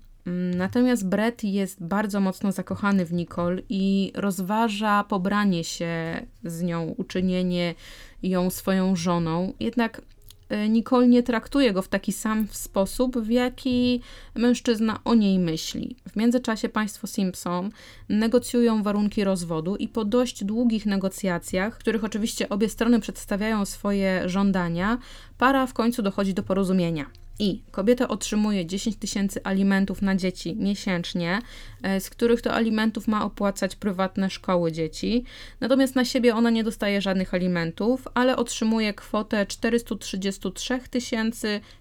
natomiast 0.57 1.09
Brett 1.09 1.45
jest 1.45 1.85
bardzo 1.85 2.21
mocno 2.21 2.53
zakochany 2.53 3.05
w 3.05 3.13
Nicole 3.13 3.63
i 3.69 4.13
rozważa 4.15 5.05
pobranie 5.05 5.65
się 5.65 6.27
z 6.45 6.63
nią, 6.63 6.95
uczynienie 6.97 7.75
ją 8.23 8.51
swoją 8.51 8.97
żoną. 8.97 9.53
Jednak 9.61 10.03
e, 10.49 10.69
Nicole 10.69 11.09
nie 11.09 11.23
traktuje 11.23 11.73
go 11.73 11.83
w 11.83 11.89
taki 11.89 12.13
sam 12.13 12.47
sposób, 12.51 13.19
w 13.19 13.31
jaki 13.31 14.01
mężczyzna 14.35 15.01
o 15.05 15.15
niej 15.15 15.39
myśli. 15.39 15.97
W 16.09 16.17
międzyczasie 16.17 16.69
państwo 16.69 17.07
Simpson 17.07 17.71
negocjują 18.09 18.83
warunki 18.83 19.25
rozwodu 19.25 19.77
i 19.77 19.89
po 19.89 20.05
dość 20.05 20.45
długich 20.45 20.87
negocjacjach, 20.87 21.75
w 21.75 21.79
których 21.79 22.05
oczywiście 22.05 22.49
obie 22.49 22.69
strony 22.69 23.01
przedstawiają 23.01 23.65
swoje 23.65 24.29
żądania, 24.29 24.99
para 25.39 25.67
w 25.67 25.75
końcu 25.75 26.03
dochodzi 26.03 26.35
do 26.35 26.43
porozumienia. 26.43 27.24
I 27.39 27.63
kobieta 27.71 28.09
otrzymuje 28.09 28.67
10 28.67 28.97
tysięcy 28.97 29.41
alimentów 29.45 30.03
na 30.03 30.17
dzieci 30.17 30.57
miesięcznie, 30.57 31.39
e, 31.83 32.01
z 32.01 32.11
których 32.11 32.43
to 32.43 32.55
alimentów 32.55 33.09
ma 33.09 33.25
opłacać 33.25 33.77
prywatne 33.77 34.31
szkoły 34.31 34.73
dzieci. 34.73 35.25
Natomiast 35.61 35.97
na 35.97 36.05
siebie 36.05 36.35
ona 36.35 36.51
nie 36.51 36.65
dostaje 36.65 37.01
żadnych 37.01 37.35
alimentów, 37.35 38.09
ale 38.15 38.37
otrzymuje 38.37 38.95
kwotę 38.95 39.47
433 39.47 40.81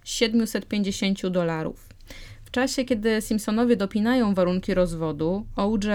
750 0.04 1.30
dolarów. 1.30 1.89
W 2.45 2.51
czasie, 2.51 2.86
kiedy 2.86 3.22
Simpsonowie 3.22 3.76
dopinają 3.76 4.34
warunki 4.34 4.74
rozwodu, 4.74 5.45
OJ 5.56 5.88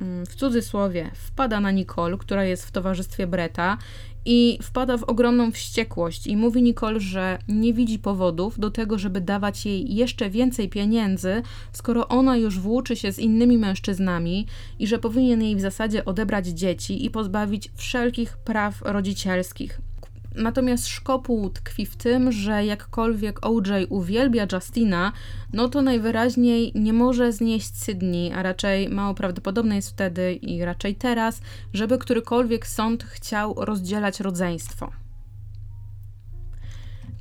mm, 0.00 0.26
w 0.26 0.34
cudzysłowie 0.34 1.10
wpada 1.14 1.60
na 1.60 1.70
Nicole, 1.70 2.18
która 2.18 2.44
jest 2.44 2.66
w 2.66 2.70
towarzystwie 2.70 3.26
Breta 3.26 3.78
i 4.24 4.58
wpada 4.62 4.96
w 4.96 5.04
ogromną 5.04 5.50
wściekłość 5.50 6.26
i 6.26 6.36
mówi 6.36 6.62
Nicole, 6.62 7.00
że 7.00 7.38
nie 7.48 7.72
widzi 7.72 7.98
powodów 7.98 8.58
do 8.58 8.70
tego, 8.70 8.98
żeby 8.98 9.20
dawać 9.20 9.66
jej 9.66 9.94
jeszcze 9.94 10.30
więcej 10.30 10.68
pieniędzy, 10.68 11.42
skoro 11.72 12.08
ona 12.08 12.36
już 12.36 12.58
włóczy 12.58 12.96
się 12.96 13.12
z 13.12 13.18
innymi 13.18 13.58
mężczyznami 13.58 14.46
i 14.78 14.86
że 14.86 14.98
powinien 14.98 15.42
jej 15.42 15.56
w 15.56 15.60
zasadzie 15.60 16.04
odebrać 16.04 16.46
dzieci 16.46 17.04
i 17.04 17.10
pozbawić 17.10 17.70
wszelkich 17.76 18.36
praw 18.36 18.82
rodzicielskich. 18.82 19.91
Natomiast 20.34 20.86
szkopuł 20.86 21.50
tkwi 21.50 21.86
w 21.86 21.96
tym, 21.96 22.32
że 22.32 22.64
jakkolwiek 22.64 23.46
OJ 23.46 23.86
uwielbia 23.88 24.46
Justina, 24.52 25.12
no 25.52 25.68
to 25.68 25.82
najwyraźniej 25.82 26.72
nie 26.74 26.92
może 26.92 27.32
znieść 27.32 27.76
Sydney, 27.76 28.32
a 28.32 28.42
raczej 28.42 28.88
mało 28.88 29.14
prawdopodobne 29.14 29.76
jest 29.76 29.90
wtedy 29.90 30.34
i 30.34 30.64
raczej 30.64 30.94
teraz, 30.94 31.40
żeby 31.74 31.98
którykolwiek 31.98 32.66
sąd 32.66 33.04
chciał 33.04 33.54
rozdzielać 33.58 34.20
rodzeństwo. 34.20 34.92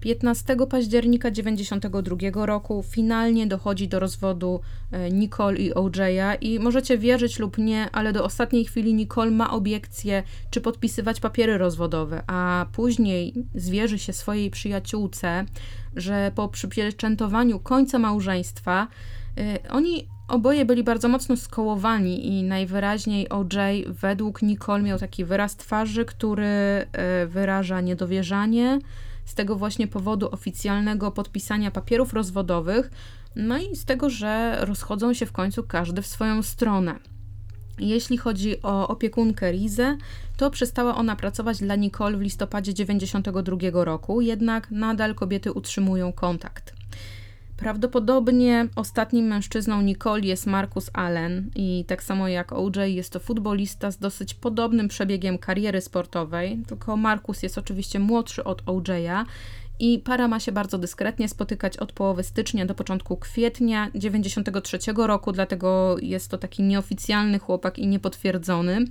15 0.02 0.56
października 0.70 1.32
1992 1.32 2.45
roku 2.45 2.84
finalnie 2.89 3.47
dochodzi 3.47 3.88
do 3.88 3.99
rozwodu 3.99 4.62
e, 4.91 5.12
Nicole 5.12 5.58
i 5.58 5.74
OJ'a 5.74 6.38
i 6.41 6.60
możecie 6.60 6.97
wierzyć 6.97 7.39
lub 7.39 7.58
nie, 7.58 7.91
ale 7.91 8.14
do 8.14 8.24
ostatniej 8.24 8.66
chwili 8.66 8.93
Nicole 8.93 9.32
ma 9.32 9.52
obiekcję, 9.52 10.24
czy 10.49 10.62
podpisywać 10.62 11.20
papiery 11.20 11.58
rozwodowe, 11.58 12.24
a 12.28 12.66
później 12.72 13.34
zwierzy 13.56 13.99
się 13.99 14.14
swojej 14.14 14.52
przyjaciółce, 14.52 15.45
że 15.95 16.32
po 16.36 16.47
przypieczętowaniu 16.47 17.60
końca 17.60 17.99
małżeństwa 17.99 18.88
yy, 19.38 19.43
oni 19.70 20.08
Oboje 20.32 20.66
byli 20.66 20.84
bardzo 20.84 21.08
mocno 21.08 21.38
skołowani 21.38 22.28
i 22.28 22.43
najwyraźniej 22.43 23.30
OJ 23.30 23.86
według 23.88 24.41
Nicole 24.41 24.84
miał 24.84 24.99
taki 24.99 25.26
wyraz 25.26 25.56
twarzy, 25.56 26.06
który 26.06 26.88
yy, 27.22 27.28
wyraża 27.28 27.82
niedowierzanie, 27.82 28.80
z 29.26 29.34
tego 29.34 29.55
właśnie 29.55 29.88
powodu 29.88 30.30
oficjalnego 30.32 31.11
podpisania 31.11 31.72
papierów 31.72 32.13
rozwodowych, 32.13 32.91
no 33.36 33.57
i 33.57 33.76
z 33.76 33.86
tego, 33.86 34.09
że 34.09 34.57
rozchodzą 34.59 35.13
się 35.13 35.26
w 35.26 35.32
końcu 35.32 35.63
każdy 35.63 36.01
w 36.01 36.07
swoją 36.07 36.43
stronę. 36.43 36.99
Jeśli 37.80 38.17
chodzi 38.17 38.61
o 38.61 38.88
opiekunkę 38.88 39.51
Rizę, 39.51 39.97
to 40.38 40.49
przestała 40.49 40.95
ona 40.95 41.15
pracować 41.15 41.59
dla 41.59 41.76
Nicole 41.76 42.17
w 42.17 42.22
listopadzie 42.22 42.74
1992 42.74 43.86
roku, 43.86 44.22
jednak 44.22 44.72
nadal 44.72 45.15
kobiety 45.15 45.51
utrzymują 45.51 46.13
kontakt. 46.13 46.81
Prawdopodobnie 47.62 48.68
ostatnim 48.76 49.26
mężczyzną 49.26 49.82
Nicole 49.82 50.22
jest 50.22 50.47
Marcus 50.47 50.89
Allen 50.93 51.49
i 51.55 51.86
tak 51.88 52.03
samo 52.03 52.28
jak 52.28 52.53
OJ 52.53 52.95
jest 52.95 53.14
to 53.14 53.20
futbolista 53.20 53.91
z 53.91 53.97
dosyć 53.97 54.34
podobnym 54.34 54.88
przebiegiem 54.88 55.38
kariery 55.38 55.82
sportowej, 55.82 56.64
tylko 56.68 56.97
Marcus 56.97 57.43
jest 57.43 57.57
oczywiście 57.57 57.99
młodszy 57.99 58.43
od 58.43 58.66
OJ'a 58.66 59.26
i 59.80 59.99
para 59.99 60.28
ma 60.28 60.39
się 60.39 60.51
bardzo 60.51 60.78
dyskretnie 60.78 61.30
spotykać 61.30 61.78
od 61.78 61.91
połowy 61.91 62.24
stycznia 62.24 62.66
do 62.66 62.76
początku 62.76 63.18
kwietnia 63.18 63.91
93 63.95 64.78
roku, 64.97 65.32
dlatego 65.32 65.95
jest 66.01 66.32
to 66.32 66.38
taki 66.38 66.64
nieoficjalny 66.64 67.39
chłopak 67.39 67.80
i 67.80 67.88
niepotwierdzony. 67.88 68.86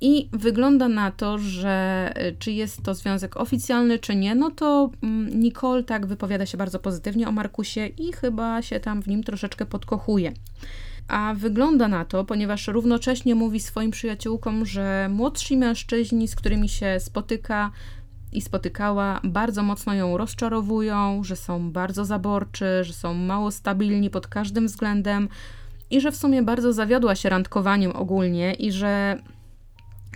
I 0.00 0.28
wygląda 0.32 0.88
na 0.88 1.10
to, 1.10 1.38
że 1.38 2.12
y, 2.26 2.36
czy 2.38 2.52
jest 2.52 2.82
to 2.82 2.94
związek 2.94 3.36
oficjalny, 3.36 3.98
czy 3.98 4.16
nie, 4.16 4.34
no 4.34 4.50
to 4.50 4.90
mm, 5.02 5.40
Nicole 5.40 5.84
tak 5.84 6.06
wypowiada 6.06 6.46
się 6.46 6.58
bardzo 6.58 6.78
pozytywnie 6.78 7.28
o 7.28 7.32
Markusie 7.32 7.86
i 7.86 8.12
chyba 8.12 8.62
się 8.62 8.80
tam 8.80 9.02
w 9.02 9.08
nim 9.08 9.24
troszeczkę 9.24 9.66
podkochuje. 9.66 10.32
A 11.08 11.34
wygląda 11.36 11.88
na 11.88 12.04
to, 12.04 12.24
ponieważ 12.24 12.68
równocześnie 12.68 13.34
mówi 13.34 13.60
swoim 13.60 13.90
przyjaciółkom, 13.90 14.66
że 14.66 15.08
młodsi 15.10 15.56
mężczyźni, 15.56 16.28
z 16.28 16.36
którymi 16.36 16.68
się 16.68 17.00
spotyka 17.00 17.70
i 18.32 18.40
spotykała, 18.40 19.20
bardzo 19.24 19.62
mocno 19.62 19.94
ją 19.94 20.16
rozczarowują, 20.16 21.24
że 21.24 21.36
są 21.36 21.72
bardzo 21.72 22.04
zaborczy, 22.04 22.84
że 22.84 22.92
są 22.92 23.14
mało 23.14 23.50
stabilni 23.50 24.10
pod 24.10 24.26
każdym 24.26 24.66
względem 24.66 25.28
i 25.90 26.00
że 26.00 26.12
w 26.12 26.16
sumie 26.16 26.42
bardzo 26.42 26.72
zawiodła 26.72 27.14
się 27.14 27.28
randkowaniem 27.28 27.96
ogólnie 27.96 28.54
i 28.54 28.72
że 28.72 29.18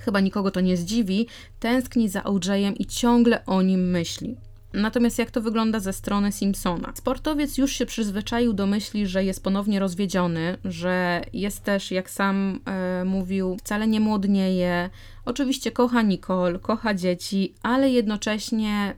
chyba 0.02 0.20
nikogo 0.20 0.50
to 0.50 0.60
nie 0.60 0.76
zdziwi, 0.76 1.26
tęskni 1.60 2.08
za 2.08 2.20
OJ'em 2.20 2.74
i 2.78 2.86
ciągle 2.86 3.44
o 3.46 3.62
nim 3.62 3.90
myśli. 3.90 4.36
Natomiast 4.72 5.18
jak 5.18 5.30
to 5.30 5.40
wygląda 5.40 5.80
ze 5.80 5.92
strony 5.92 6.32
Simpsona? 6.32 6.92
Sportowiec 6.94 7.58
już 7.58 7.72
się 7.72 7.86
przyzwyczaił 7.86 8.52
do 8.52 8.66
myśli, 8.66 9.06
że 9.06 9.24
jest 9.24 9.42
ponownie 9.42 9.80
rozwiedziony, 9.80 10.58
że 10.64 11.22
jest 11.32 11.64
też, 11.64 11.90
jak 11.90 12.10
sam 12.10 12.60
e, 12.64 13.04
mówił, 13.04 13.56
wcale 13.60 13.86
nie 13.86 14.00
młodnieje. 14.00 14.90
Oczywiście 15.24 15.72
kocha 15.72 16.02
Nicole, 16.02 16.58
kocha 16.58 16.94
dzieci, 16.94 17.54
ale 17.62 17.90
jednocześnie 17.90 18.94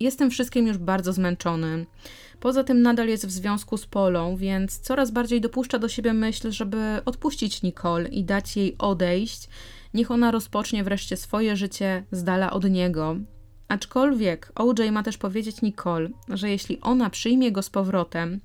jest 0.00 0.18
tym 0.18 0.30
wszystkim 0.30 0.66
już 0.66 0.78
bardzo 0.78 1.12
zmęczony. 1.12 1.86
Poza 2.40 2.64
tym 2.64 2.82
nadal 2.82 3.08
jest 3.08 3.26
w 3.26 3.30
związku 3.30 3.76
z 3.76 3.86
Polą, 3.86 4.36
więc 4.36 4.78
coraz 4.78 5.10
bardziej 5.10 5.40
dopuszcza 5.40 5.78
do 5.78 5.88
siebie 5.88 6.12
myśl, 6.12 6.50
żeby 6.50 7.00
odpuścić 7.04 7.62
Nicole 7.62 8.08
i 8.08 8.24
dać 8.24 8.56
jej 8.56 8.78
odejść. 8.78 9.48
Niech 9.94 10.10
ona 10.10 10.30
rozpocznie 10.30 10.84
wreszcie 10.84 11.16
swoje 11.16 11.56
życie 11.56 12.04
z 12.12 12.24
dala 12.24 12.50
od 12.50 12.70
niego. 12.70 13.16
Aczkolwiek 13.68 14.52
OJ 14.54 14.90
ma 14.92 15.02
też 15.02 15.18
powiedzieć 15.18 15.62
Nicole, 15.62 16.08
że 16.28 16.50
jeśli 16.50 16.80
ona 16.80 17.10
przyjmie 17.10 17.52
go 17.52 17.62
z 17.62 17.70
powrotem, 17.70 18.40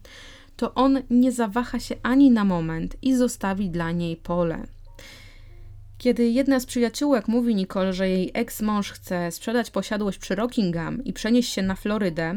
to 0.55 0.73
on 0.73 1.01
nie 1.09 1.31
zawaha 1.31 1.79
się 1.79 1.95
ani 2.03 2.31
na 2.31 2.45
moment 2.45 2.95
i 3.01 3.15
zostawi 3.15 3.69
dla 3.69 3.91
niej 3.91 4.17
pole. 4.17 4.67
Kiedy 5.97 6.29
jedna 6.29 6.59
z 6.59 6.65
przyjaciółek 6.65 7.27
mówi 7.27 7.55
Nicole, 7.55 7.93
że 7.93 8.09
jej 8.09 8.31
ex-mąż 8.33 8.91
chce 8.91 9.31
sprzedać 9.31 9.71
posiadłość 9.71 10.17
przy 10.17 10.35
Rockingham 10.35 11.03
i 11.03 11.13
przenieść 11.13 11.53
się 11.53 11.61
na 11.61 11.75
Florydę, 11.75 12.35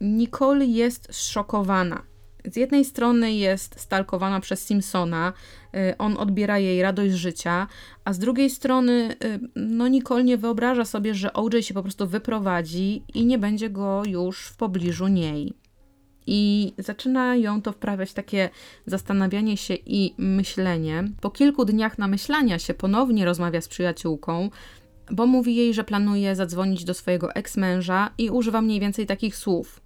Nicole 0.00 0.66
jest 0.66 1.08
zszokowana. 1.10 2.09
Z 2.44 2.56
jednej 2.56 2.84
strony 2.84 3.32
jest 3.32 3.80
stalkowana 3.80 4.40
przez 4.40 4.66
Simpsona, 4.66 5.32
y, 5.74 5.98
on 5.98 6.16
odbiera 6.16 6.58
jej 6.58 6.82
radość 6.82 7.14
życia, 7.14 7.66
a 8.04 8.12
z 8.12 8.18
drugiej 8.18 8.50
strony, 8.50 9.16
y, 9.24 9.40
no, 9.56 9.88
Nicole 9.88 10.24
nie 10.24 10.36
wyobraża 10.36 10.84
sobie, 10.84 11.14
że 11.14 11.32
OJ 11.32 11.62
się 11.62 11.74
po 11.74 11.82
prostu 11.82 12.06
wyprowadzi 12.06 13.04
i 13.14 13.26
nie 13.26 13.38
będzie 13.38 13.70
go 13.70 14.02
już 14.06 14.46
w 14.46 14.56
pobliżu 14.56 15.08
niej. 15.08 15.54
I 16.26 16.72
zaczyna 16.78 17.36
ją 17.36 17.62
to 17.62 17.72
wprawiać 17.72 18.12
takie 18.12 18.50
zastanawianie 18.86 19.56
się 19.56 19.74
i 19.74 20.14
myślenie. 20.18 21.04
Po 21.20 21.30
kilku 21.30 21.64
dniach 21.64 21.98
namyślania 21.98 22.58
się 22.58 22.74
ponownie 22.74 23.24
rozmawia 23.24 23.60
z 23.60 23.68
przyjaciółką, 23.68 24.50
bo 25.10 25.26
mówi 25.26 25.56
jej, 25.56 25.74
że 25.74 25.84
planuje 25.84 26.36
zadzwonić 26.36 26.84
do 26.84 26.94
swojego 26.94 27.34
eksmęża 27.34 28.10
i 28.18 28.30
używa 28.30 28.62
mniej 28.62 28.80
więcej 28.80 29.06
takich 29.06 29.36
słów. 29.36 29.79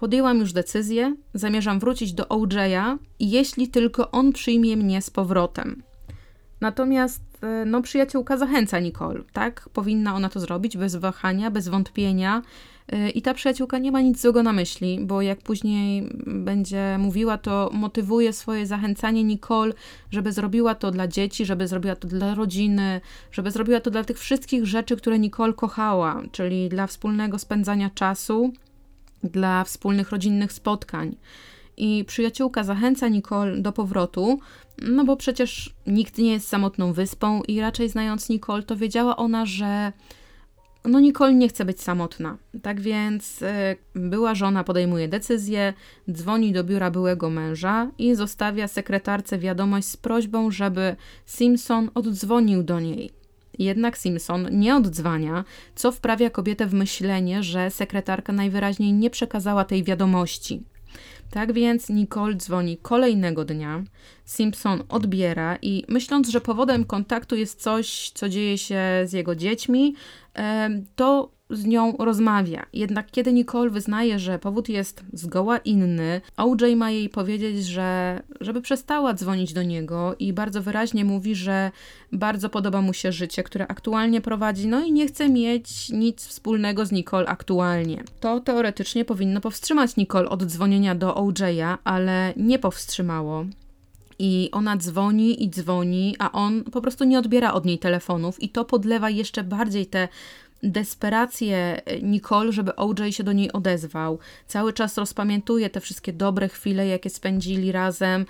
Podjęłam 0.00 0.38
już 0.38 0.52
decyzję, 0.52 1.16
zamierzam 1.34 1.80
wrócić 1.80 2.12
do 2.12 2.24
OJ'a, 2.24 2.98
jeśli 3.18 3.68
tylko 3.68 4.10
on 4.10 4.32
przyjmie 4.32 4.76
mnie 4.76 5.02
z 5.02 5.10
powrotem. 5.10 5.82
Natomiast 6.60 7.22
e, 7.42 7.64
no, 7.64 7.82
przyjaciółka 7.82 8.36
zachęca 8.36 8.78
Nicole, 8.78 9.20
tak? 9.32 9.68
Powinna 9.72 10.14
ona 10.14 10.28
to 10.28 10.40
zrobić 10.40 10.76
bez 10.76 10.96
wahania, 10.96 11.50
bez 11.50 11.68
wątpienia. 11.68 12.42
E, 12.88 13.10
I 13.10 13.22
ta 13.22 13.34
przyjaciółka 13.34 13.78
nie 13.78 13.92
ma 13.92 14.00
nic 14.00 14.20
złego 14.20 14.42
na 14.42 14.52
myśli, 14.52 14.98
bo 15.02 15.22
jak 15.22 15.38
później 15.38 16.08
będzie 16.26 16.96
mówiła, 16.98 17.38
to 17.38 17.70
motywuje 17.72 18.32
swoje 18.32 18.66
zachęcanie 18.66 19.24
Nicole, 19.24 19.72
żeby 20.10 20.32
zrobiła 20.32 20.74
to 20.74 20.90
dla 20.90 21.08
dzieci, 21.08 21.46
żeby 21.46 21.68
zrobiła 21.68 21.96
to 21.96 22.08
dla 22.08 22.34
rodziny, 22.34 23.00
żeby 23.32 23.50
zrobiła 23.50 23.80
to 23.80 23.90
dla 23.90 24.04
tych 24.04 24.18
wszystkich 24.18 24.66
rzeczy, 24.66 24.96
które 24.96 25.18
Nicole 25.18 25.52
kochała, 25.52 26.22
czyli 26.32 26.68
dla 26.68 26.86
wspólnego 26.86 27.38
spędzania 27.38 27.90
czasu, 27.90 28.52
dla 29.24 29.64
wspólnych 29.64 30.10
rodzinnych 30.10 30.52
spotkań. 30.52 31.16
I 31.76 32.04
przyjaciółka 32.04 32.64
zachęca 32.64 33.08
Nicole 33.08 33.58
do 33.58 33.72
powrotu, 33.72 34.40
no 34.82 35.04
bo 35.04 35.16
przecież 35.16 35.74
nikt 35.86 36.18
nie 36.18 36.32
jest 36.32 36.48
samotną 36.48 36.92
wyspą 36.92 37.42
i 37.42 37.60
raczej 37.60 37.88
znając 37.88 38.28
Nicole, 38.28 38.62
to 38.62 38.76
wiedziała 38.76 39.16
ona, 39.16 39.46
że 39.46 39.92
no 40.84 41.00
Nicole 41.00 41.34
nie 41.34 41.48
chce 41.48 41.64
być 41.64 41.82
samotna. 41.82 42.38
Tak 42.62 42.80
więc 42.80 43.42
e, 43.42 43.76
była 43.94 44.34
żona 44.34 44.64
podejmuje 44.64 45.08
decyzję, 45.08 45.74
dzwoni 46.10 46.52
do 46.52 46.64
biura 46.64 46.90
byłego 46.90 47.30
męża 47.30 47.90
i 47.98 48.14
zostawia 48.14 48.68
sekretarce 48.68 49.38
wiadomość 49.38 49.86
z 49.88 49.96
prośbą, 49.96 50.50
żeby 50.50 50.96
Simpson 51.26 51.90
oddzwonił 51.94 52.62
do 52.62 52.80
niej. 52.80 53.19
Jednak 53.60 53.98
Simpson 53.98 54.48
nie 54.50 54.76
oddzwania, 54.76 55.44
co 55.74 55.92
wprawia 55.92 56.30
kobietę 56.30 56.66
w 56.66 56.74
myślenie, 56.74 57.42
że 57.42 57.70
sekretarka 57.70 58.32
najwyraźniej 58.32 58.92
nie 58.92 59.10
przekazała 59.10 59.64
tej 59.64 59.84
wiadomości. 59.84 60.62
Tak 61.30 61.52
więc 61.52 61.88
Nicole 61.88 62.34
dzwoni 62.34 62.78
kolejnego 62.78 63.44
dnia, 63.44 63.82
Simpson 64.24 64.82
odbiera 64.88 65.58
i 65.62 65.84
myśląc, 65.88 66.28
że 66.28 66.40
powodem 66.40 66.84
kontaktu 66.84 67.36
jest 67.36 67.62
coś, 67.62 68.10
co 68.14 68.28
dzieje 68.28 68.58
się 68.58 68.80
z 69.04 69.12
jego 69.12 69.34
dziećmi, 69.34 69.94
to 70.96 71.32
z 71.50 71.64
nią 71.64 71.96
rozmawia. 71.98 72.66
Jednak 72.72 73.10
kiedy 73.10 73.32
Nicole 73.32 73.70
wyznaje, 73.70 74.18
że 74.18 74.38
powód 74.38 74.68
jest 74.68 75.04
zgoła 75.12 75.58
inny, 75.58 76.20
OJ 76.36 76.76
ma 76.76 76.90
jej 76.90 77.08
powiedzieć, 77.08 77.66
że 77.66 78.20
żeby 78.40 78.60
przestała 78.60 79.14
dzwonić 79.14 79.52
do 79.52 79.62
niego 79.62 80.16
i 80.18 80.32
bardzo 80.32 80.62
wyraźnie 80.62 81.04
mówi, 81.04 81.34
że 81.34 81.70
bardzo 82.12 82.48
podoba 82.48 82.80
mu 82.80 82.92
się 82.92 83.12
życie, 83.12 83.42
które 83.42 83.68
aktualnie 83.68 84.20
prowadzi, 84.20 84.68
no 84.68 84.84
i 84.84 84.92
nie 84.92 85.06
chce 85.06 85.28
mieć 85.28 85.88
nic 85.88 86.26
wspólnego 86.26 86.86
z 86.86 86.92
Nicole 86.92 87.26
aktualnie. 87.26 88.04
To 88.20 88.40
teoretycznie 88.40 89.04
powinno 89.04 89.40
powstrzymać 89.40 89.96
Nicole 89.96 90.28
od 90.28 90.44
dzwonienia 90.44 90.94
do 90.94 91.14
OJ'a, 91.14 91.76
ale 91.84 92.32
nie 92.36 92.58
powstrzymało 92.58 93.44
i 94.22 94.48
ona 94.52 94.76
dzwoni 94.76 95.44
i 95.44 95.50
dzwoni, 95.50 96.16
a 96.18 96.32
on 96.32 96.64
po 96.64 96.80
prostu 96.80 97.04
nie 97.04 97.18
odbiera 97.18 97.52
od 97.52 97.64
niej 97.64 97.78
telefonów 97.78 98.42
i 98.42 98.48
to 98.48 98.64
podlewa 98.64 99.10
jeszcze 99.10 99.44
bardziej 99.44 99.86
te 99.86 100.08
desperację 100.62 101.80
Nicole, 102.02 102.52
żeby 102.52 102.76
OJ 102.76 103.12
się 103.12 103.24
do 103.24 103.32
niej 103.32 103.52
odezwał. 103.52 104.18
Cały 104.46 104.72
czas 104.72 104.98
rozpamiętuje 104.98 105.70
te 105.70 105.80
wszystkie 105.80 106.12
dobre 106.12 106.48
chwile, 106.48 106.86
jakie 106.86 107.10
spędzili 107.10 107.72
razem, 107.72 108.26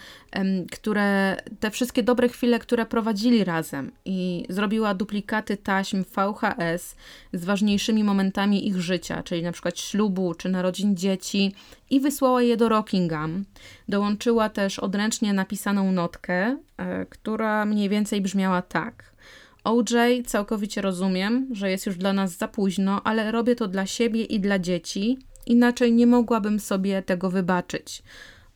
które, 0.72 1.36
te 1.60 1.70
wszystkie 1.70 2.02
dobre 2.02 2.28
chwile, 2.28 2.58
które 2.58 2.86
prowadzili 2.86 3.44
razem 3.44 3.92
i 4.04 4.46
zrobiła 4.48 4.94
duplikaty 4.94 5.56
taśm 5.56 6.04
VHS 6.04 6.96
z 7.32 7.44
ważniejszymi 7.44 8.04
momentami 8.04 8.68
ich 8.68 8.80
życia, 8.80 9.22
czyli 9.22 9.42
na 9.42 9.52
przykład 9.52 9.78
ślubu 9.78 10.34
czy 10.34 10.48
narodzin 10.48 10.96
dzieci 10.96 11.54
i 11.90 12.00
wysłała 12.00 12.42
je 12.42 12.56
do 12.56 12.68
Rockingham. 12.68 13.44
Dołączyła 13.88 14.48
też 14.48 14.78
odręcznie 14.78 15.32
napisaną 15.32 15.92
notkę, 15.92 16.56
e, 16.76 17.06
która 17.06 17.64
mniej 17.64 17.88
więcej 17.88 18.20
brzmiała 18.20 18.62
tak– 18.62 19.04
OJ 19.64 20.22
całkowicie 20.26 20.80
rozumiem, 20.80 21.48
że 21.52 21.70
jest 21.70 21.86
już 21.86 21.96
dla 21.96 22.12
nas 22.12 22.36
za 22.36 22.48
późno, 22.48 23.02
ale 23.04 23.32
robię 23.32 23.56
to 23.56 23.68
dla 23.68 23.86
siebie 23.86 24.24
i 24.24 24.40
dla 24.40 24.58
dzieci, 24.58 25.18
inaczej 25.46 25.92
nie 25.92 26.06
mogłabym 26.06 26.60
sobie 26.60 27.02
tego 27.02 27.30
wybaczyć. 27.30 28.02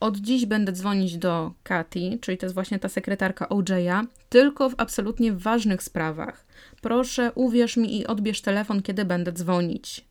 Od 0.01 0.17
dziś 0.17 0.47
będę 0.47 0.73
dzwonić 0.73 1.19
do 1.19 1.53
Katy, 1.63 2.19
czyli 2.21 2.39
to 2.39 2.47
jest 2.47 2.55
właśnie 2.55 2.79
ta 2.79 2.89
sekretarka 2.89 3.47
OJ'a, 3.47 4.07
tylko 4.29 4.71
w 4.71 4.75
absolutnie 4.79 5.33
ważnych 5.33 5.83
sprawach. 5.83 6.47
Proszę, 6.81 7.33
uwierz 7.35 7.77
mi 7.77 7.99
i 7.99 8.07
odbierz 8.07 8.41
telefon, 8.41 8.83
kiedy 8.83 9.05
będę 9.05 9.33
dzwonić. 9.33 10.05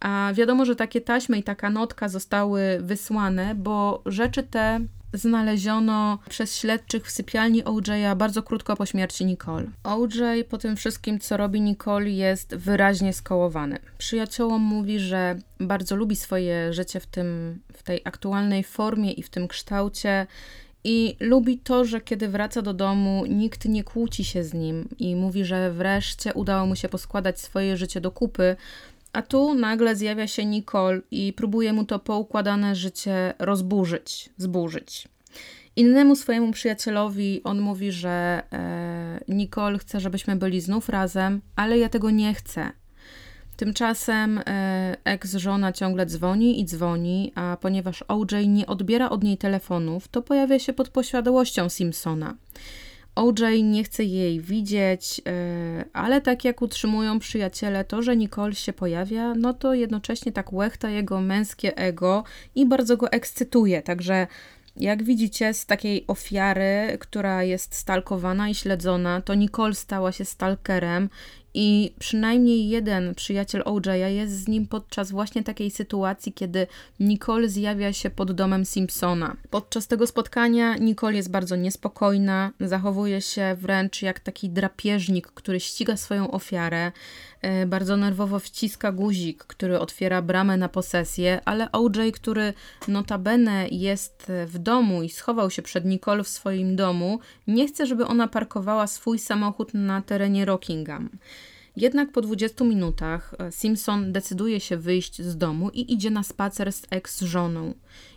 A 0.00 0.30
wiadomo, 0.34 0.64
że 0.64 0.76
takie 0.76 1.00
taśmy 1.00 1.38
i 1.38 1.42
taka 1.42 1.70
notka 1.70 2.08
zostały 2.08 2.78
wysłane, 2.80 3.54
bo 3.54 4.02
rzeczy 4.06 4.42
te 4.42 4.80
znaleziono 5.12 6.18
przez 6.28 6.56
śledczych 6.56 7.06
w 7.06 7.10
sypialni 7.10 7.64
OJ'a 7.64 8.16
bardzo 8.16 8.42
krótko 8.42 8.76
po 8.76 8.86
śmierci 8.86 9.24
Nicole. 9.24 9.66
OJ 9.84 10.44
po 10.48 10.58
tym 10.58 10.76
wszystkim, 10.76 11.18
co 11.18 11.36
robi 11.36 11.60
Nicole, 11.60 12.10
jest 12.10 12.54
wyraźnie 12.54 13.12
skołowany. 13.12 13.78
Przyjaciołom 13.98 14.62
mówi, 14.62 14.98
że 14.98 15.36
bardzo 15.60 15.96
lubi 15.96 16.16
swoje 16.16 16.72
życie 16.72 17.00
w, 17.00 17.06
tym, 17.06 17.60
w 17.72 17.82
tej 17.82 18.00
aktualnej 18.04 18.64
formie 18.64 19.12
i 19.12 19.22
w 19.22 19.30
tym 19.30 19.48
kształcie. 19.48 20.26
I 20.84 21.16
lubi 21.20 21.58
to, 21.58 21.84
że 21.84 22.00
kiedy 22.00 22.28
wraca 22.28 22.62
do 22.62 22.74
domu, 22.74 23.24
nikt 23.28 23.64
nie 23.64 23.84
kłóci 23.84 24.24
się 24.24 24.44
z 24.44 24.54
nim 24.54 24.88
i 24.98 25.16
mówi, 25.16 25.44
że 25.44 25.72
wreszcie 25.72 26.34
udało 26.34 26.66
mu 26.66 26.76
się 26.76 26.88
poskładać 26.88 27.40
swoje 27.40 27.76
życie 27.76 28.00
do 28.00 28.10
kupy, 28.10 28.56
a 29.12 29.22
tu 29.22 29.54
nagle 29.54 29.96
zjawia 29.96 30.26
się 30.26 30.44
Nicole 30.44 31.00
i 31.10 31.32
próbuje 31.32 31.72
mu 31.72 31.84
to 31.84 31.98
poukładane 31.98 32.74
życie 32.74 33.34
rozburzyć, 33.38 34.30
zburzyć. 34.36 35.08
Innemu 35.76 36.16
swojemu 36.16 36.52
przyjacielowi 36.52 37.40
on 37.44 37.60
mówi, 37.60 37.92
że 37.92 38.42
e, 38.52 39.20
Nicole 39.28 39.78
chce, 39.78 40.00
żebyśmy 40.00 40.36
byli 40.36 40.60
znów 40.60 40.88
razem, 40.88 41.40
ale 41.56 41.78
ja 41.78 41.88
tego 41.88 42.10
nie 42.10 42.34
chcę. 42.34 42.72
Tymczasem 43.56 44.38
e, 44.38 44.96
ex-żona 45.04 45.72
ciągle 45.72 46.06
dzwoni 46.06 46.60
i 46.60 46.64
dzwoni, 46.64 47.32
a 47.34 47.56
ponieważ 47.60 48.04
OJ 48.08 48.48
nie 48.48 48.66
odbiera 48.66 49.10
od 49.10 49.24
niej 49.24 49.38
telefonów, 49.38 50.08
to 50.08 50.22
pojawia 50.22 50.58
się 50.58 50.72
pod 50.72 50.88
poświadomością 50.88 51.68
Simpsona. 51.68 52.36
OJ 53.20 53.62
nie 53.62 53.84
chce 53.84 54.04
jej 54.04 54.40
widzieć, 54.40 55.20
e, 55.26 55.84
ale 55.92 56.20
tak 56.20 56.44
jak 56.44 56.62
utrzymują 56.62 57.18
przyjaciele, 57.18 57.84
to, 57.84 58.02
że 58.02 58.16
Nicole 58.16 58.54
się 58.54 58.72
pojawia, 58.72 59.34
no 59.34 59.54
to 59.54 59.74
jednocześnie 59.74 60.32
tak 60.32 60.52
łechta 60.52 60.90
jego 60.90 61.20
męskie 61.20 61.76
ego 61.76 62.24
i 62.54 62.66
bardzo 62.66 62.96
go 62.96 63.10
ekscytuje. 63.12 63.82
Także 63.82 64.26
Jak 64.76 65.02
widzicie, 65.02 65.54
z 65.54 65.66
takiej 65.66 66.04
ofiary, 66.06 66.96
która 67.00 67.42
jest 67.42 67.74
stalkowana 67.74 68.48
i 68.48 68.54
śledzona, 68.54 69.20
to 69.20 69.34
Nicole 69.34 69.74
stała 69.74 70.12
się 70.12 70.24
stalkerem 70.24 71.08
i 71.54 71.94
przynajmniej 71.98 72.68
jeden 72.68 73.14
przyjaciel 73.14 73.62
OJ'a 73.62 74.06
jest 74.06 74.44
z 74.44 74.48
nim 74.48 74.66
podczas 74.66 75.10
właśnie 75.10 75.42
takiej 75.42 75.70
sytuacji, 75.70 76.32
kiedy 76.32 76.66
Nicole 77.00 77.48
zjawia 77.48 77.92
się 77.92 78.10
pod 78.10 78.32
domem 78.32 78.64
Simpsona. 78.64 79.36
Podczas 79.50 79.86
tego 79.86 80.06
spotkania 80.06 80.76
Nicole 80.76 81.16
jest 81.16 81.30
bardzo 81.30 81.56
niespokojna, 81.56 82.50
zachowuje 82.60 83.20
się 83.20 83.56
wręcz 83.58 84.02
jak 84.02 84.20
taki 84.20 84.50
drapieżnik, 84.50 85.26
który 85.26 85.60
ściga 85.60 85.96
swoją 85.96 86.30
ofiarę. 86.30 86.92
E, 87.42 87.66
bardzo 87.66 87.96
nerwowo 87.96 88.38
wciska 88.38 88.92
guzik, 88.92 89.44
który 89.44 89.78
otwiera 89.78 90.22
bramę 90.22 90.56
na 90.56 90.68
posesję, 90.68 91.40
ale 91.44 91.72
OJ, 91.72 92.12
który 92.12 92.52
notabene 92.88 93.68
jest 93.70 94.32
w 94.46 94.58
domu 94.58 95.02
i 95.02 95.08
schował 95.08 95.50
się 95.50 95.62
przed 95.62 95.84
Nicole 95.84 96.24
w 96.24 96.28
swoim 96.28 96.76
domu, 96.76 97.20
nie 97.46 97.68
chce, 97.68 97.86
żeby 97.86 98.06
ona 98.06 98.28
parkowała 98.28 98.86
swój 98.86 99.18
samochód 99.18 99.74
na 99.74 100.02
terenie 100.02 100.44
Rockingham. 100.44 101.08
Jednak 101.76 102.12
po 102.12 102.20
20 102.20 102.64
minutach 102.64 103.34
e, 103.38 103.52
Simpson 103.52 104.12
decyduje 104.12 104.60
się 104.60 104.76
wyjść 104.76 105.22
z 105.22 105.36
domu 105.36 105.70
i 105.70 105.92
idzie 105.92 106.10
na 106.10 106.22
spacer 106.22 106.72
z 106.72 106.82
ex-żoną. 106.90 107.74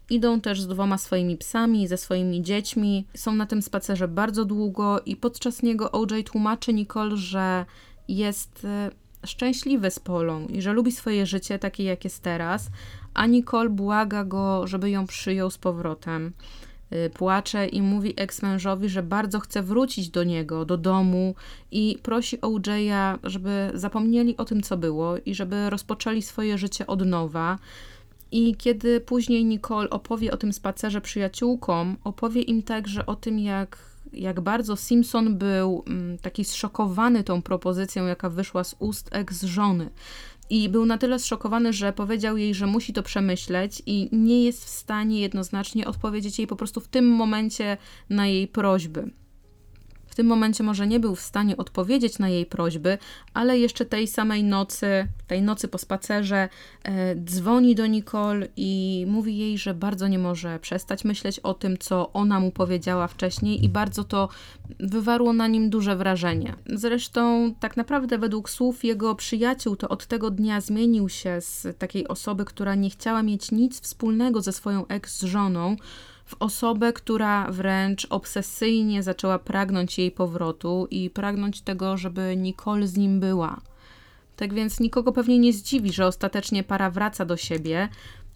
Idą 0.10 0.42
też 0.42 0.62
z 0.62 0.68
dwoma 0.68 0.98
swoimi 0.98 1.38
psami, 1.38 1.88
ze 1.88 1.98
swoimi 1.98 2.42
dziećmi. 2.42 3.08
Są 3.16 3.36
na 3.36 3.46
tym 3.46 3.62
spacerze 3.62 4.08
bardzo 4.08 4.46
długo 4.46 5.00
i 5.06 5.16
podczas 5.16 5.64
niego 5.64 5.92
OJ 5.92 6.24
tłumaczy 6.26 6.74
Nicole, 6.74 7.18
że 7.18 7.66
jest 8.08 8.66
e, 8.66 8.92
szczęśliwy 9.26 9.92
z 9.92 10.00
Polą 10.00 10.48
i 10.48 10.62
że 10.62 10.74
lubi 10.74 10.92
swoje 10.92 11.26
życie 11.26 11.60
takie, 11.60 11.84
jak 11.84 12.04
jest 12.04 12.24
teraz, 12.24 12.70
a 13.14 13.26
Nicole 13.26 13.70
błaga 13.70 14.24
go, 14.24 14.68
żeby 14.68 14.90
ją 14.90 15.08
przyjął 15.08 15.52
z 15.52 15.58
powrotem. 15.58 16.34
Y, 16.94 17.10
płacze 17.10 17.68
i 17.68 17.82
mówi 17.82 18.14
eksmężowi, 18.18 18.90
że 18.90 19.04
bardzo 19.04 19.40
chce 19.40 19.64
wrócić 19.64 20.10
do 20.10 20.24
niego, 20.24 20.66
do 20.66 20.78
domu 20.78 21.36
i 21.72 21.98
prosi 22.04 22.38
OJ'a, 22.38 23.20
żeby 23.24 23.72
zapomnieli 23.74 24.38
o 24.38 24.46
tym, 24.46 24.62
co 24.62 24.78
było 24.78 25.18
i 25.26 25.36
żeby 25.36 25.70
rozpoczęli 25.70 26.22
swoje 26.22 26.58
życie 26.58 26.88
od 26.88 27.06
nowa. 27.06 27.60
I 28.32 28.56
kiedy 28.56 29.02
później 29.02 29.46
Nicole 29.46 29.90
opowie 29.90 30.32
o 30.32 30.38
tym 30.38 30.54
spacerze 30.54 31.02
przyjaciółkom, 31.02 31.98
opowie 32.04 32.42
im 32.42 32.64
także 32.64 33.06
o 33.06 33.16
tym, 33.16 33.40
jak, 33.40 33.78
jak 34.14 34.42
bardzo 34.42 34.76
Simpson 34.76 35.38
był 35.38 35.84
mm, 35.88 36.18
taki 36.18 36.46
zszokowany 36.46 37.24
tą 37.24 37.42
propozycją, 37.42 38.06
jaka 38.06 38.30
wyszła 38.30 38.64
z 38.64 38.76
ust 38.80 39.10
ex-żony 39.12 39.90
i 40.50 40.70
był 40.70 40.86
na 40.86 40.98
tyle 40.98 41.20
zszokowany, 41.20 41.74
że 41.74 41.94
powiedział 41.94 42.38
jej, 42.38 42.54
że 42.54 42.68
musi 42.68 42.94
to 42.94 43.04
przemyśleć 43.04 43.82
i 43.86 44.10
nie 44.12 44.44
jest 44.44 44.66
w 44.66 44.70
stanie 44.70 45.22
jednoznacznie 45.22 45.88
odpowiedzieć 45.88 46.40
jej 46.40 46.48
po 46.48 46.56
prostu 46.56 46.80
w 46.80 46.88
tym 46.88 47.10
momencie 47.10 47.78
na 48.10 48.28
jej 48.28 48.48
prośby. 48.48 49.12
W 50.14 50.16
tym 50.16 50.28
momencie 50.28 50.64
może 50.64 50.88
nie 50.88 51.00
był 51.00 51.16
w 51.16 51.22
stanie 51.22 51.58
odpowiedzieć 51.58 52.20
na 52.20 52.30
jej 52.30 52.46
prośby, 52.46 52.98
ale 53.34 53.60
jeszcze 53.60 53.86
tej 53.86 54.08
samej 54.08 54.44
nocy, 54.44 55.08
tej 55.28 55.42
nocy 55.42 55.68
po 55.68 55.78
spacerze, 55.78 56.50
e, 56.84 57.16
dzwoni 57.16 57.76
do 57.76 57.88
Nicole 57.88 58.48
i 58.58 59.06
mówi 59.10 59.38
jej, 59.38 59.58
że 59.58 59.74
bardzo 59.74 60.08
nie 60.08 60.20
może 60.20 60.60
przestać 60.60 61.06
myśleć 61.06 61.40
o 61.40 61.54
tym, 61.54 61.78
co 61.78 62.14
ona 62.14 62.40
mu 62.40 62.52
powiedziała 62.52 63.08
wcześniej, 63.08 63.66
i 63.66 63.70
bardzo 63.70 64.04
to 64.04 64.30
wywarło 64.80 65.34
na 65.34 65.48
nim 65.48 65.70
duże 65.70 65.96
wrażenie. 65.96 66.56
Zresztą, 66.66 67.54
tak 67.60 67.78
naprawdę, 67.78 68.18
według 68.18 68.50
słów 68.50 68.84
jego 68.84 69.16
przyjaciół, 69.16 69.76
to 69.76 69.90
od 69.90 70.06
tego 70.06 70.32
dnia 70.32 70.62
zmienił 70.62 71.10
się 71.10 71.42
z 71.42 71.78
takiej 71.78 72.08
osoby, 72.08 72.46
która 72.46 72.76
nie 72.76 72.90
chciała 72.90 73.24
mieć 73.24 73.52
nic 73.52 73.82
wspólnego 73.82 74.42
ze 74.42 74.52
swoją 74.52 74.88
ex-żoną 74.88 75.76
osobę, 76.40 76.94
która 76.94 77.52
wręcz 77.52 78.08
obsesyjnie 78.10 79.04
zaczęła 79.04 79.40
pragnąć 79.40 79.98
jej 79.98 80.12
powrotu 80.12 80.88
i 80.92 81.10
pragnąć 81.10 81.62
tego, 81.62 81.98
żeby 81.98 82.36
Nicole 82.38 82.88
z 82.88 82.98
nim 82.98 83.20
była. 83.20 83.62
Tak 84.36 84.54
więc 84.54 84.80
nikogo 84.80 85.12
pewnie 85.12 85.40
nie 85.40 85.54
zdziwi, 85.54 85.92
że 85.94 86.08
ostatecznie 86.08 86.64
para 86.64 86.90
wraca 86.90 87.26
do 87.26 87.38
siebie. 87.38 87.90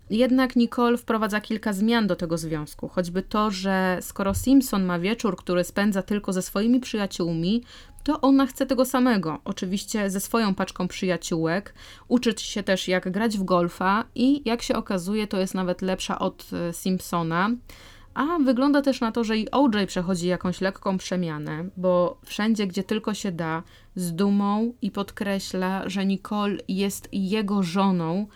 Jednak 0.10 0.56
Nicole 0.56 0.98
wprowadza 0.98 1.42
kilka 1.42 1.74
zmian 1.74 2.08
do 2.08 2.16
tego 2.16 2.38
związku, 2.38 2.88
choćby 2.88 3.22
to, 3.22 3.52
że 3.52 3.98
skoro 4.02 4.34
Simpson 4.34 4.86
ma 4.86 5.00
wieczór, 5.00 5.38
który 5.38 5.64
spędza 5.64 6.02
tylko 6.04 6.34
ze 6.34 6.42
swoimi 6.42 6.80
przyjaciółmi, 6.80 7.64
to 8.04 8.22
ona 8.22 8.46
chce 8.46 8.66
tego 8.66 8.86
samego. 8.86 9.40
Oczywiście 9.46 10.10
ze 10.10 10.20
swoją 10.20 10.56
paczką 10.56 10.88
przyjaciółek. 10.88 11.74
Uczyć 12.08 12.42
się 12.42 12.64
też, 12.64 12.88
jak 12.88 13.12
grać 13.12 13.38
w 13.38 13.44
golfa, 13.44 14.04
i 14.16 14.42
jak 14.50 14.62
się 14.62 14.76
okazuje, 14.76 15.28
to 15.28 15.40
jest 15.40 15.54
nawet 15.54 15.82
lepsza 15.82 16.20
od 16.20 16.50
e, 16.54 16.74
Simpsona. 16.74 17.50
A 18.14 18.40
wygląda 18.40 18.82
też 18.82 19.02
na 19.02 19.12
to, 19.12 19.24
że 19.24 19.38
i 19.38 19.52
OJ 19.52 19.86
przechodzi 19.88 20.28
jakąś 20.28 20.62
lekką 20.62 20.98
przemianę, 20.98 21.70
bo 21.78 22.18
wszędzie, 22.26 22.68
gdzie 22.68 22.84
tylko 22.84 23.14
się 23.14 23.32
da, 23.32 23.64
z 23.96 24.14
dumą 24.14 24.74
i 24.82 24.92
podkreśla, 24.92 25.90
że 25.90 26.06
Nicole 26.06 26.58
jest 26.68 27.10
jego 27.12 27.64
żoną, 27.64 28.28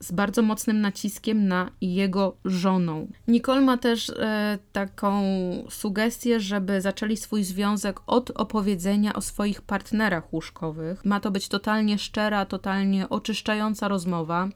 z 0.00 0.12
bardzo 0.12 0.42
mocnym 0.42 0.80
naciskiem 0.80 1.48
na 1.48 1.70
jego 1.80 2.36
żoną. 2.44 3.08
Nicole 3.28 3.60
ma 3.60 3.76
też 3.76 4.10
e, 4.10 4.58
taką 4.72 5.22
sugestię, 5.70 6.40
żeby 6.40 6.80
zaczęli 6.80 7.16
swój 7.16 7.44
związek 7.44 8.00
od 8.06 8.30
opowiedzenia 8.30 9.14
o 9.14 9.20
swoich 9.20 9.62
partnerach 9.62 10.32
łóżkowych. 10.32 11.04
Ma 11.04 11.20
to 11.20 11.30
być 11.30 11.48
totalnie 11.48 11.98
szczera, 11.98 12.46
totalnie 12.46 13.08
oczyszczająca 13.08 13.88
rozmowa. 13.88 14.48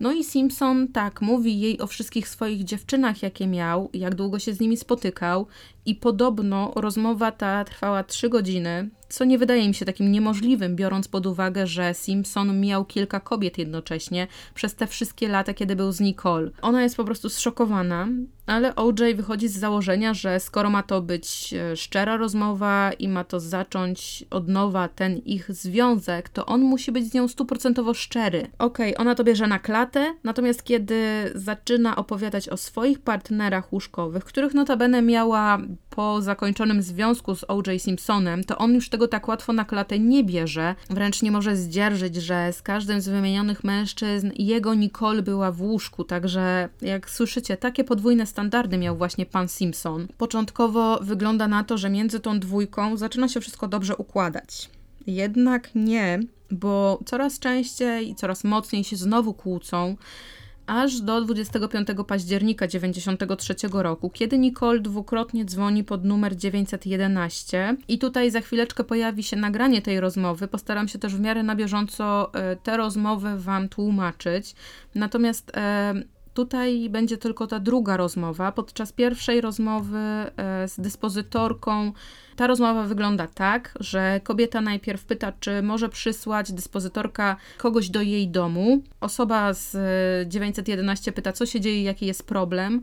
No 0.00 0.12
i 0.12 0.24
Simpson 0.24 0.88
tak 0.88 1.20
mówi 1.20 1.60
jej 1.60 1.80
o 1.80 1.86
wszystkich 1.86 2.28
swoich 2.28 2.64
dziewczynach, 2.64 3.22
jakie 3.22 3.46
miał, 3.46 3.90
jak 3.92 4.14
długo 4.14 4.38
się 4.38 4.54
z 4.54 4.60
nimi 4.60 4.76
spotykał, 4.76 5.46
i 5.86 5.94
podobno 5.94 6.72
rozmowa 6.76 7.32
ta 7.32 7.64
trwała 7.64 8.04
trzy 8.04 8.28
godziny, 8.28 8.90
co 9.12 9.24
nie 9.24 9.38
wydaje 9.38 9.68
mi 9.68 9.74
się 9.74 9.84
takim 9.84 10.12
niemożliwym, 10.12 10.76
biorąc 10.76 11.08
pod 11.08 11.26
uwagę, 11.26 11.66
że 11.66 11.94
Simpson 11.94 12.60
miał 12.60 12.84
kilka 12.84 13.20
kobiet 13.20 13.58
jednocześnie 13.58 14.26
przez 14.54 14.74
te 14.74 14.86
wszystkie 14.86 15.28
lata, 15.28 15.54
kiedy 15.54 15.76
był 15.76 15.92
z 15.92 16.00
Nicole. 16.00 16.50
Ona 16.62 16.82
jest 16.82 16.96
po 16.96 17.04
prostu 17.04 17.28
zszokowana, 17.28 18.08
ale 18.46 18.74
OJ 18.74 19.14
wychodzi 19.14 19.48
z 19.48 19.58
założenia, 19.58 20.14
że 20.14 20.40
skoro 20.40 20.70
ma 20.70 20.82
to 20.82 21.02
być 21.02 21.54
e, 21.54 21.76
szczera 21.76 22.16
rozmowa 22.16 22.92
i 22.98 23.08
ma 23.08 23.24
to 23.24 23.40
zacząć 23.40 24.24
od 24.30 24.48
nowa 24.48 24.88
ten 24.88 25.16
ich 25.16 25.52
związek, 25.52 26.28
to 26.28 26.46
on 26.46 26.60
musi 26.60 26.92
być 26.92 27.10
z 27.10 27.14
nią 27.14 27.28
stuprocentowo 27.28 27.94
szczery. 27.94 28.38
Okej, 28.58 28.94
okay, 28.94 29.02
ona 29.02 29.14
to 29.14 29.24
bierze 29.24 29.46
na 29.46 29.58
klatę, 29.58 30.14
natomiast 30.24 30.64
kiedy 30.64 31.32
zaczyna 31.34 31.96
opowiadać 31.96 32.48
o 32.48 32.56
swoich 32.56 33.00
partnerach 33.00 33.72
łóżkowych, 33.72 34.24
których 34.24 34.54
notabene 34.54 35.02
miała 35.02 35.58
po 35.90 36.22
zakończonym 36.22 36.82
związku 36.82 37.34
z 37.34 37.44
O.J. 37.48 37.82
Simpsonem, 37.82 38.44
to 38.44 38.58
on 38.58 38.74
już 38.74 38.88
tego 38.88 39.01
tak 39.08 39.28
łatwo 39.28 39.52
na 39.52 39.64
klatę 39.64 39.98
nie 39.98 40.24
bierze. 40.24 40.74
Wręcz 40.90 41.22
nie 41.22 41.30
może 41.30 41.56
zdzierżyć, 41.56 42.16
że 42.16 42.52
z 42.52 42.62
każdym 42.62 43.00
z 43.00 43.08
wymienionych 43.08 43.64
mężczyzn 43.64 44.30
jego 44.36 44.74
Nicole 44.74 45.22
była 45.22 45.52
w 45.52 45.62
łóżku. 45.62 46.04
Także, 46.04 46.68
jak 46.82 47.10
słyszycie, 47.10 47.56
takie 47.56 47.84
podwójne 47.84 48.26
standardy 48.26 48.78
miał 48.78 48.96
właśnie 48.96 49.26
pan 49.26 49.48
Simpson. 49.48 50.08
Początkowo 50.18 50.98
wygląda 51.02 51.48
na 51.48 51.64
to, 51.64 51.78
że 51.78 51.90
między 51.90 52.20
tą 52.20 52.40
dwójką 52.40 52.96
zaczyna 52.96 53.28
się 53.28 53.40
wszystko 53.40 53.68
dobrze 53.68 53.96
układać. 53.96 54.70
Jednak 55.06 55.70
nie, 55.74 56.20
bo 56.50 57.00
coraz 57.06 57.38
częściej 57.38 58.10
i 58.10 58.14
coraz 58.14 58.44
mocniej 58.44 58.84
się 58.84 58.96
znowu 58.96 59.34
kłócą 59.34 59.96
aż 60.72 61.00
do 61.00 61.20
25 61.20 61.88
października 62.06 62.66
1993 62.66 63.54
roku, 63.72 64.10
kiedy 64.10 64.38
Nicole 64.38 64.80
dwukrotnie 64.80 65.44
dzwoni 65.44 65.84
pod 65.84 66.04
numer 66.04 66.36
911 66.36 67.76
i 67.88 67.98
tutaj 67.98 68.30
za 68.30 68.40
chwileczkę 68.40 68.84
pojawi 68.84 69.22
się 69.22 69.36
nagranie 69.36 69.82
tej 69.82 70.00
rozmowy. 70.00 70.48
Postaram 70.48 70.88
się 70.88 70.98
też 70.98 71.16
w 71.16 71.20
miarę 71.20 71.42
na 71.42 71.56
bieżąco 71.56 72.34
e, 72.34 72.56
tę 72.56 72.76
rozmowę 72.76 73.36
Wam 73.38 73.68
tłumaczyć. 73.68 74.54
Natomiast 74.94 75.56
e, 75.56 75.94
Tutaj 76.34 76.90
będzie 76.90 77.18
tylko 77.18 77.46
ta 77.46 77.60
druga 77.60 77.96
rozmowa. 77.96 78.52
Podczas 78.52 78.92
pierwszej 78.92 79.40
rozmowy 79.40 79.98
e, 79.98 80.68
z 80.68 80.80
dyspozytorką 80.80 81.92
ta 82.36 82.46
rozmowa 82.46 82.82
wygląda 82.82 83.26
tak, 83.26 83.74
że 83.80 84.20
kobieta 84.24 84.60
najpierw 84.60 85.04
pyta, 85.04 85.32
czy 85.40 85.62
może 85.62 85.88
przysłać 85.88 86.52
dyspozytorka 86.52 87.36
kogoś 87.58 87.90
do 87.90 88.02
jej 88.02 88.28
domu. 88.28 88.82
Osoba 89.00 89.52
z 89.52 89.76
911 90.28 91.12
pyta, 91.12 91.32
co 91.32 91.46
się 91.46 91.60
dzieje, 91.60 91.82
jaki 91.82 92.06
jest 92.06 92.26
problem. 92.26 92.80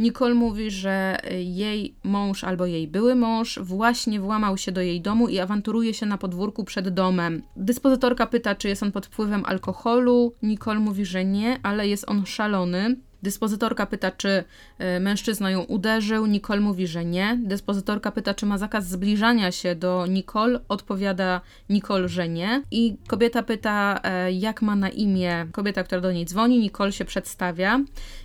Nicole 0.00 0.34
mówi, 0.34 0.70
że 0.70 1.18
jej 1.38 1.94
mąż 2.04 2.44
albo 2.44 2.66
jej 2.66 2.88
były 2.88 3.14
mąż 3.14 3.58
właśnie 3.58 4.20
włamał 4.20 4.56
się 4.56 4.72
do 4.72 4.80
jej 4.80 5.00
domu 5.00 5.28
i 5.28 5.38
awanturuje 5.38 5.94
się 5.94 6.06
na 6.06 6.18
podwórku 6.18 6.64
przed 6.64 6.88
domem. 6.88 7.42
Dyspozytorka 7.56 8.26
pyta, 8.26 8.54
czy 8.54 8.68
jest 8.68 8.82
on 8.82 8.92
pod 8.92 9.06
wpływem 9.06 9.44
alkoholu. 9.44 10.34
Nicole 10.42 10.80
mówi, 10.80 11.04
że 11.04 11.24
nie, 11.24 11.60
ale 11.62 11.88
jest 11.88 12.04
on 12.08 12.26
szalony. 12.26 12.96
Dyspozytorka 13.22 13.86
pyta, 13.86 14.10
czy 14.10 14.44
e, 14.78 15.00
mężczyzna 15.00 15.50
ją 15.50 15.62
uderzył. 15.62 16.26
Nicole 16.26 16.60
mówi, 16.60 16.86
że 16.86 17.04
nie. 17.04 17.38
Dyspozytorka 17.42 18.10
pyta, 18.12 18.34
czy 18.34 18.46
ma 18.46 18.58
zakaz 18.58 18.88
zbliżania 18.88 19.52
się 19.52 19.74
do 19.74 20.06
Nicole. 20.06 20.60
Odpowiada 20.68 21.40
Nicole, 21.68 22.08
że 22.08 22.28
nie. 22.28 22.62
I 22.70 22.96
kobieta 23.08 23.42
pyta, 23.42 24.00
e, 24.02 24.32
jak 24.32 24.62
ma 24.62 24.76
na 24.76 24.88
imię 24.88 25.46
kobieta, 25.52 25.84
która 25.84 26.00
do 26.00 26.12
niej 26.12 26.24
dzwoni. 26.24 26.58
Nicole 26.58 26.92
się 26.92 27.04
przedstawia 27.04 27.80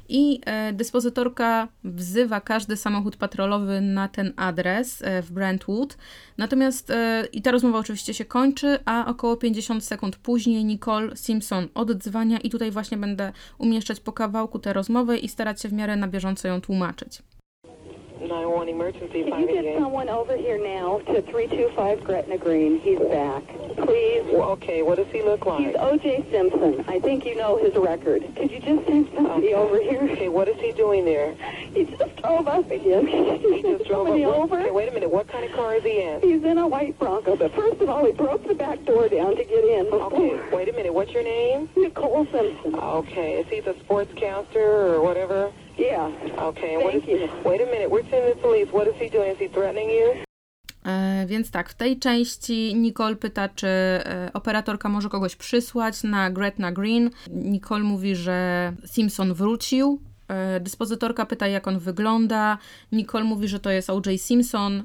i 0.10 0.42
e, 0.46 0.74
dyspozytorka 0.74 1.68
wzywa 1.84 2.42
każdy 2.42 2.78
samochód 2.78 3.16
patrolowy 3.16 3.82
na 3.82 4.08
ten 4.08 4.34
adres 4.36 5.04
w 5.22 5.32
Brentwood. 5.32 5.98
Natomiast 6.38 6.92
i 7.34 7.42
ta 7.42 7.52
rozmowa 7.52 7.80
oczywiście 7.80 8.14
się 8.14 8.26
kończy, 8.26 8.80
a 8.86 9.06
około 9.06 9.38
50 9.38 9.84
sekund 9.84 10.16
później 10.16 10.66
Nicole 10.66 11.18
Simpson 11.18 11.68
oddzwania 11.74 12.40
i 12.40 12.50
tutaj 12.50 12.72
właśnie 12.72 12.98
będę 12.98 13.32
umieszczać 13.58 14.00
po 14.00 14.14
kawałku 14.14 14.60
tę 14.60 14.74
rozmowę 14.86 15.18
i 15.18 15.30
starać 15.30 15.62
się 15.62 15.70
w 15.70 15.74
miarę 15.74 15.96
na 15.96 16.08
bieżąco 16.08 16.48
ją 16.48 16.62
tłumaczyć. 16.62 17.22
911 18.28 18.70
emergency 18.70 19.24
Can 19.24 19.40
you 19.42 19.62
get 19.62 19.78
someone 19.78 20.10
over 20.10 20.36
here 20.36 20.58
now 20.58 21.00
to 21.00 21.22
325 21.22 22.04
Gretna 22.04 22.38
Green? 22.38 22.80
He's 22.80 23.00
back. 23.00 23.44
Please. 23.78 24.24
Well, 24.32 24.50
okay, 24.52 24.82
what 24.82 24.98
does 24.98 25.08
he 25.08 25.22
look 25.22 25.46
like? 25.46 25.66
He's? 25.68 25.76
O.J. 25.78 26.26
Simpson. 26.32 26.84
I 26.88 27.00
think 27.00 27.26
you 27.26 27.36
know 27.36 27.58
his 27.58 27.76
record. 27.76 28.24
Could 28.36 28.52
you 28.52 28.60
just 28.60 28.86
send 28.88 29.10
somebody 29.14 29.54
over 29.54 29.80
here? 29.80 30.02
Okay, 30.12 30.30
what 30.30 30.48
is 30.48 30.60
he 30.60 30.72
doing 30.72 31.06
there? 31.06 31.34
He 31.74 31.86
just 31.86 32.16
drove 32.18 32.48
up 32.48 32.70
again. 32.72 33.06
He 33.08 33.62
just 33.62 33.86
drove 33.86 34.08
up. 34.08 34.14
over. 34.14 34.60
Okay, 34.60 34.72
wait 34.72 34.90
a 34.90 34.92
minute. 34.92 35.12
What 35.12 35.28
kind 35.28 35.46
of 35.46 35.52
car 35.52 35.76
is 35.76 35.84
he 35.84 36.02
in? 36.02 36.22
He's 36.22 36.44
in 36.44 36.58
a 36.58 36.68
white 36.68 36.98
Bronco, 36.98 37.36
but 37.36 37.54
first 37.54 37.82
of 37.82 37.90
all, 37.90 38.06
he 38.06 38.12
broke 38.12 38.48
the 38.48 38.56
back 38.56 38.84
door 38.86 39.08
down 39.10 39.36
to 39.36 39.44
get 39.44 39.64
in. 39.64 39.86
Before. 39.86 40.14
Okay, 40.14 40.56
wait 40.56 40.70
a 40.70 40.74
minute. 40.74 40.94
What's 40.94 41.12
your 41.12 41.24
name? 41.24 41.70
Nicole 41.76 42.26
Simpson. 42.32 42.76
Okay, 42.76 43.34
is 43.40 43.48
he 43.48 43.60
the 43.60 43.74
sportscaster 43.74 44.56
or 44.56 45.02
whatever? 45.02 45.52
Yeah. 45.78 46.10
Okay, 46.38 46.76
and 46.76 46.84
what 46.84 46.96
is? 46.96 47.04
Thank 47.04 47.20
you. 47.22 47.30
Wait 47.44 47.62
a 47.62 47.66
minute. 47.66 47.90
We're 47.90 48.10
sending 48.10 48.36
the 48.36 48.42
police. 48.42 48.68
What 48.72 48.88
is 48.88 48.96
he 49.00 49.10
doing? 49.10 49.32
Is 49.32 49.40
he 49.40 49.50
threatening 49.50 49.90
you? 49.90 50.26
E, 50.86 51.26
więc 51.28 51.52
tak, 51.52 51.70
w 51.70 51.74
tej 51.74 52.00
części 52.00 52.76
Nicole 52.76 53.16
pyta, 53.16 53.50
czy 53.50 53.68
e, 53.68 54.30
operatorka 54.34 54.90
może 54.90 55.10
kogoś 55.10 55.36
przysłać 55.36 56.04
na 56.04 56.30
Gretna 56.30 56.72
Green. 56.72 57.10
Nicole 57.30 57.84
mówi, 57.84 58.16
że 58.16 58.72
Simpson 58.86 59.34
wrócił. 59.34 60.00
E, 60.28 60.60
dyspozytorka 60.60 61.26
pyta, 61.26 61.48
jak 61.48 61.68
on 61.68 61.80
wygląda. 61.80 62.58
Nicole 62.92 63.24
mówi, 63.24 63.48
że 63.48 63.60
to 63.60 63.70
jest 63.70 63.90
O.J. 63.90 64.22
Simpson. 64.22 64.74
E, 64.80 64.84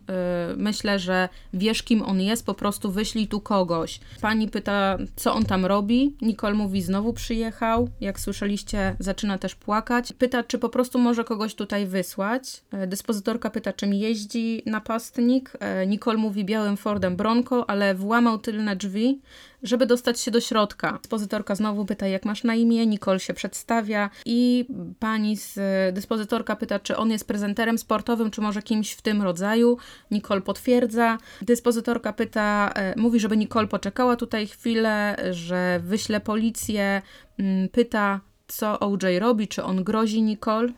myślę, 0.56 0.98
że 0.98 1.28
wiesz, 1.54 1.82
kim 1.82 2.02
on 2.02 2.20
jest, 2.20 2.46
po 2.46 2.54
prostu 2.54 2.90
wyślij 2.90 3.28
tu 3.28 3.40
kogoś. 3.40 4.00
Pani 4.20 4.48
pyta, 4.48 4.98
co 5.16 5.34
on 5.34 5.44
tam 5.44 5.66
robi. 5.66 6.16
Nicole 6.22 6.54
mówi, 6.54 6.82
znowu 6.82 7.12
przyjechał. 7.12 7.88
Jak 8.00 8.20
słyszeliście, 8.20 8.96
zaczyna 8.98 9.38
też 9.38 9.54
płakać. 9.54 10.12
Pyta, 10.12 10.42
czy 10.42 10.58
po 10.58 10.68
prostu 10.68 10.98
może 10.98 11.24
kogoś 11.24 11.54
tutaj 11.54 11.86
wysłać. 11.86 12.62
E, 12.72 12.86
Dyspozytorka 12.86 13.50
pyta, 13.50 13.72
czym 13.72 13.94
jeździ 13.94 14.62
napastnik. 14.66 15.52
Nicole 15.86 16.18
mówi 16.18 16.44
białym 16.44 16.76
Fordem 16.76 17.16
Bronco, 17.16 17.70
ale 17.70 17.94
włamał 17.94 18.38
tylne 18.38 18.76
drzwi, 18.76 19.20
żeby 19.62 19.86
dostać 19.86 20.20
się 20.20 20.30
do 20.30 20.40
środka. 20.40 20.98
Dyspozytorka 21.02 21.54
znowu 21.54 21.84
pyta, 21.84 22.06
jak 22.06 22.24
masz 22.24 22.44
na 22.44 22.54
imię. 22.54 22.86
Nicole 22.86 23.20
się 23.20 23.34
przedstawia 23.34 24.10
i 24.24 24.66
pani 24.98 25.36
z 25.36 25.58
dyspozytorka 25.94 26.56
pyta, 26.56 26.78
czy 26.78 26.96
on 26.96 27.10
jest 27.10 27.26
prezenterem 27.26 27.78
sportowym, 27.78 28.30
czy 28.30 28.40
może 28.40 28.62
kimś 28.62 28.92
w 28.92 29.02
tym 29.02 29.22
rodzaju. 29.22 29.78
Nicole 30.10 30.40
potwierdza. 30.40 31.18
Dyspozytorka 31.42 32.12
pyta, 32.12 32.72
e, 32.74 32.94
mówi, 32.96 33.20
żeby 33.20 33.36
Nicole 33.36 33.66
poczekała 33.66 34.16
tutaj 34.16 34.46
chwilę, 34.46 35.16
że 35.30 35.80
wyśle 35.84 36.20
policję. 36.20 37.02
Mm, 37.38 37.68
Pyta, 37.68 38.20
co 38.48 38.80
OJ 38.80 39.18
robi, 39.18 39.48
czy 39.48 39.64
on 39.64 39.84
grozi 39.84 40.22
Nicole. 40.22 40.68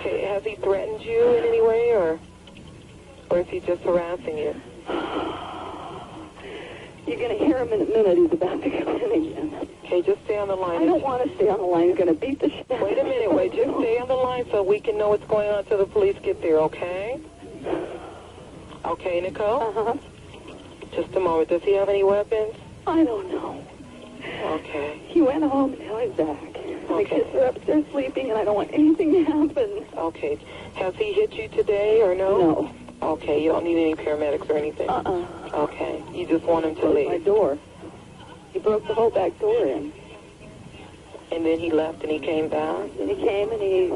Okay, 0.00 0.28
has 0.28 0.44
he 0.44 0.56
threatened 0.56 1.02
you 1.04 1.38
in 1.38 1.44
any 1.48 1.62
way, 1.62 1.96
or 1.96 2.18
or 3.30 3.40
is 3.40 3.46
he 3.48 3.60
just 3.60 3.82
harassing 3.82 4.38
you? 4.38 4.54
You're 7.06 7.18
going 7.18 7.38
to 7.38 7.44
hear 7.44 7.58
him 7.58 7.72
in 7.72 7.82
a 7.82 7.84
minute. 7.84 8.18
He's 8.18 8.32
about 8.32 8.62
to 8.62 8.70
come 8.70 8.88
in 8.96 9.12
again. 9.12 9.68
Okay, 9.84 10.02
just 10.02 10.24
stay 10.24 10.36
on 10.38 10.48
the 10.48 10.56
line. 10.56 10.82
I 10.82 10.86
don't 10.86 11.02
want 11.02 11.22
to 11.28 11.34
stay 11.36 11.48
on 11.48 11.58
the 11.58 11.64
line. 11.64 11.88
He's 11.88 11.96
going 11.96 12.08
to 12.12 12.20
beat 12.20 12.40
the 12.40 12.50
shit. 12.50 12.68
Wait 12.68 12.98
a 12.98 13.04
minute. 13.04 13.32
Wait, 13.32 13.52
just 13.52 13.70
stay 13.78 13.98
on 13.98 14.08
the 14.08 14.14
line 14.14 14.44
so 14.50 14.62
we 14.62 14.80
can 14.80 14.98
know 14.98 15.10
what's 15.10 15.24
going 15.26 15.48
on 15.48 15.60
until 15.60 15.78
the 15.78 15.86
police 15.86 16.16
get 16.22 16.42
there. 16.42 16.58
Okay? 16.58 17.20
Okay, 18.84 19.20
Nicole. 19.20 19.62
Uh-huh. 19.62 19.94
Just 20.94 21.14
a 21.14 21.20
moment. 21.20 21.48
Does 21.48 21.62
he 21.62 21.74
have 21.74 21.88
any 21.88 22.02
weapons? 22.02 22.54
I 22.86 23.04
don't 23.04 23.30
know. 23.30 23.64
Okay. 24.44 24.98
He 25.08 25.20
went 25.22 25.44
home 25.44 25.72
until 25.74 25.98
he's 25.98 26.12
back. 26.12 26.52
The 26.54 26.92
Okay. 26.94 27.04
kids 27.20 27.34
are 27.34 27.46
upstairs 27.46 27.84
sleeping, 27.90 28.30
and 28.30 28.38
I 28.38 28.44
don't 28.44 28.54
want 28.56 28.70
anything 28.72 29.12
to 29.12 29.24
happen. 29.24 29.84
Okay. 29.96 30.38
Has 30.74 30.94
he 30.96 31.12
hit 31.12 31.32
you 31.34 31.48
today 31.48 32.02
or 32.02 32.14
no? 32.14 32.38
No. 32.38 32.70
Okay. 33.02 33.42
You 33.42 33.50
don't 33.52 33.64
need 33.64 33.80
any 33.80 33.94
paramedics 33.94 34.48
or 34.50 34.56
anything. 34.56 34.88
Uh-uh. 34.88 35.26
Okay. 35.56 36.02
You 36.12 36.26
just 36.26 36.44
want 36.44 36.66
him 36.66 36.74
to 36.76 36.88
leave. 36.88 37.08
my 37.08 37.18
door. 37.18 37.58
He 38.52 38.58
broke 38.58 38.86
the 38.86 38.94
whole 38.94 39.10
back 39.10 39.38
door 39.40 39.66
in. 39.66 39.92
and 41.32 41.44
then 41.44 41.58
he 41.58 41.70
left 41.70 42.02
and 42.02 42.10
he 42.10 42.18
came 42.18 42.48
back. 42.48 42.88
And 43.00 43.10
he 43.10 43.16
came 43.16 43.50
and 43.50 43.60
he 43.60 43.92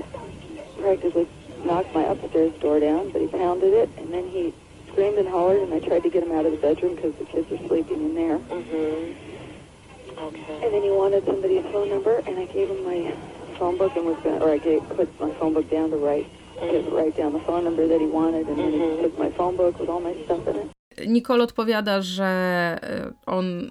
practically 0.80 1.28
knocked 1.64 1.94
my 1.94 2.02
upstairs 2.04 2.52
door 2.60 2.80
down, 2.80 3.10
but 3.10 3.20
he 3.20 3.28
pounded 3.28 3.72
it, 3.74 3.88
and 3.98 4.12
then 4.12 4.26
he 4.28 4.52
screamed 4.90 5.18
and 5.18 5.28
hollered, 5.28 5.60
and 5.62 5.72
I 5.74 5.78
tried 5.80 6.02
to 6.04 6.10
get 6.10 6.22
him 6.22 6.32
out 6.32 6.46
of 6.46 6.52
the 6.52 6.58
bedroom 6.58 6.94
because 6.96 7.14
the 7.16 7.24
kids 7.26 7.48
were 7.50 7.58
sleeping 7.68 8.00
in 8.00 8.14
there. 8.14 8.38
Mhm. 8.38 9.14
Okay. 10.18 10.64
And 10.64 10.72
then 10.74 10.82
he 10.82 10.90
wanted 10.90 11.24
somebody's 11.26 11.64
phone 11.66 11.90
number, 11.90 12.22
and 12.26 12.38
I 12.38 12.46
gave 12.46 12.68
him 12.70 12.84
my 12.84 13.12
phone 13.58 13.76
book 13.76 13.94
and 13.96 14.06
was 14.06 14.16
going, 14.24 14.40
or 14.42 14.50
I 14.50 14.58
gave 14.58 14.82
put 14.96 15.08
my 15.20 15.30
phone 15.32 15.52
book 15.54 15.70
down 15.70 15.90
to 15.90 15.96
write, 15.98 16.26
to 16.60 16.80
write 16.90 17.16
down 17.16 17.32
the 17.34 17.40
phone 17.40 17.64
number 17.64 17.86
that 17.86 18.00
he 18.00 18.06
wanted, 18.06 18.48
and 18.48 18.58
then 18.58 18.72
he 18.72 19.02
took 19.02 19.18
my 19.18 19.30
phone 19.30 19.56
book 19.56 19.78
with 19.78 19.88
all 19.90 20.00
my 20.00 20.14
stuff 20.24 20.46
in 20.48 20.56
it. 20.56 20.70
Nicole 21.06 21.44
odpowiada, 21.44 22.02
że 22.02 22.24
e, 22.82 23.12
on 23.26 23.70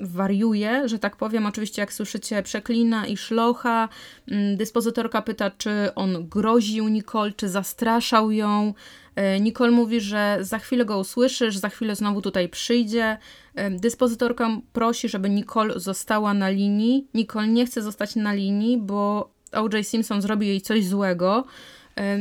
wariuje, 0.00 0.88
że 0.88 0.98
tak 0.98 1.16
powiem. 1.16 1.46
Oczywiście, 1.46 1.82
jak 1.82 1.92
słyszycie, 1.92 2.42
przeklina 2.42 3.06
i 3.06 3.16
szlocha. 3.16 3.88
Mm, 4.28 4.56
Dyspozytorka 4.56 5.22
pyta, 5.22 5.50
czy 5.50 5.94
on 5.94 6.28
groził 6.28 6.88
Nicole, 6.88 7.32
czy 7.32 7.48
zastraszał 7.48 8.30
ją. 8.30 8.74
E, 9.16 9.40
Nicole 9.40 9.70
mówi, 9.70 10.00
że 10.00 10.38
za 10.40 10.58
chwilę 10.58 10.84
go 10.84 10.98
usłyszysz, 10.98 11.56
za 11.56 11.68
chwilę 11.68 11.96
znowu 11.96 12.22
tutaj 12.22 12.48
przyjdzie. 12.48 13.18
E, 13.54 13.70
Dyspozytorka 13.70 14.48
prosi, 14.72 15.08
żeby 15.08 15.30
Nicole 15.30 15.80
została 15.80 16.34
na 16.34 16.48
linii. 16.48 17.08
Nicole 17.14 17.48
nie 17.48 17.66
chce 17.66 17.82
zostać 17.82 18.16
na 18.16 18.32
linii, 18.32 18.78
bo 18.78 19.30
O.J. 19.52 19.86
Simpson 19.86 20.22
zrobi 20.22 20.46
jej 20.46 20.60
coś 20.60 20.86
złego. 20.86 21.44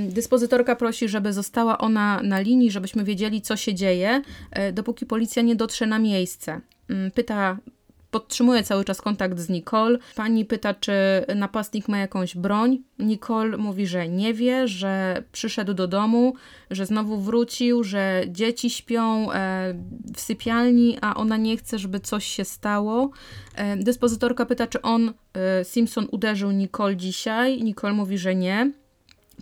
Dyspozytorka 0.10 0.76
prosi, 0.76 1.10
żeby 1.10 1.34
została 1.34 1.78
ona 1.78 2.22
na 2.24 2.40
linii, 2.40 2.72
żebyśmy 2.72 3.04
wiedzieli, 3.04 3.42
co 3.42 3.56
się 3.56 3.74
dzieje, 3.74 4.22
e, 4.52 4.74
dopóki 4.74 5.06
policja 5.06 5.42
nie 5.42 5.56
dotrze 5.56 5.86
na 5.88 6.00
miejsce. 6.00 6.62
Mm, 6.90 7.12
Pyta, 7.12 7.58
podtrzymuje 8.14 8.64
cały 8.64 8.86
czas 8.86 9.02
kontakt 9.02 9.40
z 9.40 9.50
Nicole. 9.50 9.98
Pani 10.16 10.46
pyta, 10.46 10.74
czy 10.74 10.94
napastnik 11.36 11.88
ma 11.88 11.98
jakąś 11.98 12.36
broń. 12.36 12.80
Nicole 13.00 13.58
mówi, 13.58 13.88
że 13.88 14.08
nie 14.08 14.34
wie, 14.34 14.68
że 14.68 15.24
przyszedł 15.32 15.74
do 15.74 15.88
domu, 15.88 16.34
że 16.72 16.86
znowu 16.86 17.18
wrócił, 17.18 17.84
że 17.84 18.24
dzieci 18.28 18.70
śpią 18.70 19.32
e, 19.32 19.74
w 20.16 20.22
sypialni, 20.22 20.98
a 21.02 21.16
ona 21.16 21.38
nie 21.38 21.58
chce, 21.58 21.80
żeby 21.80 22.00
coś 22.00 22.26
się 22.26 22.46
stało. 22.46 23.12
E, 23.56 23.78
Dyspozytorka 23.78 24.46
pyta, 24.46 24.68
czy 24.68 24.82
on, 24.82 25.14
Simpson, 25.64 26.08
uderzył 26.12 26.52
Nicole 26.52 26.96
dzisiaj. 26.96 27.64
Nicole 27.64 27.94
mówi, 27.94 28.18
że 28.18 28.36
nie. 28.36 28.72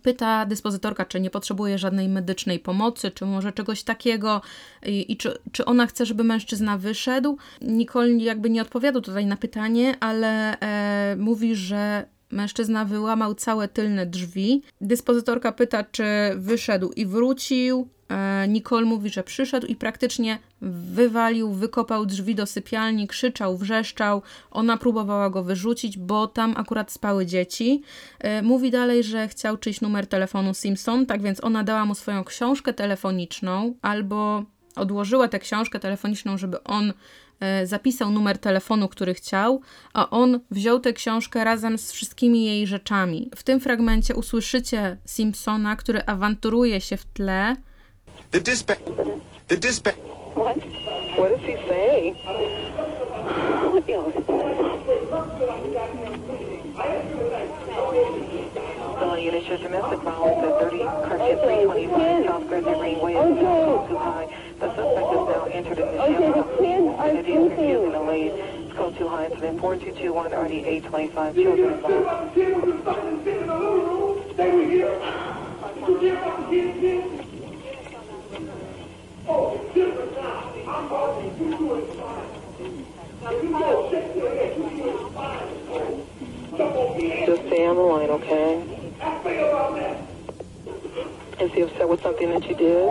Pyta 0.02 0.46
dyspozytorka, 0.46 1.06
czy 1.06 1.20
nie 1.20 1.30
potrzebuje 1.30 1.78
żadnej 1.78 2.10
medycznej 2.10 2.60
pomocy, 2.60 3.12
czy 3.12 3.26
może 3.26 3.52
czegoś 3.52 3.84
takiego 3.84 4.42
i, 4.86 5.12
i 5.12 5.18
czy, 5.18 5.38
czy 5.52 5.66
ona 5.66 5.88
chce, 5.88 6.06
żeby 6.06 6.24
mężczyzna 6.24 6.78
wyszedł. 6.78 7.38
Nicole 7.62 8.12
jakby 8.12 8.50
nie 8.50 8.62
odpowiada 8.62 9.02
tutaj 9.02 9.26
na 9.26 9.38
pytanie, 9.38 9.96
ale 10.00 10.60
e, 10.60 11.16
mówi, 11.16 11.56
że 11.56 12.06
mężczyzna 12.32 12.86
wyłamał 12.86 13.36
całe 13.36 13.68
tylne 13.68 14.06
drzwi. 14.06 14.64
Dyspozytorka 14.82 15.52
pyta, 15.52 15.84
czy 15.84 16.04
wyszedł 16.36 16.92
i 16.92 17.06
wrócił. 17.06 17.88
E, 18.10 18.48
Nicole 18.48 18.86
mówi, 18.86 19.10
że 19.10 19.24
przyszedł 19.24 19.68
i 19.68 19.76
praktycznie 19.76 20.40
wywalił, 20.62 21.52
wykopał 21.52 22.06
drzwi 22.06 22.36
do 22.36 22.46
sypialni, 22.46 23.08
krzyczał, 23.08 23.58
wrzeszczał. 23.58 24.22
Ona 24.52 24.78
próbowała 24.78 25.30
go 25.30 25.44
wyrzucić, 25.44 25.98
bo 25.98 26.28
tam 26.28 26.54
akurat 26.58 26.92
spały 26.92 27.26
dzieci. 27.26 27.82
E, 28.20 28.42
Mówi 28.42 28.72
dalej, 28.72 29.04
że 29.04 29.28
chciał 29.28 29.58
czyjś 29.58 29.82
numer 29.82 30.08
telefonu 30.08 30.54
Simpson, 30.54 31.06
tak 31.06 31.22
więc 31.22 31.44
ona 31.44 31.64
dała 31.64 31.86
mu 31.86 31.96
swoją 31.96 32.24
książkę 32.24 32.74
telefoniczną 32.74 33.74
albo 33.82 34.44
odłożyła 34.76 35.28
tę 35.28 35.40
książkę 35.40 35.80
telefoniczną, 35.80 36.38
żeby 36.38 36.64
on 36.64 36.94
E, 37.42 37.68
zapisał 37.68 38.12
numer 38.12 38.38
telefonu, 38.38 38.88
który 38.88 39.14
chciał, 39.14 39.62
a 39.94 40.10
on 40.10 40.40
wziął 40.52 40.80
tę 40.80 40.94
książkę 40.94 41.44
razem 41.44 41.78
z 41.78 41.92
wszystkimi 41.92 42.46
jej 42.46 42.68
rzeczami. 42.68 43.30
W 43.36 43.44
tym 43.44 43.60
fragmencie 43.60 44.16
usłyszycie 44.16 44.98
Simpsona, 45.06 45.76
który 45.76 46.06
awanturuje 46.06 46.82
się 46.82 46.98
w 46.98 47.06
tle. 47.06 47.56
The. 48.32 48.42
The. 48.42 48.56
What? 50.36 50.58
What 51.18 51.30
does 51.30 51.42
he 51.42 51.58
say? 51.68 52.14
What? 52.14 52.82
County 59.22 59.38
initiates 59.38 59.62
domestic 59.62 60.00
violence 60.00 60.44
at 60.44 60.60
30 60.62 60.80
Carson 60.80 61.38
325 61.38 62.26
South 62.26 62.48
Grizzly 62.48 62.74
Greenway 62.74 63.14
is 63.14 63.36
now 63.36 63.86
too 63.88 63.98
high. 63.98 64.26
The 64.60 64.68
suspect 64.74 65.14
is 65.14 65.28
now 65.30 65.44
entered 65.52 65.78
in 65.78 65.86
the 65.86 66.08
shelter 66.08 66.56
community 66.56 66.98
and 66.98 67.18
refusing 67.20 67.92
to 67.92 68.02
leave. 68.02 68.34
It's 68.34 68.74
called 68.76 68.98
too 68.98 69.08
high 69.08 69.26
incident 69.26 69.62
4221 69.62 70.34
RD 70.34 70.52
825 70.52 71.36
children 71.36 71.74
involved. 71.74 72.08
Oh, 79.28 79.62
Just 87.28 87.46
stay 87.48 87.66
on 87.68 87.76
the 87.76 87.82
line, 87.82 88.10
okay? 88.10 88.81
Is 91.46 91.52
he 91.54 91.64
upset 91.64 91.90
with 91.90 92.02
something 92.04 92.34
that 92.34 92.50
you 92.50 92.56
did? 92.56 92.90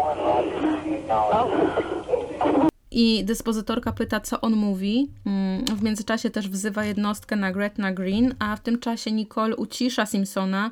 I 2.92 3.24
dyspozytorka 3.24 3.92
pyta, 3.92 4.20
co 4.20 4.40
on 4.40 4.52
mówi. 4.52 5.08
Mm, 5.26 5.64
W 5.64 5.82
międzyczasie 5.82 6.30
też 6.30 6.48
wzywa 6.48 6.84
jednostkę 6.84 7.36
na 7.36 7.52
Gretna 7.52 7.92
Green, 7.92 8.34
a 8.38 8.56
w 8.56 8.60
tym 8.60 8.78
czasie 8.78 9.12
Nicole 9.12 9.56
ucisza 9.56 10.06
Simpsona 10.06 10.70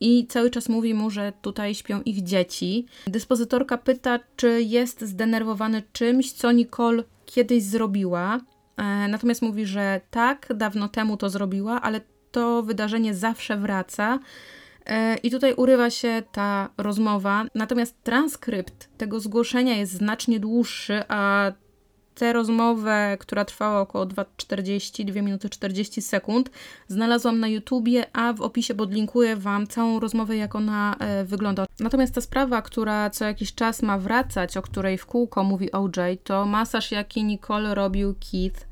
i 0.00 0.26
cały 0.26 0.50
czas 0.50 0.68
mówi 0.68 0.94
mu, 0.94 1.10
że 1.10 1.32
tutaj 1.42 1.74
śpią 1.74 2.02
ich 2.02 2.22
dzieci. 2.22 2.86
Dyspozytorka 3.06 3.78
pyta, 3.78 4.18
czy 4.36 4.62
jest 4.62 5.00
zdenerwowany 5.02 5.82
czymś, 5.92 6.32
co 6.32 6.52
Nicole 6.52 7.02
kiedyś 7.26 7.62
zrobiła. 7.62 8.40
E, 8.76 9.08
Natomiast 9.08 9.42
mówi, 9.42 9.66
że 9.66 10.00
tak, 10.10 10.46
dawno 10.54 10.88
temu 10.88 11.16
to 11.16 11.30
zrobiła, 11.30 11.80
ale 11.82 12.00
to 12.32 12.62
wydarzenie 12.62 13.14
zawsze 13.14 13.56
wraca. 13.56 14.18
E, 14.88 15.16
I 15.16 15.30
tutaj 15.30 15.54
urywa 15.54 15.90
się 15.90 16.22
ta 16.32 16.68
rozmowa, 16.78 17.44
natomiast 17.54 18.02
transkrypt 18.02 18.88
tego 18.98 19.20
zgłoszenia 19.20 19.76
jest 19.76 19.92
znacznie 19.92 20.40
dłuższy, 20.40 21.02
a 21.08 21.52
tę 22.14 22.32
rozmowę, 22.32 23.16
która 23.20 23.44
trwała 23.44 23.80
około 23.80 24.06
2,40, 24.06 25.04
2 25.04 25.22
minuty 25.22 25.50
40 25.50 26.02
sekund, 26.02 26.50
znalazłam 26.88 27.40
na 27.40 27.48
YouTubie, 27.48 28.04
a 28.12 28.32
w 28.32 28.40
opisie 28.40 28.74
podlinkuję 28.74 29.36
Wam 29.36 29.66
całą 29.66 30.00
rozmowę, 30.00 30.36
jak 30.36 30.54
ona 30.54 30.96
e, 30.98 31.24
wygląda. 31.24 31.66
Natomiast 31.80 32.14
ta 32.14 32.20
sprawa, 32.20 32.62
która 32.62 33.10
co 33.10 33.24
jakiś 33.24 33.54
czas 33.54 33.82
ma 33.82 33.98
wracać, 33.98 34.56
o 34.56 34.62
której 34.62 34.98
w 34.98 35.06
kółko 35.06 35.44
mówi 35.44 35.72
OJ, 35.72 36.18
to 36.24 36.46
masaż, 36.46 36.90
jaki 36.90 37.24
Nicole 37.24 37.74
robił 37.74 38.14
Keith 38.14 38.67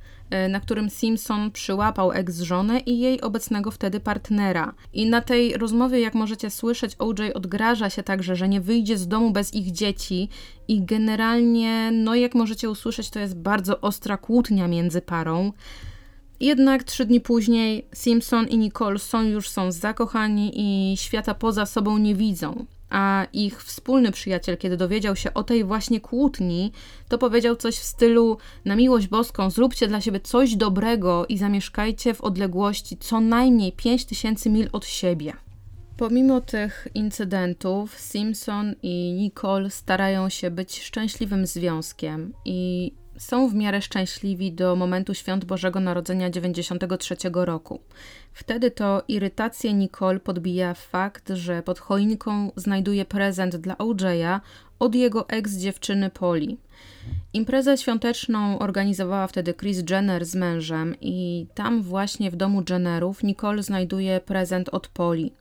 na 0.49 0.61
którym 0.61 0.91
Simpson 0.91 1.51
przyłapał 1.51 2.12
ex-żonę 2.12 2.81
i 2.81 2.99
jej 2.99 3.20
obecnego 3.20 3.70
wtedy 3.70 4.01
partnera. 4.01 4.74
I 4.93 5.07
na 5.07 5.20
tej 5.20 5.53
rozmowie, 5.55 6.01
jak 6.01 6.14
możecie 6.14 6.51
słyszeć, 6.51 6.97
OJ 6.99 7.33
odgraża 7.35 7.91
się 7.91 8.03
także, 8.03 8.37
że 8.37 8.49
nie 8.49 8.61
wyjdzie 8.61 8.99
z 8.99 9.09
domu 9.09 9.31
bez 9.31 9.55
ich 9.55 9.72
dzieci 9.72 10.29
i 10.68 10.85
generalnie, 10.85 11.91
no 11.93 12.14
jak 12.14 12.35
możecie 12.35 12.70
usłyszeć, 12.70 13.11
to 13.11 13.18
jest 13.18 13.37
bardzo 13.37 13.81
ostra 13.81 14.16
kłótnia 14.16 14.68
między 14.68 15.03
parą. 15.03 15.53
Jednak 16.41 16.85
trzy 16.85 17.05
dni 17.05 17.20
później 17.20 17.87
Simpson 17.95 18.47
i 18.47 18.59
Nicole 18.59 18.99
są 18.99 19.22
już 19.22 19.49
są 19.49 19.72
zakochani 19.72 20.53
i 20.55 20.97
świata 20.97 21.35
poza 21.35 21.66
sobą 21.66 21.99
nie 21.99 22.14
widzą. 22.14 22.66
A 22.91 23.26
ich 23.32 23.62
wspólny 23.62 24.12
przyjaciel, 24.12 24.57
kiedy 24.57 24.76
dowiedział 24.76 25.16
się 25.16 25.34
o 25.34 25.43
tej 25.43 25.64
właśnie 25.64 26.01
kłótni, 26.01 26.72
to 27.09 27.18
powiedział 27.18 27.57
coś 27.57 27.76
w 27.76 27.84
stylu: 27.84 28.39
Na 28.64 28.76
miłość 28.76 29.09
boską, 29.09 29.51
zróbcie 29.51 29.89
dla 29.89 30.01
siebie 30.01 30.20
coś 30.20 30.57
dobrego 30.57 31.26
i 31.26 31.39
zamieszkajcie 31.39 32.14
w 32.14 32.20
odległości 32.20 32.97
co 32.97 33.20
najmniej 33.20 33.72
5000 33.72 34.51
mil 34.51 34.68
od 34.72 34.87
siebie. 34.87 35.32
Pomimo 35.97 36.41
tych 36.41 36.89
incydentów, 36.95 37.99
Simpson 37.99 38.74
i 38.82 39.12
Nicole 39.12 39.70
starają 39.70 40.28
się 40.28 40.51
być 40.51 40.82
szczęśliwym 40.82 41.47
związkiem 41.47 42.32
i 42.45 42.93
są 43.18 43.48
w 43.48 43.54
miarę 43.54 43.82
szczęśliwi 43.82 44.52
do 44.52 44.76
momentu 44.76 45.14
świąt 45.14 45.44
Bożego 45.44 45.80
Narodzenia 45.80 46.30
93 46.30 47.16
roku. 47.32 47.80
Wtedy 48.32 48.70
to 48.70 49.02
irytację 49.08 49.74
Nicole 49.74 50.20
podbija 50.20 50.74
fakt, 50.74 51.28
że 51.34 51.62
pod 51.62 51.78
choinką 51.78 52.50
znajduje 52.56 53.04
prezent 53.04 53.56
dla 53.56 53.74
OJ'a 53.74 54.40
od 54.78 54.94
jego 54.94 55.28
ex-dziewczyny 55.28 56.10
Poli. 56.10 56.58
Imprezę 57.32 57.78
świąteczną 57.78 58.58
organizowała 58.58 59.26
wtedy 59.26 59.54
Kris 59.54 59.90
Jenner 59.90 60.26
z 60.26 60.34
mężem 60.34 60.94
i 61.00 61.46
tam 61.54 61.82
właśnie 61.82 62.30
w 62.30 62.36
domu 62.36 62.62
Jennerów 62.70 63.22
Nicole 63.22 63.62
znajduje 63.62 64.20
prezent 64.20 64.68
od 64.68 64.88
Poli. 64.88 65.32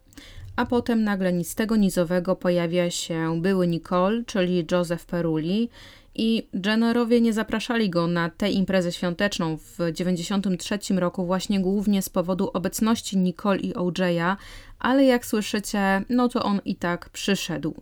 A 0.55 0.65
potem 0.65 1.03
nagle 1.03 1.33
nic 1.33 1.55
tego 1.55 1.75
nizowego 1.75 2.35
pojawia 2.35 2.89
się 2.89 3.41
były 3.41 3.67
Nicole, 3.67 4.23
czyli 4.23 4.65
Joseph 4.71 5.05
Peruli 5.05 5.69
i 6.15 6.47
Jennerowie 6.65 7.21
nie 7.21 7.33
zapraszali 7.33 7.89
go 7.89 8.07
na 8.07 8.29
tę 8.29 8.51
imprezę 8.51 8.91
świąteczną 8.91 9.57
w 9.57 9.77
93 9.93 10.79
roku 10.95 11.25
właśnie 11.25 11.59
głównie 11.59 12.01
z 12.01 12.09
powodu 12.09 12.49
obecności 12.53 13.17
Nicole 13.17 13.59
i 13.59 13.73
OJ'a, 13.73 14.35
ale 14.79 15.05
jak 15.05 15.25
słyszycie, 15.25 16.03
no 16.09 16.29
to 16.29 16.43
on 16.43 16.59
i 16.65 16.75
tak 16.75 17.09
przyszedł. 17.09 17.81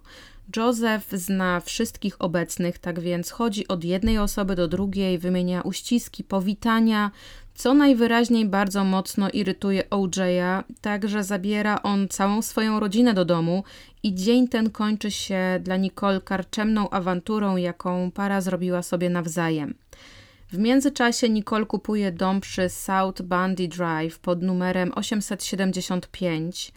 Joseph 0.57 1.11
zna 1.11 1.59
wszystkich 1.59 2.21
obecnych, 2.21 2.79
tak 2.79 2.99
więc 2.99 3.31
chodzi 3.31 3.67
od 3.67 3.83
jednej 3.83 4.17
osoby 4.17 4.55
do 4.55 4.67
drugiej, 4.67 5.19
wymienia 5.19 5.61
uściski, 5.61 6.23
powitania, 6.23 7.11
co 7.55 7.73
najwyraźniej 7.73 8.45
bardzo 8.45 8.83
mocno 8.83 9.29
irytuje 9.29 9.83
OJ'a, 9.89 10.63
także 10.81 11.23
zabiera 11.23 11.81
on 11.83 12.07
całą 12.07 12.41
swoją 12.41 12.79
rodzinę 12.79 13.13
do 13.13 13.25
domu 13.25 13.63
i 14.03 14.15
dzień 14.15 14.47
ten 14.47 14.69
kończy 14.69 15.11
się 15.11 15.59
dla 15.61 15.77
Nicole 15.77 16.21
karczemną 16.21 16.89
awanturą, 16.89 17.57
jaką 17.57 18.11
para 18.11 18.41
zrobiła 18.41 18.83
sobie 18.83 19.09
nawzajem. 19.09 19.73
W 20.51 20.57
międzyczasie 20.57 21.29
Nicole 21.29 21.65
kupuje 21.65 22.11
dom 22.11 22.41
przy 22.41 22.69
South 22.69 23.21
Bundy 23.21 23.67
Drive 23.67 24.19
pod 24.19 24.41
numerem 24.41 24.91
875 24.95 26.73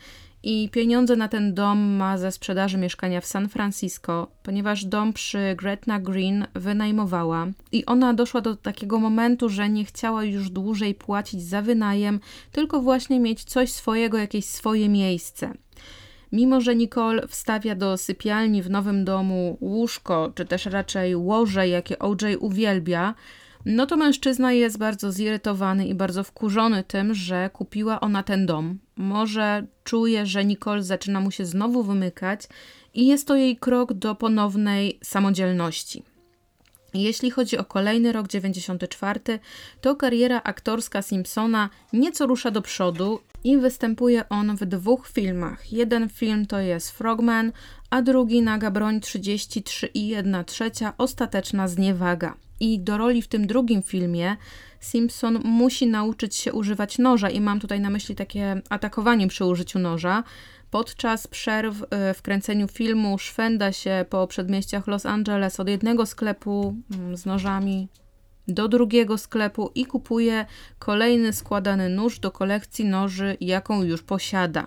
i 0.49 0.68
pieniądze 0.68 1.16
na 1.16 1.28
ten 1.28 1.55
dom 1.55 1.78
ma 1.78 2.18
ze 2.18 2.32
sprzedaży 2.32 2.78
mieszkania 2.78 3.20
w 3.20 3.26
San 3.26 3.49
Francisco, 3.49 4.30
ponieważ 4.42 4.84
dom 4.84 5.12
przy 5.12 5.55
Gretna 5.57 6.01
Green 6.01 6.47
wynajmowała 6.55 7.47
i 7.72 7.86
ona 7.86 8.14
doszła 8.14 8.40
do 8.40 8.57
takiego 8.57 9.01
momentu, 9.01 9.49
że 9.49 9.68
nie 9.68 9.84
chciała 9.84 10.24
już 10.24 10.51
dłużej 10.51 10.94
płacić 10.94 11.42
za 11.42 11.62
wynajem, 11.62 12.20
tylko 12.53 12.80
właśnie 12.80 13.20
mieć 13.20 13.44
coś 13.44 13.72
swojego, 13.72 14.18
jakieś 14.18 14.44
swoje 14.44 14.88
miejsce. 14.88 15.53
Mimo, 16.32 16.61
że 16.61 16.76
Nicole 16.76 17.28
wstawia 17.28 17.74
do 17.74 17.97
sypialni 17.97 18.62
w 18.62 18.70
nowym 18.70 19.05
domu 19.05 19.59
łóżko, 19.61 20.32
czy 20.34 20.44
też 20.44 20.66
raczej 20.66 21.16
łoże, 21.16 21.68
jakie 21.68 21.99
OJ 21.99 22.36
uwielbia, 22.40 23.14
no 23.64 23.86
to 23.86 23.97
mężczyzna 23.97 24.53
jest 24.53 24.78
bardzo 24.78 25.12
zirytowany 25.12 25.86
i 25.86 25.94
bardzo 25.94 26.24
wkurzony 26.24 26.84
tym, 26.84 27.14
że 27.14 27.51
kupiła 27.53 28.01
ona 28.01 28.22
ten 28.22 28.47
dom. 28.47 28.86
Może 28.97 29.66
czuje, 29.84 30.26
że 30.26 30.44
Nicole 30.44 30.82
zaczyna 30.82 31.20
mu 31.20 31.30
się 31.30 31.47
znowu 31.47 31.82
wymykać 31.82 32.40
i 32.94 33.07
jest 33.07 33.26
to 33.26 33.36
jej 33.36 33.57
krok 33.57 33.92
do 33.92 34.14
ponownej 34.14 34.99
samodzielności. 35.03 36.03
Jeśli 36.94 37.30
chodzi 37.30 37.59
o 37.59 37.64
kolejny 37.64 38.12
rok 38.12 38.28
94, 38.28 39.20
to 39.80 39.97
kariera 39.97 40.40
aktorska 40.44 41.03
Simpsona 41.03 41.70
nieco 41.92 42.26
rusza 42.26 42.51
do 42.51 42.62
przodu 42.62 43.20
i 43.44 43.59
występuje 43.59 44.28
on 44.28 44.57
w 44.57 44.64
dwóch 44.64 45.09
filmach. 45.09 45.72
Jeden 45.72 46.09
film 46.09 46.47
to 46.47 46.59
jest 46.59 46.90
Frogman, 46.90 47.53
a 47.90 48.03
drugi 48.03 48.42
Naga 48.42 48.70
Broń 48.70 49.01
33 49.01 49.86
i 49.86 50.09
1 50.09 50.44
trzecia 50.44 50.92
Ostateczna 50.99 51.68
Zniewaga. 51.68 52.45
I 52.61 52.80
do 52.80 52.98
roli 52.98 53.22
w 53.22 53.28
tym 53.28 53.46
drugim 53.46 53.82
filmie 53.82 54.36
Simpson 54.80 55.40
musi 55.44 55.86
nauczyć 55.86 56.36
się 56.36 56.52
używać 56.52 56.98
noża 56.98 57.30
i 57.30 57.40
mam 57.40 57.61
tutaj 57.61 57.80
na 57.80 57.90
myśli 57.90 58.14
takie 58.14 58.62
atakowanie 58.70 59.28
przy 59.28 59.44
użyciu 59.44 59.78
noża. 59.78 60.24
Podczas 60.70 61.26
przerw 61.26 61.82
y, 61.82 61.86
w 62.14 62.22
kręceniu 62.22 62.68
filmu 62.68 63.18
szwenda 63.18 63.72
się 63.72 64.04
po 64.11 64.26
przedmieściach 64.26 64.86
Los 64.86 65.07
Angeles 65.07 65.61
od 65.61 65.68
jednego 65.68 66.07
sklepu 66.07 66.76
mm, 66.90 67.16
z 67.16 67.26
nożami 67.26 67.88
do 68.48 68.68
drugiego 68.68 69.18
sklepu 69.18 69.70
i 69.74 69.86
kupuje 69.86 70.46
kolejny 70.78 71.32
składany 71.32 71.88
nóż 71.88 72.18
do 72.18 72.30
kolekcji 72.30 72.84
noży, 72.84 73.36
jaką 73.40 73.82
już 73.82 74.02
posiada. 74.02 74.66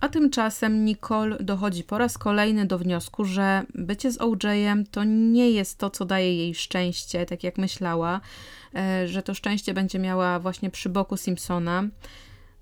A 0.00 0.08
tymczasem 0.08 0.84
Nicole 0.84 1.36
dochodzi 1.40 1.84
po 1.84 1.98
raz 1.98 2.18
kolejny 2.18 2.66
do 2.66 2.78
wniosku, 2.78 3.24
że 3.24 3.62
bycie 3.74 4.10
z 4.10 4.20
OJ-em 4.20 4.86
to 4.86 5.04
nie 5.04 5.50
jest 5.50 5.78
to, 5.78 5.90
co 5.90 6.04
daje 6.04 6.36
jej 6.36 6.54
szczęście, 6.54 7.26
tak 7.26 7.44
jak 7.44 7.58
myślała, 7.58 8.20
e, 8.74 9.08
że 9.08 9.22
to 9.22 9.34
szczęście 9.34 9.74
będzie 9.74 9.98
miała 9.98 10.40
właśnie 10.40 10.70
przy 10.70 10.88
boku 10.88 11.16
Simpsona. 11.16 11.84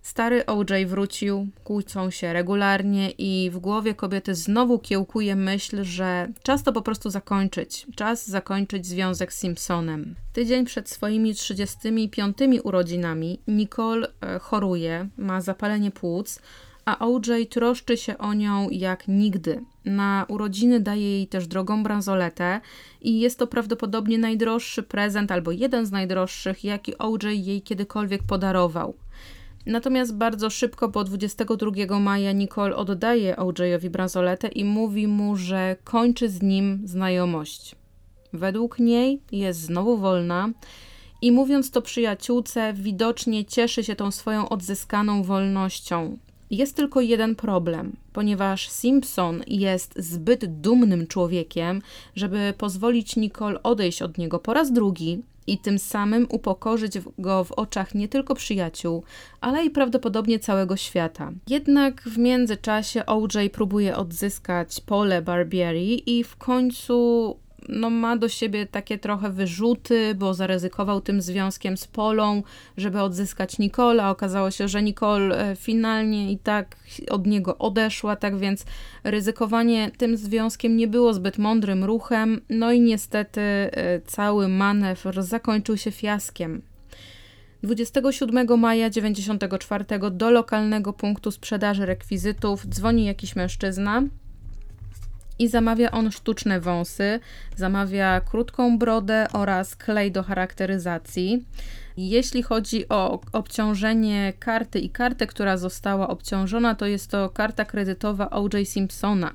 Stary 0.03 0.47
OJ 0.47 0.87
wrócił, 0.87 1.49
kłócą 1.64 2.11
się 2.11 2.32
regularnie 2.32 3.11
i 3.11 3.51
w 3.51 3.59
głowie 3.59 3.95
kobiety 3.95 4.34
znowu 4.34 4.78
kiełkuje 4.78 5.37
myśl, 5.37 5.84
że 5.84 6.28
czas 6.43 6.62
to 6.62 6.72
po 6.72 6.82
prostu 6.82 7.11
zakończyć. 7.11 7.87
Czas 7.97 8.26
zakończyć 8.28 8.87
związek 8.87 9.32
z 9.32 9.39
Simpsonem. 9.39 10.14
Tydzień 10.32 10.64
przed 10.64 10.91
swoimi 10.91 11.34
35 11.34 12.37
urodzinami 12.64 13.41
Nicole 13.49 14.09
e, 14.20 14.39
choruje, 14.39 15.09
ma 15.18 15.41
zapalenie 15.41 15.91
płuc, 15.91 16.41
a 16.87 16.99
OJ 16.99 17.47
troszczy 17.51 17.97
się 17.97 18.18
o 18.18 18.34
nią 18.34 18.68
jak 18.70 19.09
nigdy. 19.09 19.64
Na 19.84 20.26
urodziny 20.28 20.80
daje 20.80 21.11
jej 21.11 21.26
też 21.26 21.47
drogą 21.47 21.82
bransoletę 21.82 22.61
i 23.01 23.20
jest 23.20 23.39
to 23.39 23.47
prawdopodobnie 23.47 24.18
najdroższy 24.18 24.82
prezent 24.82 25.32
albo 25.32 25.51
jeden 25.51 25.87
z 25.87 25.91
najdroższych, 25.91 26.64
jaki 26.64 26.99
OJ 26.99 27.45
jej 27.45 27.62
kiedykolwiek 27.62 28.22
podarował. 28.22 28.95
Natomiast 29.66 30.16
bardzo 30.16 30.51
szybko 30.51 30.89
po 30.89 31.05
22 31.05 32.01
maja 32.01 32.32
Nicole 32.32 32.76
oddaje 32.76 33.37
OJ-owi 33.37 33.91
bransoletę 33.91 34.49
i 34.49 34.64
mówi 34.64 35.07
mu, 35.07 35.37
że 35.37 35.76
kończy 35.84 36.28
z 36.28 36.43
nim 36.43 36.82
znajomość. 36.84 37.76
Według 38.32 38.78
niej 38.78 39.20
jest 39.32 39.61
znowu 39.61 39.97
wolna 39.97 40.49
i 41.22 41.32
mówiąc 41.32 41.70
to 41.70 41.82
przyjaciółce, 41.82 42.72
widocznie 42.72 43.45
cieszy 43.45 43.84
się 43.84 43.97
tą 43.97 44.11
swoją 44.11 44.49
odzyskaną 44.49 45.22
wolnością. 45.22 46.18
Jest 46.51 46.76
tylko 46.76 47.01
jeden 47.01 47.34
problem, 47.34 47.97
ponieważ 48.12 48.68
Simpson 48.68 49.42
jest 49.47 49.94
zbyt 49.97 50.61
dumnym 50.61 51.07
człowiekiem, 51.07 51.82
żeby 52.16 52.55
pozwolić 52.59 53.16
Nicole 53.16 53.62
odejść 53.62 54.03
od 54.03 54.18
niego 54.18 54.38
po 54.38 54.55
raz 54.55 54.72
drugi 54.72 55.22
i 55.47 55.59
tym 55.59 55.78
samym 55.78 56.26
upokorzyć 56.30 56.99
go 57.18 57.44
w 57.44 57.53
oczach 57.53 57.94
nie 57.94 58.09
tylko 58.09 58.34
przyjaciół, 58.34 59.03
ale 59.40 59.64
i 59.64 59.70
prawdopodobnie 59.70 60.38
całego 60.38 60.76
świata. 60.76 61.32
Jednak 61.49 62.03
w 62.03 62.18
międzyczasie 62.18 63.07
OJ 63.07 63.51
próbuje 63.53 63.97
odzyskać 63.97 64.80
pole 64.80 65.22
Barbieri 65.22 66.18
i 66.18 66.24
w 66.24 66.36
końcu 66.36 67.36
no, 67.68 67.90
ma 67.90 68.16
do 68.16 68.28
siebie 68.28 68.66
takie 68.66 68.98
trochę 68.98 69.30
wyrzuty, 69.30 70.14
bo 70.14 70.34
zaryzykował 70.34 71.00
tym 71.00 71.22
związkiem 71.22 71.76
z 71.76 71.86
Polą, 71.86 72.42
żeby 72.76 73.00
odzyskać 73.00 73.58
Nicola. 73.58 74.10
Okazało 74.10 74.50
się, 74.50 74.68
że 74.68 74.82
Nicole 74.82 75.50
e, 75.50 75.56
finalnie 75.56 76.32
i 76.32 76.38
tak 76.38 76.76
od 77.10 77.26
niego 77.26 77.58
odeszła, 77.58 78.16
tak 78.16 78.38
więc 78.38 78.64
ryzykowanie 79.04 79.90
tym 79.98 80.16
związkiem 80.16 80.76
nie 80.76 80.88
było 80.88 81.14
zbyt 81.14 81.38
mądrym 81.38 81.84
ruchem. 81.84 82.40
No 82.50 82.72
i 82.72 82.80
niestety 82.80 83.40
e, 83.40 84.00
cały 84.00 84.48
manewr 84.48 85.22
zakończył 85.22 85.76
się 85.76 85.90
fiaskiem. 85.90 86.62
27 87.62 88.60
maja 88.60 88.90
94 88.90 89.84
do 90.10 90.30
lokalnego 90.30 90.92
punktu 90.92 91.30
sprzedaży 91.30 91.86
rekwizytów 91.86 92.66
dzwoni 92.66 93.04
jakiś 93.04 93.36
mężczyzna, 93.36 94.02
i 95.39 95.49
zamawia 95.49 95.91
on 95.91 96.12
sztuczne 96.12 96.61
wąsy, 96.61 97.20
zamawia 97.57 98.20
krótką 98.20 98.78
brodę 98.78 99.26
oraz 99.32 99.76
klej 99.76 100.12
do 100.12 100.22
charakteryzacji. 100.22 101.45
Jeśli 101.97 102.43
chodzi 102.43 102.89
o 102.89 103.20
obciążenie 103.32 104.32
karty 104.39 104.78
i 104.78 104.91
kartę, 104.91 105.26
która 105.26 105.57
została 105.57 106.09
obciążona, 106.09 106.74
to 106.74 106.87
jest 106.87 107.11
to 107.11 107.28
karta 107.28 107.64
kredytowa 107.64 108.30
O.J. 108.30 108.68
Simpsona. 108.68 109.32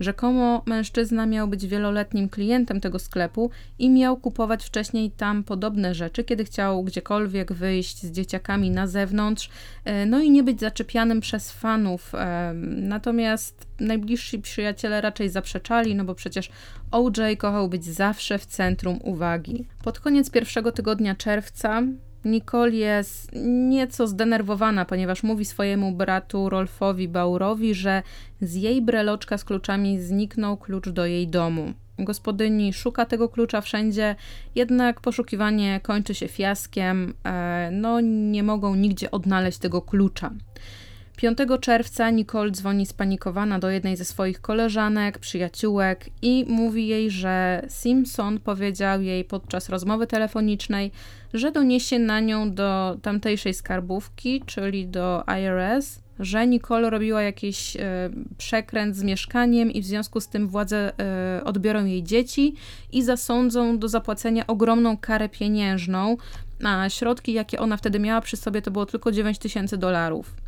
Rzekomo 0.00 0.62
mężczyzna 0.66 1.26
miał 1.26 1.48
być 1.48 1.66
wieloletnim 1.66 2.28
klientem 2.28 2.80
tego 2.80 2.98
sklepu 2.98 3.50
i 3.78 3.90
miał 3.90 4.16
kupować 4.16 4.64
wcześniej 4.64 5.10
tam 5.10 5.44
podobne 5.44 5.94
rzeczy, 5.94 6.24
kiedy 6.24 6.44
chciał 6.44 6.84
gdziekolwiek 6.84 7.52
wyjść 7.52 8.02
z 8.02 8.10
dzieciakami 8.10 8.70
na 8.70 8.86
zewnątrz, 8.86 9.50
e, 9.84 10.06
no 10.06 10.20
i 10.20 10.30
nie 10.30 10.42
być 10.42 10.60
zaczepianym 10.60 11.20
przez 11.20 11.52
fanów. 11.52 12.14
E, 12.14 12.52
natomiast 12.66 13.65
najbliżsi 13.80 14.38
przyjaciele 14.38 15.00
raczej 15.00 15.28
zaprzeczali, 15.28 15.94
no 15.94 16.04
bo 16.04 16.14
przecież 16.14 16.50
OJ 16.90 17.36
kochał 17.38 17.68
być 17.68 17.84
zawsze 17.84 18.38
w 18.38 18.46
centrum 18.46 18.98
uwagi. 19.02 19.66
Pod 19.84 20.00
koniec 20.00 20.30
pierwszego 20.30 20.72
tygodnia 20.72 21.14
czerwca 21.14 21.82
Nicole 22.26 22.70
jest 22.70 23.30
nieco 23.44 24.06
zdenerwowana, 24.06 24.84
ponieważ 24.84 25.22
mówi 25.22 25.44
swojemu 25.44 25.92
bratu 25.92 26.48
Rolfowi 26.48 27.08
Baurowi, 27.08 27.74
że 27.74 28.02
z 28.40 28.54
jej 28.54 28.82
breloczka 28.82 29.38
z 29.38 29.44
kluczami 29.44 30.00
zniknął 30.00 30.56
klucz 30.56 30.88
do 30.88 31.06
jej 31.06 31.28
domu. 31.28 31.72
Gospodyni 31.98 32.72
szuka 32.72 33.06
tego 33.06 33.28
klucza 33.28 33.60
wszędzie, 33.60 34.14
jednak 34.54 35.00
poszukiwanie 35.00 35.80
kończy 35.82 36.14
się 36.14 36.28
fiaskiem, 36.28 37.14
e, 37.24 37.70
no 37.72 38.00
nie 38.00 38.42
mogą 38.42 38.74
nigdzie 38.74 39.10
odnaleźć 39.10 39.58
tego 39.58 39.82
klucza. 39.82 40.30
5 41.16 41.38
czerwca 41.60 42.10
Nicole 42.10 42.50
dzwoni 42.50 42.86
spanikowana 42.86 43.58
do 43.58 43.70
jednej 43.70 43.96
ze 43.96 44.04
swoich 44.04 44.40
koleżanek, 44.40 45.18
przyjaciółek 45.18 46.10
i 46.22 46.44
mówi 46.48 46.86
jej, 46.86 47.10
że 47.10 47.62
Simpson 47.68 48.40
powiedział 48.40 49.02
jej 49.02 49.24
podczas 49.24 49.68
rozmowy 49.68 50.06
telefonicznej, 50.06 50.90
że 51.34 51.52
doniesie 51.52 51.98
na 51.98 52.20
nią 52.20 52.54
do 52.54 52.96
tamtejszej 53.02 53.54
skarbówki, 53.54 54.42
czyli 54.46 54.86
do 54.88 55.24
IRS, 55.40 56.00
że 56.18 56.46
Nicole 56.46 56.90
robiła 56.90 57.22
jakiś 57.22 57.76
e, 57.76 58.10
przekręt 58.38 58.96
z 58.96 59.02
mieszkaniem 59.02 59.70
i 59.70 59.82
w 59.82 59.86
związku 59.86 60.20
z 60.20 60.28
tym 60.28 60.48
władze 60.48 60.92
e, 60.98 61.44
odbiorą 61.44 61.84
jej 61.84 62.02
dzieci 62.02 62.54
i 62.92 63.02
zasądzą 63.02 63.78
do 63.78 63.88
zapłacenia 63.88 64.46
ogromną 64.46 64.96
karę 64.96 65.28
pieniężną, 65.28 66.16
a 66.64 66.88
środki, 66.88 67.32
jakie 67.32 67.58
ona 67.58 67.76
wtedy 67.76 67.98
miała 67.98 68.20
przy 68.20 68.36
sobie, 68.36 68.62
to 68.62 68.70
było 68.70 68.86
tylko 68.86 69.12
9 69.12 69.38
tysięcy 69.38 69.76
dolarów. 69.76 70.45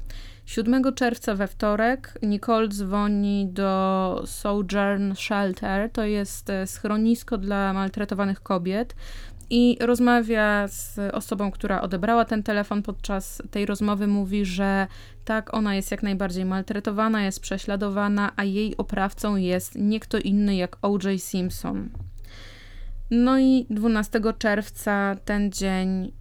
7 0.49 0.95
czerwca 0.95 1.35
we 1.35 1.47
wtorek 1.47 2.19
Nicole 2.23 2.69
dzwoni 2.69 3.49
do 3.53 4.23
Sojourn 4.27 5.15
Shelter, 5.15 5.91
to 5.93 6.05
jest 6.05 6.51
e, 6.51 6.67
schronisko 6.67 7.39
dla 7.39 7.73
maltretowanych 7.73 8.41
kobiet 8.41 8.95
i 9.51 9.77
rozmawia 9.81 10.69
z 10.69 10.99
osobą, 11.15 11.51
która 11.51 11.81
odebrała 11.81 12.25
ten 12.25 12.43
telefon. 12.43 12.83
Podczas 12.83 13.43
tej 13.51 13.67
rozmowy 13.67 14.07
mówi, 14.07 14.45
że 14.45 14.87
tak, 15.25 15.55
ona 15.55 15.75
jest 15.75 15.91
jak 15.91 16.03
najbardziej 16.03 16.45
maltretowana, 16.45 17.25
jest 17.25 17.41
prześladowana, 17.41 18.33
a 18.37 18.45
jej 18.45 18.77
oprawcą 18.77 19.37
jest 19.37 19.75
nie 19.75 20.01
kto 20.01 20.19
inny 20.19 20.57
jak 20.57 20.77
O.J. 20.83 21.23
Simpson. 21.23 21.89
No 23.11 23.39
i 23.39 23.67
12 23.71 24.21
czerwca 24.39 25.17
ten 25.25 25.53
dzień 25.53 26.13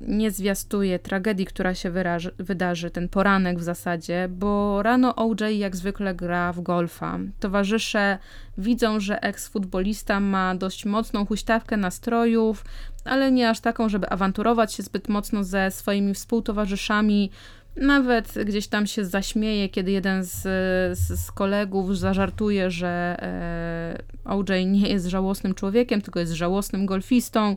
nie 0.00 0.30
zwiastuje 0.30 0.98
tragedii, 0.98 1.46
która 1.46 1.74
się 1.74 1.90
wyraży, 1.90 2.30
wydarzy, 2.38 2.90
ten 2.90 3.08
poranek 3.08 3.58
w 3.58 3.62
zasadzie, 3.62 4.28
bo 4.30 4.82
rano 4.82 5.16
OJ 5.16 5.58
jak 5.58 5.76
zwykle 5.76 6.14
gra 6.14 6.52
w 6.52 6.60
golfa. 6.60 7.18
Towarzysze 7.40 8.18
widzą, 8.58 9.00
że 9.00 9.18
eks-futbolista 9.22 10.20
ma 10.20 10.54
dość 10.54 10.84
mocną 10.84 11.26
huśtawkę 11.26 11.76
nastrojów, 11.76 12.64
ale 13.04 13.32
nie 13.32 13.50
aż 13.50 13.60
taką, 13.60 13.88
żeby 13.88 14.08
awanturować 14.08 14.74
się 14.74 14.82
zbyt 14.82 15.08
mocno 15.08 15.44
ze 15.44 15.70
swoimi 15.70 16.14
współtowarzyszami. 16.14 17.30
Nawet 17.76 18.34
gdzieś 18.44 18.68
tam 18.68 18.86
się 18.86 19.04
zaśmieje, 19.04 19.68
kiedy 19.68 19.90
jeden 19.90 20.24
z, 20.24 20.42
z, 20.98 21.32
kolegów 21.32 21.98
zażartuje, 21.98 22.70
że 22.70 23.16
e, 23.22 23.98
OJ 24.24 24.66
nie 24.66 24.88
jest 24.88 25.06
żałosnym 25.06 25.54
człowiekiem, 25.54 26.02
tylko 26.02 26.20
jest 26.20 26.32
żałosnym 26.32 26.86
golfistą. 26.86 27.56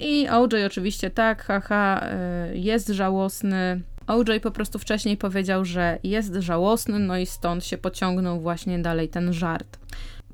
I 0.00 0.28
OJ 0.28 0.64
oczywiście 0.66 1.10
tak, 1.10 1.44
haha, 1.44 2.06
y, 2.52 2.58
jest 2.58 2.88
żałosny. 2.88 3.80
OJ 4.06 4.40
po 4.42 4.50
prostu 4.50 4.78
wcześniej 4.78 5.16
powiedział, 5.16 5.64
że 5.64 5.98
jest 6.04 6.34
żałosny, 6.34 6.98
no 6.98 7.18
i 7.18 7.26
stąd 7.26 7.64
się 7.64 7.78
pociągnął 7.78 8.40
właśnie 8.40 8.78
dalej 8.78 9.08
ten 9.08 9.32
żart. 9.32 9.78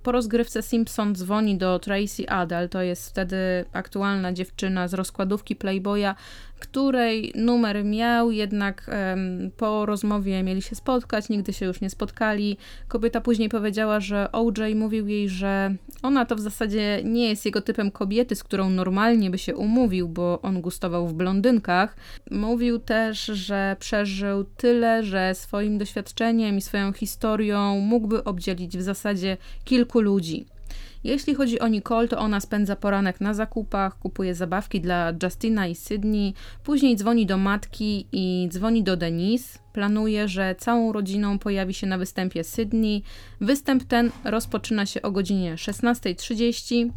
Po 0.02 0.12
rozgrywce 0.12 0.62
Simpson 0.62 1.14
dzwoni 1.14 1.58
do 1.58 1.78
Tracy 1.78 2.28
Adel, 2.28 2.68
to 2.68 2.82
jest 2.82 3.10
wtedy 3.10 3.64
aktualna 3.72 4.32
dziewczyna 4.32 4.88
z 4.88 4.94
rozkładówki 4.94 5.56
Playboya, 5.56 6.14
której 6.58 7.32
numer 7.34 7.84
miał, 7.84 8.30
jednak 8.30 8.90
um, 8.90 9.50
po 9.56 9.86
rozmowie 9.86 10.42
mieli 10.42 10.62
się 10.62 10.76
spotkać, 10.76 11.28
nigdy 11.28 11.52
się 11.52 11.66
już 11.66 11.80
nie 11.80 11.90
spotkali. 11.90 12.56
Kobieta 12.88 13.20
później 13.20 13.48
powiedziała, 13.48 14.00
że 14.00 14.32
OJ 14.32 14.74
mówił 14.74 15.08
jej, 15.08 15.28
że 15.28 15.74
ona 16.02 16.24
to 16.24 16.36
w 16.36 16.40
zasadzie 16.40 17.00
nie 17.04 17.28
jest 17.28 17.44
jego 17.44 17.60
typem 17.60 17.90
kobiety, 17.90 18.34
z 18.34 18.44
którą 18.44 18.70
normalnie 18.70 19.30
by 19.30 19.38
się 19.38 19.56
umówił, 19.56 20.08
bo 20.08 20.42
on 20.42 20.60
gustował 20.60 21.08
w 21.08 21.14
blondynkach. 21.14 21.96
Mówił 22.30 22.78
też, 22.78 23.24
że 23.24 23.76
przeżył 23.78 24.44
tyle, 24.44 25.04
że 25.04 25.34
swoim 25.34 25.78
doświadczeniem 25.78 26.56
i 26.56 26.60
swoją 26.60 26.92
historią 26.92 27.80
mógłby 27.80 28.24
obdzielić 28.24 28.78
w 28.78 28.82
zasadzie 28.82 29.36
kilku 29.64 30.00
ludzi. 30.00 30.55
Jeśli 31.04 31.34
chodzi 31.34 31.60
o 31.60 31.68
Nicole, 31.68 32.08
to 32.08 32.18
ona 32.18 32.40
spędza 32.40 32.76
poranek 32.76 33.20
na 33.20 33.34
zakupach, 33.34 33.98
kupuje 33.98 34.34
zabawki 34.34 34.80
dla 34.80 35.12
Justina 35.22 35.66
i 35.66 35.74
Sydney, 35.74 36.34
później 36.64 36.96
dzwoni 36.96 37.26
do 37.26 37.38
matki 37.38 38.06
i 38.12 38.48
dzwoni 38.50 38.82
do 38.82 38.96
Denise. 38.96 39.58
Planuje, 39.72 40.28
że 40.28 40.54
całą 40.58 40.92
rodziną 40.92 41.38
pojawi 41.38 41.74
się 41.74 41.86
na 41.86 41.98
występie 41.98 42.44
Sydney. 42.44 43.02
Występ 43.40 43.84
ten 43.84 44.10
rozpoczyna 44.24 44.86
się 44.86 45.02
o 45.02 45.10
godzinie 45.10 45.54
16.30. 45.54 46.90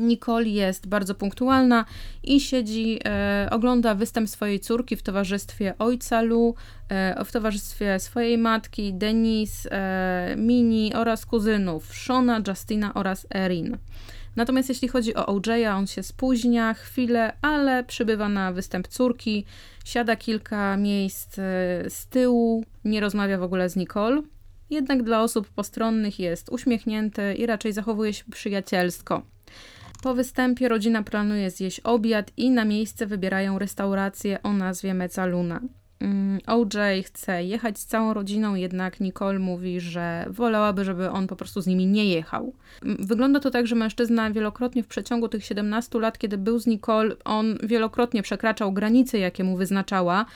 Nicole 0.00 0.48
jest 0.48 0.88
bardzo 0.88 1.14
punktualna 1.14 1.84
i 2.22 2.40
siedzi, 2.40 2.98
e, 3.04 3.48
ogląda 3.50 3.94
występ 3.94 4.28
swojej 4.28 4.60
córki 4.60 4.96
w 4.96 5.02
towarzystwie 5.02 5.74
ojca 5.78 6.22
Lu, 6.22 6.54
e, 6.88 7.24
w 7.24 7.32
towarzystwie 7.32 7.98
swojej 7.98 8.38
matki, 8.38 8.94
Denise, 8.94 9.72
e, 9.72 10.36
Mini 10.36 10.94
oraz 10.94 11.26
kuzynów 11.26 11.94
Shona, 11.94 12.42
Justina 12.48 12.94
oraz 12.94 13.26
Erin. 13.34 13.78
Natomiast 14.36 14.68
jeśli 14.68 14.88
chodzi 14.88 15.14
o 15.14 15.26
OJ'a, 15.26 15.76
on 15.76 15.86
się 15.86 16.02
spóźnia 16.02 16.74
chwilę, 16.74 17.32
ale 17.42 17.84
przybywa 17.84 18.28
na 18.28 18.52
występ 18.52 18.88
córki, 18.88 19.44
siada 19.84 20.16
kilka 20.16 20.76
miejsc 20.76 21.38
e, 21.38 21.42
z 21.90 22.06
tyłu, 22.06 22.64
nie 22.84 23.00
rozmawia 23.00 23.38
w 23.38 23.42
ogóle 23.42 23.68
z 23.68 23.76
Nicole. 23.76 24.22
Jednak 24.70 25.02
dla 25.02 25.22
osób 25.22 25.48
postronnych 25.48 26.18
jest 26.18 26.48
uśmiechnięty 26.48 27.34
i 27.34 27.46
raczej 27.46 27.72
zachowuje 27.72 28.12
się 28.12 28.24
przyjacielsko. 28.30 29.22
Po 30.02 30.14
występie 30.14 30.68
rodzina 30.68 31.02
planuje 31.02 31.50
zjeść 31.50 31.80
obiad 31.80 32.30
i 32.36 32.50
na 32.50 32.64
miejsce 32.64 33.06
wybierają 33.06 33.58
restaurację 33.58 34.42
o 34.42 34.52
nazwie 34.52 34.94
Mecaluna. 34.94 35.60
Mm, 36.00 36.38
OJ 36.46 37.02
chce 37.02 37.44
jechać 37.44 37.78
z 37.78 37.86
całą 37.86 38.14
rodziną, 38.14 38.54
jednak 38.54 39.00
Nicole 39.00 39.38
mówi, 39.38 39.80
że 39.80 40.26
wolałaby, 40.28 40.84
żeby 40.84 41.10
on 41.10 41.26
po 41.26 41.36
prostu 41.36 41.60
z 41.60 41.66
nimi 41.66 41.86
nie 41.86 42.04
jechał. 42.04 42.52
Mm, 42.82 42.96
wygląda 43.06 43.40
to 43.40 43.50
tak, 43.50 43.66
że 43.66 43.74
mężczyzna 43.74 44.30
wielokrotnie 44.30 44.82
w 44.82 44.86
przeciągu 44.86 45.28
tych 45.28 45.44
17 45.44 45.98
lat, 45.98 46.18
kiedy 46.18 46.38
był 46.38 46.58
z 46.58 46.66
Nicole, 46.66 47.16
on 47.24 47.58
wielokrotnie 47.62 48.22
przekraczał 48.22 48.72
granice, 48.72 49.18
jakie 49.18 49.44
mu 49.44 49.56
wyznaczała. 49.56 50.26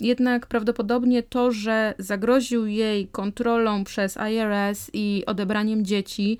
Jednak 0.00 0.46
prawdopodobnie 0.46 1.22
to, 1.22 1.52
że 1.52 1.94
zagroził 1.98 2.66
jej 2.66 3.08
kontrolą 3.08 3.84
przez 3.84 4.18
IRS 4.30 4.90
i 4.92 5.22
odebraniem 5.26 5.84
dzieci, 5.84 6.38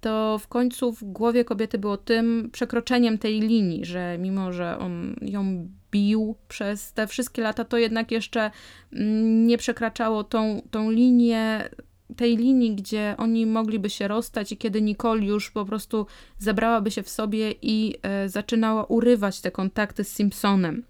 to 0.00 0.38
w 0.38 0.48
końcu 0.48 0.92
w 0.92 1.04
głowie 1.04 1.44
kobiety 1.44 1.78
było 1.78 1.96
tym 1.96 2.50
przekroczeniem 2.52 3.18
tej 3.18 3.40
linii, 3.40 3.84
że 3.84 4.18
mimo, 4.18 4.52
że 4.52 4.78
on 4.78 5.16
ją 5.22 5.68
bił 5.90 6.36
przez 6.48 6.92
te 6.92 7.06
wszystkie 7.06 7.42
lata, 7.42 7.64
to 7.64 7.78
jednak 7.78 8.10
jeszcze 8.10 8.50
mm, 8.92 9.46
nie 9.46 9.58
przekraczało 9.58 10.24
tą, 10.24 10.62
tą 10.70 10.90
linię, 10.90 11.68
tej 12.16 12.36
linii, 12.36 12.74
gdzie 12.74 13.14
oni 13.18 13.46
mogliby 13.46 13.90
się 13.90 14.08
rozstać 14.08 14.52
i 14.52 14.56
kiedy 14.56 14.82
Nicole 14.82 15.24
już 15.24 15.50
po 15.50 15.64
prostu 15.64 16.06
zebrałaby 16.38 16.90
się 16.90 17.02
w 17.02 17.08
sobie 17.08 17.54
i 17.62 17.94
e, 18.02 18.28
zaczynała 18.28 18.84
urywać 18.84 19.40
te 19.40 19.50
kontakty 19.50 20.04
z 20.04 20.08
Simpsonem. 20.08 20.84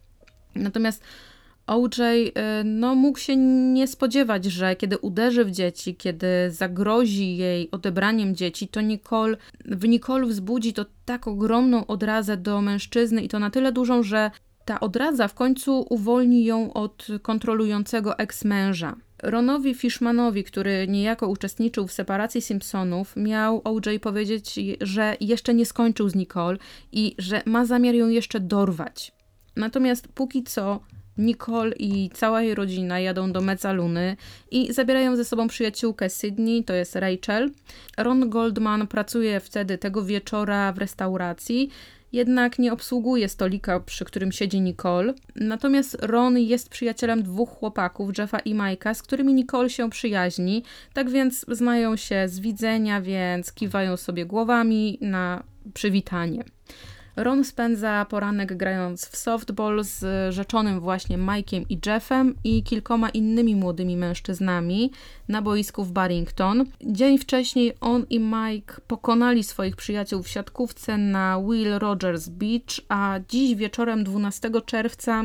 Natomiast 0.54 1.04
OJ 1.66 2.00
y, 2.00 2.32
no, 2.64 2.94
mógł 2.94 3.18
się 3.18 3.36
nie 3.72 3.86
spodziewać, 3.86 4.44
że 4.44 4.76
kiedy 4.76 4.98
uderzy 4.98 5.44
w 5.44 5.50
dzieci, 5.50 5.96
kiedy 5.96 6.26
zagrozi 6.50 7.36
jej 7.36 7.70
odebraniem 7.70 8.36
dzieci, 8.36 8.68
to 8.68 8.80
Nicole, 8.80 9.36
w 9.64 9.88
Nicole 9.88 10.26
wzbudzi 10.26 10.72
to 10.72 10.86
tak 11.04 11.28
ogromną 11.28 11.86
odrazę 11.86 12.36
do 12.36 12.60
mężczyzny 12.60 13.22
i 13.22 13.28
to 13.28 13.38
na 13.38 13.50
tyle 13.50 13.72
dużą, 13.72 14.02
że 14.02 14.30
ta 14.64 14.80
odraza 14.80 15.28
w 15.28 15.34
końcu 15.34 15.86
uwolni 15.90 16.44
ją 16.44 16.72
od 16.72 17.06
kontrolującego 17.22 18.18
ex-męża. 18.18 18.96
Ronowi 19.22 19.74
Fishmanowi, 19.74 20.44
który 20.44 20.88
niejako 20.88 21.28
uczestniczył 21.28 21.86
w 21.86 21.92
separacji 21.92 22.42
Simpsonów, 22.42 23.16
miał 23.16 23.60
OJ 23.64 23.98
powiedzieć, 24.00 24.60
że 24.80 25.16
jeszcze 25.20 25.54
nie 25.54 25.66
skończył 25.66 26.08
z 26.08 26.14
Nicole 26.14 26.58
i 26.92 27.14
że 27.18 27.42
ma 27.46 27.64
zamiar 27.64 27.94
ją 27.94 28.08
jeszcze 28.08 28.40
dorwać. 28.40 29.12
Natomiast 29.56 30.08
póki 30.08 30.42
co 30.42 30.80
Nicole 31.18 31.72
i 31.78 32.10
cała 32.14 32.42
jej 32.42 32.54
rodzina 32.54 33.00
jadą 33.00 33.32
do 33.32 33.40
Meczaluny 33.40 34.16
i 34.50 34.72
zabierają 34.72 35.16
ze 35.16 35.24
sobą 35.24 35.48
przyjaciółkę 35.48 36.10
Sydney, 36.10 36.64
to 36.64 36.74
jest 36.74 36.96
Rachel. 36.96 37.50
Ron 37.98 38.30
Goldman 38.30 38.86
pracuje 38.86 39.40
wtedy 39.40 39.78
tego 39.78 40.04
wieczora 40.04 40.72
w 40.72 40.78
restauracji, 40.78 41.70
jednak 42.12 42.58
nie 42.58 42.72
obsługuje 42.72 43.28
stolika, 43.28 43.80
przy 43.80 44.04
którym 44.04 44.32
siedzi 44.32 44.60
Nicole. 44.60 45.14
Natomiast 45.36 45.96
Ron 46.00 46.38
jest 46.38 46.68
przyjacielem 46.68 47.22
dwóch 47.22 47.50
chłopaków, 47.50 48.18
Jeffa 48.18 48.38
i 48.38 48.54
Mike'a, 48.54 48.94
z 48.94 49.02
którymi 49.02 49.34
Nicole 49.34 49.70
się 49.70 49.90
przyjaźni, 49.90 50.62
tak 50.92 51.10
więc 51.10 51.46
znają 51.48 51.96
się 51.96 52.28
z 52.28 52.40
widzenia, 52.40 53.00
więc 53.00 53.52
kiwają 53.52 53.96
sobie 53.96 54.26
głowami 54.26 54.98
na 55.00 55.42
przywitanie. 55.74 56.44
Ron 57.16 57.44
spędza 57.44 58.04
poranek 58.04 58.56
grając 58.56 59.06
w 59.06 59.16
softball 59.16 59.84
z 59.84 60.34
rzeczonym 60.34 60.80
właśnie 60.80 61.18
Mike'iem 61.18 61.64
i 61.68 61.78
Jeffem 61.86 62.34
i 62.44 62.62
kilkoma 62.62 63.08
innymi 63.08 63.56
młodymi 63.56 63.96
mężczyznami 63.96 64.90
na 65.28 65.42
boisku 65.42 65.84
w 65.84 65.92
Barrington. 65.92 66.64
Dzień 66.80 67.18
wcześniej 67.18 67.72
on 67.80 68.06
i 68.10 68.20
Mike 68.20 68.74
pokonali 68.86 69.44
swoich 69.44 69.76
przyjaciół 69.76 70.22
w 70.22 70.28
siatkówce 70.28 70.98
na 70.98 71.40
Will 71.48 71.78
Rogers 71.78 72.28
Beach, 72.28 72.80
a 72.88 73.18
dziś 73.28 73.54
wieczorem 73.54 74.04
12 74.04 74.50
czerwca 74.66 75.24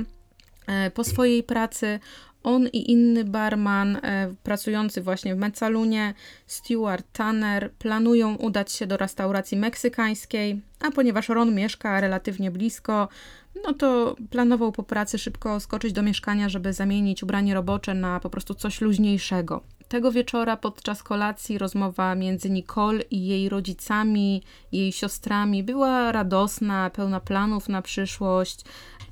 e, 0.67 0.91
po 0.91 1.03
swojej 1.03 1.43
pracy 1.43 1.99
on 2.43 2.67
i 2.67 2.91
inny 2.91 3.23
barman 3.23 3.95
e, 3.95 4.33
pracujący 4.43 5.01
właśnie 5.01 5.35
w 5.35 5.37
Mecalunie, 5.37 6.13
Stuart 6.47 7.05
Tanner, 7.13 7.71
planują 7.71 8.35
udać 8.35 8.71
się 8.71 8.87
do 8.87 8.97
restauracji 8.97 9.57
meksykańskiej, 9.57 10.61
a 10.79 10.91
ponieważ 10.91 11.29
Ron 11.29 11.55
mieszka 11.55 12.01
relatywnie 12.01 12.51
blisko, 12.51 13.07
no 13.63 13.73
to 13.73 14.15
planował 14.29 14.71
po 14.71 14.83
pracy 14.83 15.17
szybko 15.17 15.59
skoczyć 15.59 15.93
do 15.93 16.03
mieszkania, 16.03 16.49
żeby 16.49 16.73
zamienić 16.73 17.23
ubranie 17.23 17.53
robocze 17.53 17.93
na 17.93 18.19
po 18.19 18.29
prostu 18.29 18.53
coś 18.53 18.81
luźniejszego. 18.81 19.63
Tego 19.87 20.11
wieczora 20.11 20.57
podczas 20.57 21.03
kolacji 21.03 21.57
rozmowa 21.57 22.15
między 22.15 22.49
Nicole 22.49 23.01
i 23.01 23.27
jej 23.27 23.49
rodzicami, 23.49 24.43
jej 24.71 24.91
siostrami 24.91 25.63
była 25.63 26.11
radosna, 26.11 26.89
pełna 26.89 27.19
planów 27.19 27.69
na 27.69 27.81
przyszłość. 27.81 28.65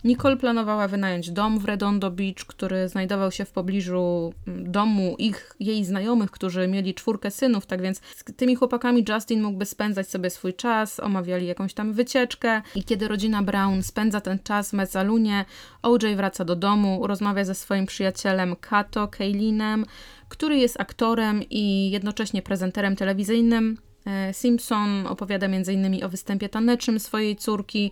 Nicole 0.03 0.37
planowała 0.37 0.87
wynająć 0.87 1.31
dom 1.31 1.59
w 1.59 1.65
Redondo 1.65 2.11
Beach, 2.11 2.45
który 2.47 2.87
znajdował 2.87 3.31
się 3.31 3.45
w 3.45 3.51
pobliżu 3.51 4.33
mm, 4.47 4.71
domu 4.71 5.15
ich, 5.17 5.55
jej 5.59 5.85
znajomych, 5.85 6.31
którzy 6.31 6.67
mieli 6.67 6.93
czwórkę 6.93 7.31
synów, 7.31 7.65
tak 7.65 7.81
więc 7.81 8.01
z 8.15 8.23
tymi 8.35 8.55
chłopakami 8.55 9.05
Justin 9.09 9.41
mógłby 9.41 9.65
spędzać 9.65 10.09
sobie 10.09 10.29
swój 10.29 10.53
czas, 10.53 10.99
omawiali 10.99 11.47
jakąś 11.47 11.73
tam 11.73 11.93
wycieczkę 11.93 12.61
i 12.75 12.83
kiedy 12.83 13.07
rodzina 13.07 13.43
Brown 13.43 13.83
spędza 13.83 14.21
ten 14.21 14.39
czas 14.43 14.69
w 14.69 14.73
Mezzalunie, 14.73 15.45
OJ 15.81 16.15
wraca 16.15 16.45
do 16.45 16.55
domu, 16.55 17.07
rozmawia 17.07 17.43
ze 17.43 17.55
swoim 17.55 17.85
przyjacielem 17.85 18.55
Kato, 18.55 19.07
Kaylinem, 19.07 19.85
który 20.29 20.57
jest 20.57 20.81
aktorem 20.81 21.43
i 21.49 21.91
jednocześnie 21.91 22.41
prezenterem 22.41 22.95
telewizyjnym. 22.95 23.77
E, 24.05 24.33
Simpson 24.33 25.07
opowiada 25.07 25.45
m.in. 25.45 26.03
o 26.03 26.09
występie 26.09 26.49
tanecznym 26.49 26.99
swojej 26.99 27.35
córki, 27.35 27.91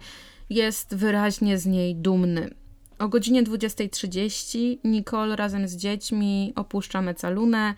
jest 0.49 0.95
wyraźnie 0.95 1.57
z 1.57 1.65
niej 1.65 1.95
dumny. 1.95 2.49
O 2.99 3.07
godzinie 3.07 3.43
20.30 3.43 4.77
Nicole 4.83 5.35
razem 5.35 5.67
z 5.67 5.75
dziećmi 5.75 6.53
opuszcza 6.55 7.01
Mecalunę. 7.01 7.73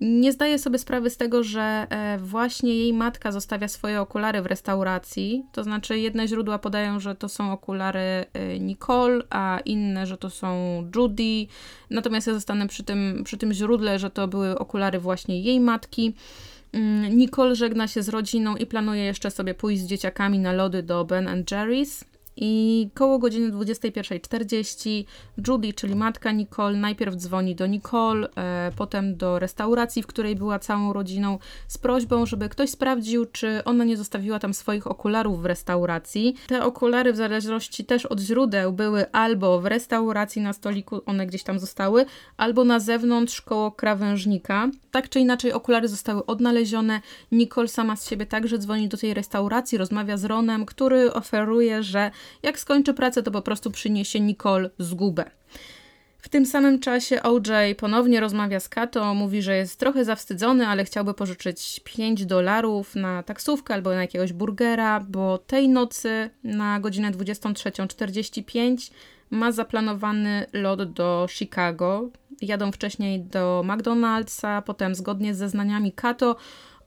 Nie 0.00 0.32
zdaje 0.32 0.58
sobie 0.58 0.78
sprawy 0.78 1.10
z 1.10 1.16
tego, 1.16 1.42
że 1.42 1.86
e, 1.90 2.18
właśnie 2.18 2.74
jej 2.74 2.92
matka 2.92 3.32
zostawia 3.32 3.68
swoje 3.68 4.00
okulary 4.00 4.42
w 4.42 4.46
restauracji. 4.46 5.44
To 5.52 5.64
znaczy, 5.64 5.98
jedne 5.98 6.28
źródła 6.28 6.58
podają, 6.58 7.00
że 7.00 7.14
to 7.14 7.28
są 7.28 7.52
okulary 7.52 8.00
e, 8.32 8.58
Nicole, 8.58 9.22
a 9.30 9.58
inne, 9.64 10.06
że 10.06 10.16
to 10.16 10.30
są 10.30 10.82
Judy. 10.96 11.46
Natomiast 11.90 12.26
ja 12.26 12.34
zostanę 12.34 12.68
przy 12.68 12.84
tym, 12.84 13.22
przy 13.24 13.36
tym 13.36 13.52
źródle, 13.52 13.98
że 13.98 14.10
to 14.10 14.28
były 14.28 14.58
okulary 14.58 14.98
właśnie 14.98 15.40
jej 15.40 15.60
matki. 15.60 16.14
Mm, 16.72 17.16
Nicole 17.16 17.54
żegna 17.54 17.88
się 17.88 18.02
z 18.02 18.08
rodziną 18.08 18.56
i 18.56 18.66
planuje 18.66 19.04
jeszcze 19.04 19.30
sobie 19.30 19.54
pójść 19.54 19.82
z 19.82 19.86
dzieciakami 19.86 20.38
na 20.38 20.52
lody 20.52 20.82
do 20.82 21.04
Ben 21.04 21.44
Jerry's. 21.50 22.04
I 22.42 22.88
koło 22.94 23.18
godziny 23.18 23.50
21.40 23.52 25.04
Judy, 25.48 25.72
czyli 25.72 25.94
matka 25.94 26.32
Nicole, 26.32 26.78
najpierw 26.78 27.14
dzwoni 27.14 27.54
do 27.54 27.66
Nicole, 27.66 28.28
e, 28.36 28.72
potem 28.76 29.16
do 29.16 29.38
restauracji, 29.38 30.02
w 30.02 30.06
której 30.06 30.36
była 30.36 30.58
całą 30.58 30.92
rodziną, 30.92 31.38
z 31.68 31.78
prośbą, 31.78 32.26
żeby 32.26 32.48
ktoś 32.48 32.70
sprawdził, 32.70 33.26
czy 33.26 33.64
ona 33.64 33.84
nie 33.84 33.96
zostawiła 33.96 34.38
tam 34.38 34.54
swoich 34.54 34.86
okularów 34.86 35.42
w 35.42 35.44
restauracji. 35.44 36.36
Te 36.46 36.64
okulary, 36.64 37.12
w 37.12 37.16
zależności 37.16 37.84
też 37.84 38.06
od 38.06 38.20
źródeł, 38.20 38.72
były 38.72 39.12
albo 39.12 39.60
w 39.60 39.66
restauracji 39.66 40.42
na 40.42 40.52
stoliku, 40.52 41.00
one 41.06 41.26
gdzieś 41.26 41.42
tam 41.42 41.58
zostały, 41.58 42.06
albo 42.36 42.64
na 42.64 42.80
zewnątrz 42.80 43.40
koło 43.40 43.72
krawężnika. 43.72 44.68
Tak 44.90 45.08
czy 45.08 45.20
inaczej, 45.20 45.52
okulary 45.52 45.88
zostały 45.88 46.26
odnalezione. 46.26 47.00
Nicole 47.32 47.68
sama 47.68 47.96
z 47.96 48.08
siebie 48.08 48.26
także 48.26 48.58
dzwoni 48.58 48.88
do 48.88 48.96
tej 48.96 49.14
restauracji, 49.14 49.78
rozmawia 49.78 50.16
z 50.16 50.24
Ronem, 50.24 50.66
który 50.66 51.12
oferuje, 51.12 51.82
że 51.82 52.10
jak 52.42 52.58
skończy 52.58 52.94
pracę, 52.94 53.22
to 53.22 53.30
po 53.30 53.42
prostu 53.42 53.70
przyniesie 53.70 54.20
Nicole 54.20 54.70
zgubę. 54.78 55.30
W 56.18 56.28
tym 56.28 56.46
samym 56.46 56.80
czasie 56.80 57.22
OJ 57.22 57.74
ponownie 57.76 58.20
rozmawia 58.20 58.60
z 58.60 58.68
Kato, 58.68 59.14
mówi, 59.14 59.42
że 59.42 59.56
jest 59.56 59.80
trochę 59.80 60.04
zawstydzony, 60.04 60.66
ale 60.66 60.84
chciałby 60.84 61.14
pożyczyć 61.14 61.80
5 61.84 62.26
dolarów 62.26 62.96
na 62.96 63.22
taksówkę 63.22 63.74
albo 63.74 63.90
na 63.90 64.00
jakiegoś 64.00 64.32
burgera, 64.32 65.00
bo 65.00 65.38
tej 65.38 65.68
nocy 65.68 66.30
na 66.44 66.80
godzinę 66.80 67.10
23.45 67.10 68.90
ma 69.30 69.52
zaplanowany 69.52 70.46
lot 70.52 70.92
do 70.92 71.26
Chicago. 71.30 72.10
Jadą 72.42 72.72
wcześniej 72.72 73.20
do 73.20 73.62
McDonald'sa, 73.66 74.62
potem 74.62 74.94
zgodnie 74.94 75.34
z 75.34 75.38
zeznaniami 75.38 75.92
Kato 75.92 76.36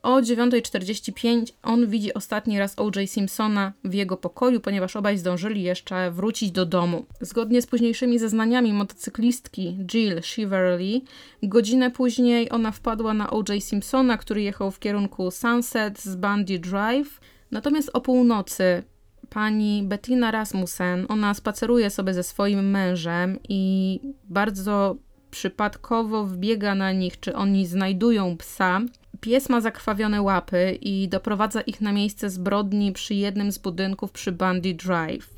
o 0.04 0.20
9.45 0.20 1.52
on 1.62 1.86
widzi 1.86 2.14
ostatni 2.14 2.58
raz 2.58 2.78
O.J. 2.78 3.10
Simpsona 3.10 3.72
w 3.84 3.94
jego 3.94 4.16
pokoju, 4.16 4.60
ponieważ 4.60 4.96
obaj 4.96 5.18
zdążyli 5.18 5.62
jeszcze 5.62 6.10
wrócić 6.10 6.50
do 6.50 6.66
domu. 6.66 7.04
Zgodnie 7.20 7.62
z 7.62 7.66
późniejszymi 7.66 8.18
zeznaniami 8.18 8.72
motocyklistki 8.72 9.78
Jill 9.92 10.22
Shiverly, 10.22 11.00
godzinę 11.42 11.90
później 11.90 12.50
ona 12.50 12.72
wpadła 12.72 13.14
na 13.14 13.30
O.J. 13.30 13.64
Simpsona, 13.64 14.18
który 14.18 14.42
jechał 14.42 14.70
w 14.70 14.78
kierunku 14.78 15.30
Sunset 15.30 16.00
z 16.00 16.16
Bundy 16.16 16.58
Drive. 16.58 17.20
Natomiast 17.50 17.90
o 17.92 18.00
północy 18.00 18.82
pani 19.30 19.82
Bettina 19.82 20.30
Rasmussen, 20.30 21.06
ona 21.08 21.34
spaceruje 21.34 21.90
sobie 21.90 22.14
ze 22.14 22.22
swoim 22.22 22.70
mężem 22.70 23.38
i 23.48 24.00
bardzo 24.24 24.96
przypadkowo 25.30 26.24
wbiega 26.24 26.74
na 26.74 26.92
nich, 26.92 27.20
czy 27.20 27.36
oni 27.36 27.66
znajdują 27.66 28.36
psa. 28.36 28.80
Pies 29.24 29.48
ma 29.48 29.60
zakrwawione 29.60 30.22
łapy 30.22 30.78
i 30.80 31.08
doprowadza 31.08 31.60
ich 31.60 31.80
na 31.80 31.92
miejsce 31.92 32.30
zbrodni 32.30 32.92
przy 32.92 33.14
jednym 33.14 33.52
z 33.52 33.58
budynków 33.58 34.12
przy 34.12 34.32
Bundy 34.32 34.74
Drive. 34.74 35.33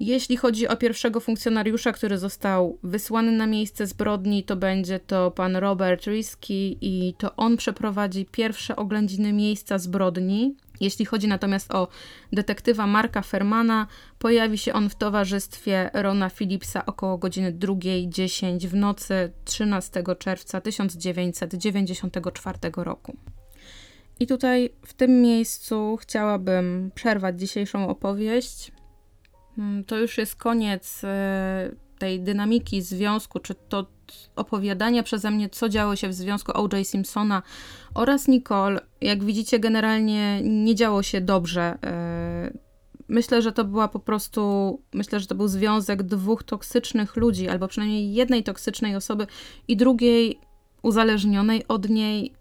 Jeśli 0.00 0.36
chodzi 0.36 0.68
o 0.68 0.76
pierwszego 0.76 1.20
funkcjonariusza, 1.20 1.92
który 1.92 2.18
został 2.18 2.78
wysłany 2.82 3.32
na 3.32 3.46
miejsce 3.46 3.86
zbrodni, 3.86 4.44
to 4.44 4.56
będzie 4.56 5.00
to 5.00 5.30
pan 5.30 5.56
Robert 5.56 6.06
Risky 6.06 6.78
i 6.80 7.14
to 7.18 7.36
on 7.36 7.56
przeprowadzi 7.56 8.26
pierwsze 8.26 8.76
oględziny 8.76 9.32
miejsca 9.32 9.78
zbrodni. 9.78 10.56
Jeśli 10.80 11.04
chodzi 11.04 11.28
natomiast 11.28 11.74
o 11.74 11.88
detektywa 12.32 12.86
Marka 12.86 13.22
Fermana, 13.22 13.86
pojawi 14.18 14.58
się 14.58 14.72
on 14.72 14.88
w 14.90 14.94
towarzystwie 14.94 15.90
Rona 15.92 16.30
Phillipsa 16.30 16.86
około 16.86 17.18
godziny 17.18 17.52
2.10 17.52 18.66
w 18.66 18.74
nocy 18.74 19.32
13 19.44 20.02
czerwca 20.18 20.60
1994 20.60 22.58
roku. 22.76 23.16
I 24.20 24.26
tutaj 24.26 24.70
w 24.86 24.94
tym 24.94 25.22
miejscu 25.22 25.96
chciałabym 26.00 26.90
przerwać 26.94 27.40
dzisiejszą 27.40 27.88
opowieść. 27.88 28.75
Hmm, 29.56 29.84
to 29.84 29.98
już 29.98 30.18
jest 30.18 30.36
koniec 30.36 31.04
e, 31.04 31.70
tej 31.98 32.20
dynamiki 32.20 32.82
związku, 32.82 33.38
czy 33.38 33.54
to 33.54 33.86
opowiadania 34.36 35.02
przeze 35.02 35.30
mnie, 35.30 35.48
co 35.48 35.68
działo 35.68 35.96
się 35.96 36.08
w 36.08 36.14
związku 36.14 36.52
O.J. 36.54 36.86
Simpsona 36.86 37.42
oraz 37.94 38.28
Nicole. 38.28 38.80
Jak 39.00 39.24
widzicie, 39.24 39.58
generalnie 39.58 40.40
nie 40.42 40.74
działo 40.74 41.02
się 41.02 41.20
dobrze. 41.20 41.78
E, 41.84 42.52
myślę, 43.08 43.42
że 43.42 43.52
to 43.52 43.64
była 43.64 43.88
po 43.88 43.98
prostu, 43.98 44.82
myślę, 44.94 45.20
że 45.20 45.26
to 45.26 45.34
był 45.34 45.48
związek 45.48 46.02
dwóch 46.02 46.42
toksycznych 46.42 47.16
ludzi, 47.16 47.48
albo 47.48 47.68
przynajmniej 47.68 48.14
jednej 48.14 48.44
toksycznej 48.44 48.96
osoby 48.96 49.26
i 49.68 49.76
drugiej 49.76 50.40
uzależnionej 50.82 51.68
od 51.68 51.88
niej. 51.88 52.32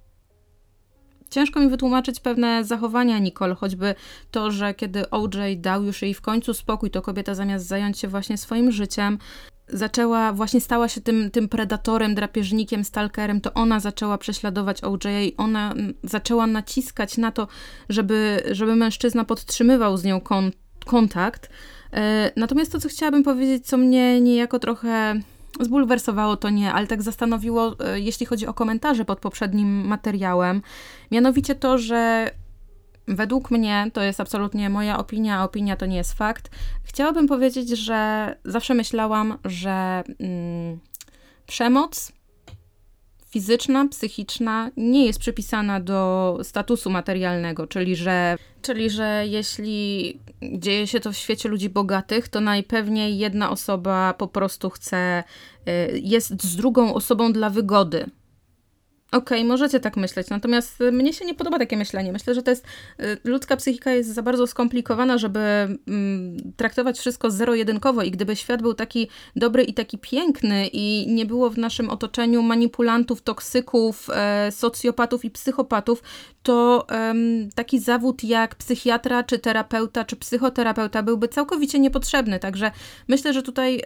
Ciężko 1.30 1.60
mi 1.60 1.70
wytłumaczyć 1.70 2.20
pewne 2.20 2.64
zachowania 2.64 3.20
Nicole, 3.20 3.56
choćby 3.56 3.96
to, 4.32 4.52
że 4.52 4.74
kiedy 4.74 5.10
OJ 5.10 5.58
dał 5.58 5.84
już 5.84 6.02
jej 6.02 6.14
w 6.14 6.22
końcu 6.22 6.54
spokój, 6.54 6.92
to 6.92 7.02
kobieta 7.02 7.36
zamiast 7.36 7.68
zająć 7.68 8.00
się 8.00 8.08
właśnie 8.08 8.38
swoim 8.38 8.72
życiem, 8.72 9.18
zaczęła, 9.68 10.34
właśnie 10.34 10.62
stała 10.62 10.88
się 10.88 11.02
tym, 11.02 11.32
tym 11.32 11.50
predatorem, 11.50 12.16
drapieżnikiem, 12.16 12.84
stalkerem, 12.84 13.42
to 13.42 13.54
ona 13.54 13.80
zaczęła 13.80 14.18
prześladować 14.18 14.84
OJ 14.84 15.08
i 15.26 15.38
ona 15.38 15.74
zaczęła 16.04 16.48
naciskać 16.48 17.18
na 17.18 17.32
to, 17.32 17.48
żeby, 17.90 18.44
żeby 18.52 18.76
mężczyzna 18.76 19.26
podtrzymywał 19.26 19.98
z 19.98 20.04
nią 20.04 20.22
kon, 20.22 20.52
kontakt. 20.86 21.50
E, 21.94 22.32
natomiast 22.36 22.72
to, 22.72 22.80
co 22.80 22.90
chciałabym 22.90 23.24
powiedzieć, 23.24 23.68
co 23.68 23.78
mnie 23.78 24.22
niejako 24.22 24.60
trochę 24.60 25.22
zbulwersowało, 25.60 26.38
to 26.38 26.50
nie, 26.50 26.74
ale 26.74 26.88
tak 26.88 27.02
zastanowiło, 27.02 27.76
e, 27.80 28.00
jeśli 28.00 28.26
chodzi 28.26 28.48
o 28.48 28.54
komentarze 28.54 29.06
pod 29.06 29.20
poprzednim 29.20 29.88
materiałem, 29.88 30.62
mianowicie 31.12 31.56
to, 31.56 31.78
że 31.78 32.32
według 33.08 33.52
mnie, 33.52 33.92
to 33.94 34.02
jest 34.02 34.22
absolutnie 34.22 34.70
moja 34.70 34.98
opinia, 34.98 35.40
a 35.40 35.44
opinia 35.44 35.76
to 35.76 35.86
nie 35.86 35.98
jest 35.98 36.14
fakt, 36.14 36.50
chciałabym 36.84 37.28
powiedzieć, 37.28 37.70
że 37.70 38.36
zawsze 38.46 38.74
myślałam, 38.74 39.38
że 39.46 40.04
mm, 40.20 40.80
przemoc 41.48 42.12
fizyczna, 43.36 43.88
psychiczna 43.88 44.72
nie 44.78 45.06
jest 45.06 45.20
przypisana 45.20 45.80
do 45.80 46.40
statusu 46.44 46.90
materialnego, 46.90 47.68
czyli 47.68 47.96
że, 47.96 48.38
czyli 48.62 48.90
że 48.90 49.24
jeśli 49.28 50.20
dzieje 50.42 50.88
się 50.88 51.00
to 51.00 51.12
w 51.12 51.18
świecie 51.18 51.50
ludzi 51.50 51.70
bogatych, 51.70 52.28
to 52.28 52.42
najpewniej 52.42 53.18
jedna 53.18 53.52
osoba 53.52 54.14
po 54.14 54.28
prostu 54.28 54.70
chce, 54.70 55.24
y, 55.68 56.00
jest 56.04 56.44
z 56.44 56.56
drugą 56.56 56.94
osobą 56.94 57.34
dla 57.34 57.50
wygody 57.50 58.06
Okej, 59.12 59.38
okay, 59.38 59.44
możecie 59.44 59.80
tak 59.80 59.98
myśleć, 59.98 60.30
natomiast 60.30 60.82
y, 60.82 60.92
mnie 60.92 61.14
się 61.14 61.26
nie 61.26 61.34
podoba 61.34 61.60
takie 61.60 61.78
myślenie. 61.78 62.12
Myślę, 62.12 62.36
że 62.36 62.44
to 62.44 62.52
jest, 62.52 62.66
y, 63.00 63.18
ludzka 63.24 63.58
psychika 63.58 63.92
jest 63.92 64.14
za 64.14 64.22
bardzo 64.22 64.48
skomplikowana, 64.48 65.18
żeby 65.18 65.40
mm, 65.40 66.38
traktować 66.58 67.00
wszystko 67.00 67.32
zero-jedynkowo 67.32 68.04
i 68.04 68.12
gdyby 68.12 68.36
świat 68.36 68.62
był 68.62 68.74
taki 68.74 69.08
dobry 69.36 69.64
i 69.64 69.74
taki 69.74 69.98
piękny 69.98 70.68
i 70.74 71.06
nie 71.08 71.26
było 71.26 71.50
w 71.50 71.58
naszym 71.58 71.90
otoczeniu 71.90 72.42
manipulantów, 72.42 73.22
toksyków, 73.22 74.08
e, 74.14 74.52
socjopatów 74.52 75.26
i 75.26 75.32
psychopatów, 75.32 76.04
to 76.44 76.88
taki 77.56 77.80
zawód 77.80 78.24
jak 78.24 78.56
psychiatra, 78.56 79.24
czy 79.24 79.40
terapeuta, 79.40 80.06
czy 80.06 80.16
psychoterapeuta 80.16 81.04
byłby 81.04 81.28
całkowicie 81.28 81.80
niepotrzebny. 81.80 82.40
Także 82.40 82.72
myślę, 83.08 83.34
że 83.34 83.44
tutaj 83.44 83.82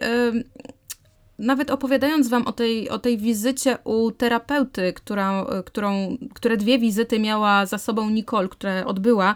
nawet 1.40 1.70
opowiadając 1.70 2.28
wam 2.28 2.46
o 2.46 2.52
tej, 2.52 2.88
o 2.90 2.98
tej 2.98 3.18
wizycie 3.18 3.78
u 3.84 4.10
terapeuty, 4.10 4.92
która, 4.92 5.46
którą, 5.64 6.16
które 6.34 6.56
dwie 6.56 6.78
wizyty 6.78 7.18
miała 7.18 7.66
za 7.66 7.78
sobą 7.78 8.10
Nicole, 8.10 8.48
które 8.48 8.86
odbyła, 8.86 9.34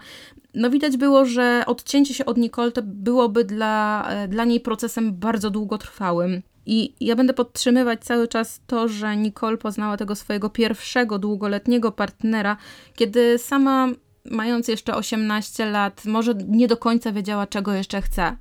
no 0.55 0.71
widać 0.71 0.97
było, 0.97 1.25
że 1.25 1.63
odcięcie 1.67 2.15
się 2.15 2.25
od 2.25 2.37
Nicole 2.37 2.73
to 2.73 2.83
byłoby 2.85 3.45
dla, 3.45 4.09
dla 4.29 4.45
niej 4.45 4.61
procesem 4.61 5.15
bardzo 5.15 5.51
długotrwałym. 5.51 6.43
I 6.67 6.95
ja 7.01 7.17
będę 7.17 7.35
podtrzymywać 7.35 8.05
cały 8.05 8.29
czas 8.29 8.61
to, 8.67 8.89
że 8.89 9.17
Nicole 9.17 9.57
poznała 9.57 9.97
tego 9.97 10.15
swojego 10.15 10.51
pierwszego 10.51 11.19
długoletniego 11.19 11.93
partnera, 11.93 12.57
kiedy 12.97 13.39
sama, 13.39 13.89
mając 14.31 14.69
jeszcze 14.69 14.95
18 14.95 15.71
lat, 15.71 16.05
może 16.05 16.35
nie 16.49 16.69
do 16.69 16.77
końca 16.77 17.13
wiedziała, 17.13 17.47
czego 17.47 17.73
jeszcze 17.73 18.03
chce. 18.03 18.37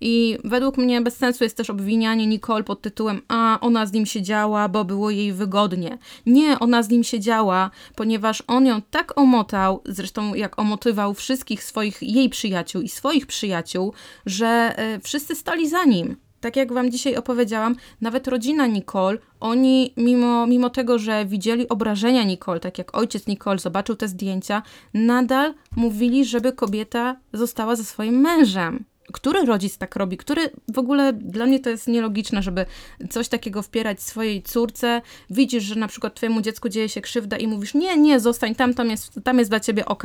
I 0.00 0.38
według 0.44 0.76
mnie 0.76 1.00
bez 1.00 1.16
sensu 1.16 1.44
jest 1.44 1.56
też 1.56 1.70
obwinianie 1.70 2.26
Nicole 2.26 2.64
pod 2.64 2.82
tytułem 2.82 3.20
a 3.28 3.58
ona 3.60 3.86
z 3.86 3.92
nim 3.92 4.06
siedziała, 4.06 4.68
bo 4.68 4.84
było 4.84 5.10
jej 5.10 5.32
wygodnie. 5.32 5.98
Nie, 6.26 6.58
ona 6.58 6.82
z 6.82 6.88
nim 6.88 7.04
siedziała, 7.04 7.70
ponieważ 7.94 8.42
on 8.46 8.66
ją 8.66 8.82
tak 8.90 9.18
omotał, 9.18 9.82
zresztą 9.86 10.34
jak 10.34 10.58
omotywał 10.58 11.14
wszystkich 11.14 11.64
swoich 11.64 12.02
jej 12.02 12.28
przyjaciół 12.28 12.82
i 12.82 12.88
swoich 12.88 13.26
przyjaciół, 13.26 13.92
że 14.26 14.74
y, 14.96 15.00
wszyscy 15.00 15.34
stali 15.34 15.68
za 15.68 15.84
nim. 15.84 16.16
Tak 16.40 16.56
jak 16.56 16.72
wam 16.72 16.90
dzisiaj 16.90 17.16
opowiedziałam, 17.16 17.76
nawet 18.00 18.28
rodzina 18.28 18.66
Nicole, 18.66 19.18
oni 19.40 19.92
mimo, 19.96 20.46
mimo 20.46 20.70
tego, 20.70 20.98
że 20.98 21.26
widzieli 21.26 21.68
obrażenia 21.68 22.24
Nicole, 22.24 22.60
tak 22.60 22.78
jak 22.78 22.96
ojciec 22.96 23.26
Nicole 23.26 23.58
zobaczył 23.58 23.96
te 23.96 24.08
zdjęcia, 24.08 24.62
nadal 24.94 25.54
mówili, 25.76 26.24
żeby 26.24 26.52
kobieta 26.52 27.16
została 27.32 27.76
ze 27.76 27.84
swoim 27.84 28.20
mężem 28.20 28.84
który 29.12 29.44
rodzic 29.44 29.78
tak 29.78 29.96
robi, 29.96 30.16
który 30.16 30.50
w 30.72 30.78
ogóle 30.78 31.12
dla 31.12 31.46
mnie 31.46 31.60
to 31.60 31.70
jest 31.70 31.88
nielogiczne, 31.88 32.42
żeby 32.42 32.66
coś 33.10 33.28
takiego 33.28 33.62
wpierać 33.62 34.02
swojej 34.02 34.42
córce. 34.42 35.02
Widzisz, 35.30 35.64
że 35.64 35.74
na 35.74 35.88
przykład 35.88 36.14
twojemu 36.14 36.42
dziecku 36.42 36.68
dzieje 36.68 36.88
się 36.88 37.00
krzywda 37.00 37.36
i 37.36 37.46
mówisz, 37.46 37.74
nie, 37.74 37.96
nie, 37.96 38.20
zostań 38.20 38.54
tam, 38.54 38.74
tam 38.74 38.90
jest, 38.90 39.20
tam 39.24 39.38
jest 39.38 39.50
dla 39.50 39.60
ciebie 39.60 39.86
ok. 39.86 40.04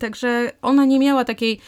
Także 0.00 0.52
ona 0.62 0.84
nie 0.84 0.98
miała 0.98 1.24
takiej, 1.24 1.60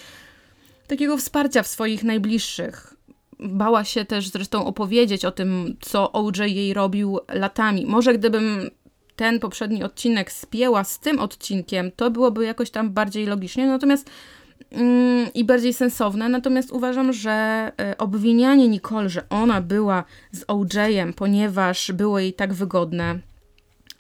takiego 0.86 1.16
wsparcia 1.16 1.62
w 1.62 1.66
swoich 1.66 2.04
najbliższych. 2.04 2.94
Bała 3.40 3.84
się 3.84 4.04
też 4.04 4.28
zresztą 4.28 4.66
opowiedzieć 4.66 5.24
o 5.24 5.30
tym, 5.30 5.76
co 5.80 6.12
OJ 6.12 6.38
jej 6.38 6.74
robił 6.74 7.18
latami. 7.28 7.86
Może 7.86 8.14
gdybym 8.14 8.70
ten 9.16 9.40
poprzedni 9.40 9.84
odcinek 9.84 10.32
spięła 10.32 10.84
z 10.84 10.98
tym 10.98 11.18
odcinkiem, 11.18 11.92
to 11.92 12.10
byłoby 12.10 12.44
jakoś 12.44 12.70
tam 12.70 12.90
bardziej 12.90 13.26
logicznie. 13.26 13.66
Natomiast 13.66 14.10
i 15.34 15.44
bardziej 15.44 15.74
sensowne. 15.74 16.28
Natomiast 16.28 16.70
uważam, 16.72 17.12
że 17.12 17.30
e, 17.80 17.98
obwinianie 17.98 18.68
Nicole, 18.68 19.08
że 19.08 19.28
ona 19.28 19.60
była 19.60 20.04
z 20.32 20.44
OJ-em, 20.48 21.12
ponieważ 21.12 21.92
było 21.92 22.18
jej 22.18 22.32
tak 22.32 22.54
wygodne, 22.54 23.18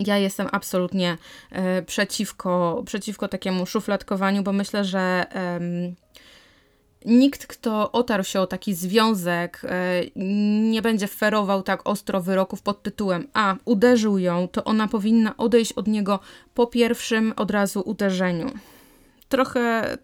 ja 0.00 0.18
jestem 0.18 0.48
absolutnie 0.52 1.18
e, 1.50 1.82
przeciwko, 1.82 2.82
przeciwko 2.86 3.28
takiemu 3.28 3.66
szufladkowaniu, 3.66 4.42
bo 4.42 4.52
myślę, 4.52 4.84
że 4.84 5.26
nikt, 7.04 7.46
kto 7.46 7.92
otarł 7.92 8.24
się 8.24 8.40
o 8.40 8.46
taki 8.46 8.74
związek, 8.74 9.62
e, 9.64 10.02
nie 10.70 10.82
będzie 10.82 11.06
ferował 11.06 11.62
tak 11.62 11.88
ostro 11.88 12.20
wyroków 12.20 12.62
pod 12.62 12.82
tytułem 12.82 13.28
A, 13.32 13.56
uderzył 13.64 14.18
ją, 14.18 14.48
to 14.48 14.64
ona 14.64 14.88
powinna 14.88 15.36
odejść 15.36 15.72
od 15.72 15.86
niego 15.86 16.20
po 16.54 16.66
pierwszym 16.66 17.32
od 17.36 17.50
razu 17.50 17.82
uderzeniu. 17.86 18.50
Trochę 19.28 19.98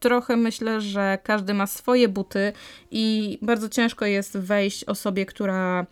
trochę 0.00 0.36
myślę, 0.36 0.80
że 0.80 1.18
każdy 1.22 1.54
ma 1.54 1.66
swoje 1.66 2.08
buty 2.08 2.52
i 2.90 3.38
bardzo 3.42 3.68
ciężko 3.68 4.06
jest 4.06 4.38
wejść 4.38 4.84
osobie, 4.84 5.26
która 5.26 5.86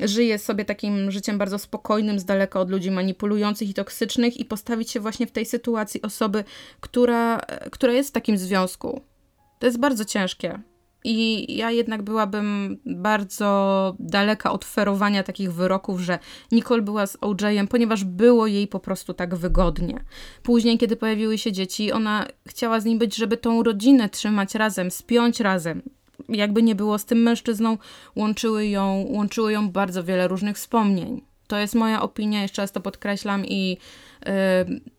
żyje 0.00 0.38
sobie 0.38 0.64
takim 0.64 1.10
życiem 1.10 1.38
bardzo 1.38 1.58
spokojnym, 1.58 2.18
z 2.18 2.24
daleka 2.24 2.60
od 2.60 2.70
ludzi 2.70 2.90
manipulujących 2.90 3.68
i 3.68 3.74
toksycznych 3.74 4.36
i 4.36 4.44
postawić 4.44 4.90
się 4.90 5.00
właśnie 5.00 5.26
w 5.26 5.32
tej 5.32 5.46
sytuacji 5.46 6.02
osoby, 6.02 6.44
która, 6.80 7.40
która 7.70 7.92
jest 7.92 8.08
w 8.08 8.12
takim 8.12 8.38
związku. 8.38 9.00
To 9.58 9.66
jest 9.66 9.78
bardzo 9.78 10.04
ciężkie. 10.04 10.60
I 11.04 11.46
ja 11.56 11.70
jednak 11.70 12.02
byłabym 12.02 12.78
bardzo 12.86 13.94
daleka 13.98 14.52
od 14.52 14.64
ferowania 14.64 15.22
takich 15.22 15.52
wyroków, 15.52 16.00
że 16.00 16.18
Nicole 16.52 16.82
była 16.82 17.06
z 17.06 17.16
OJ-em, 17.20 17.68
ponieważ 17.68 18.04
było 18.04 18.46
jej 18.46 18.68
po 18.68 18.80
prostu 18.80 19.14
tak 19.14 19.34
wygodnie. 19.34 20.04
Później, 20.42 20.78
kiedy 20.78 20.96
pojawiły 20.96 21.38
się 21.38 21.52
dzieci, 21.52 21.92
ona 21.92 22.26
chciała 22.48 22.80
z 22.80 22.84
nim 22.84 22.98
być, 22.98 23.16
żeby 23.16 23.36
tą 23.36 23.62
rodzinę 23.62 24.08
trzymać 24.08 24.54
razem, 24.54 24.90
spiąć 24.90 25.40
razem. 25.40 25.82
Jakby 26.28 26.62
nie 26.62 26.74
było 26.74 26.98
z 26.98 27.04
tym 27.04 27.22
mężczyzną, 27.22 27.78
łączyły 28.16 28.66
ją, 28.66 29.06
łączyło 29.08 29.50
ją 29.50 29.70
bardzo 29.70 30.04
wiele 30.04 30.28
różnych 30.28 30.56
wspomnień. 30.56 31.20
To 31.46 31.58
jest 31.58 31.74
moja 31.74 32.02
opinia, 32.02 32.42
jeszcze 32.42 32.62
raz 32.62 32.72
to 32.72 32.80
podkreślam 32.80 33.46
i 33.46 33.76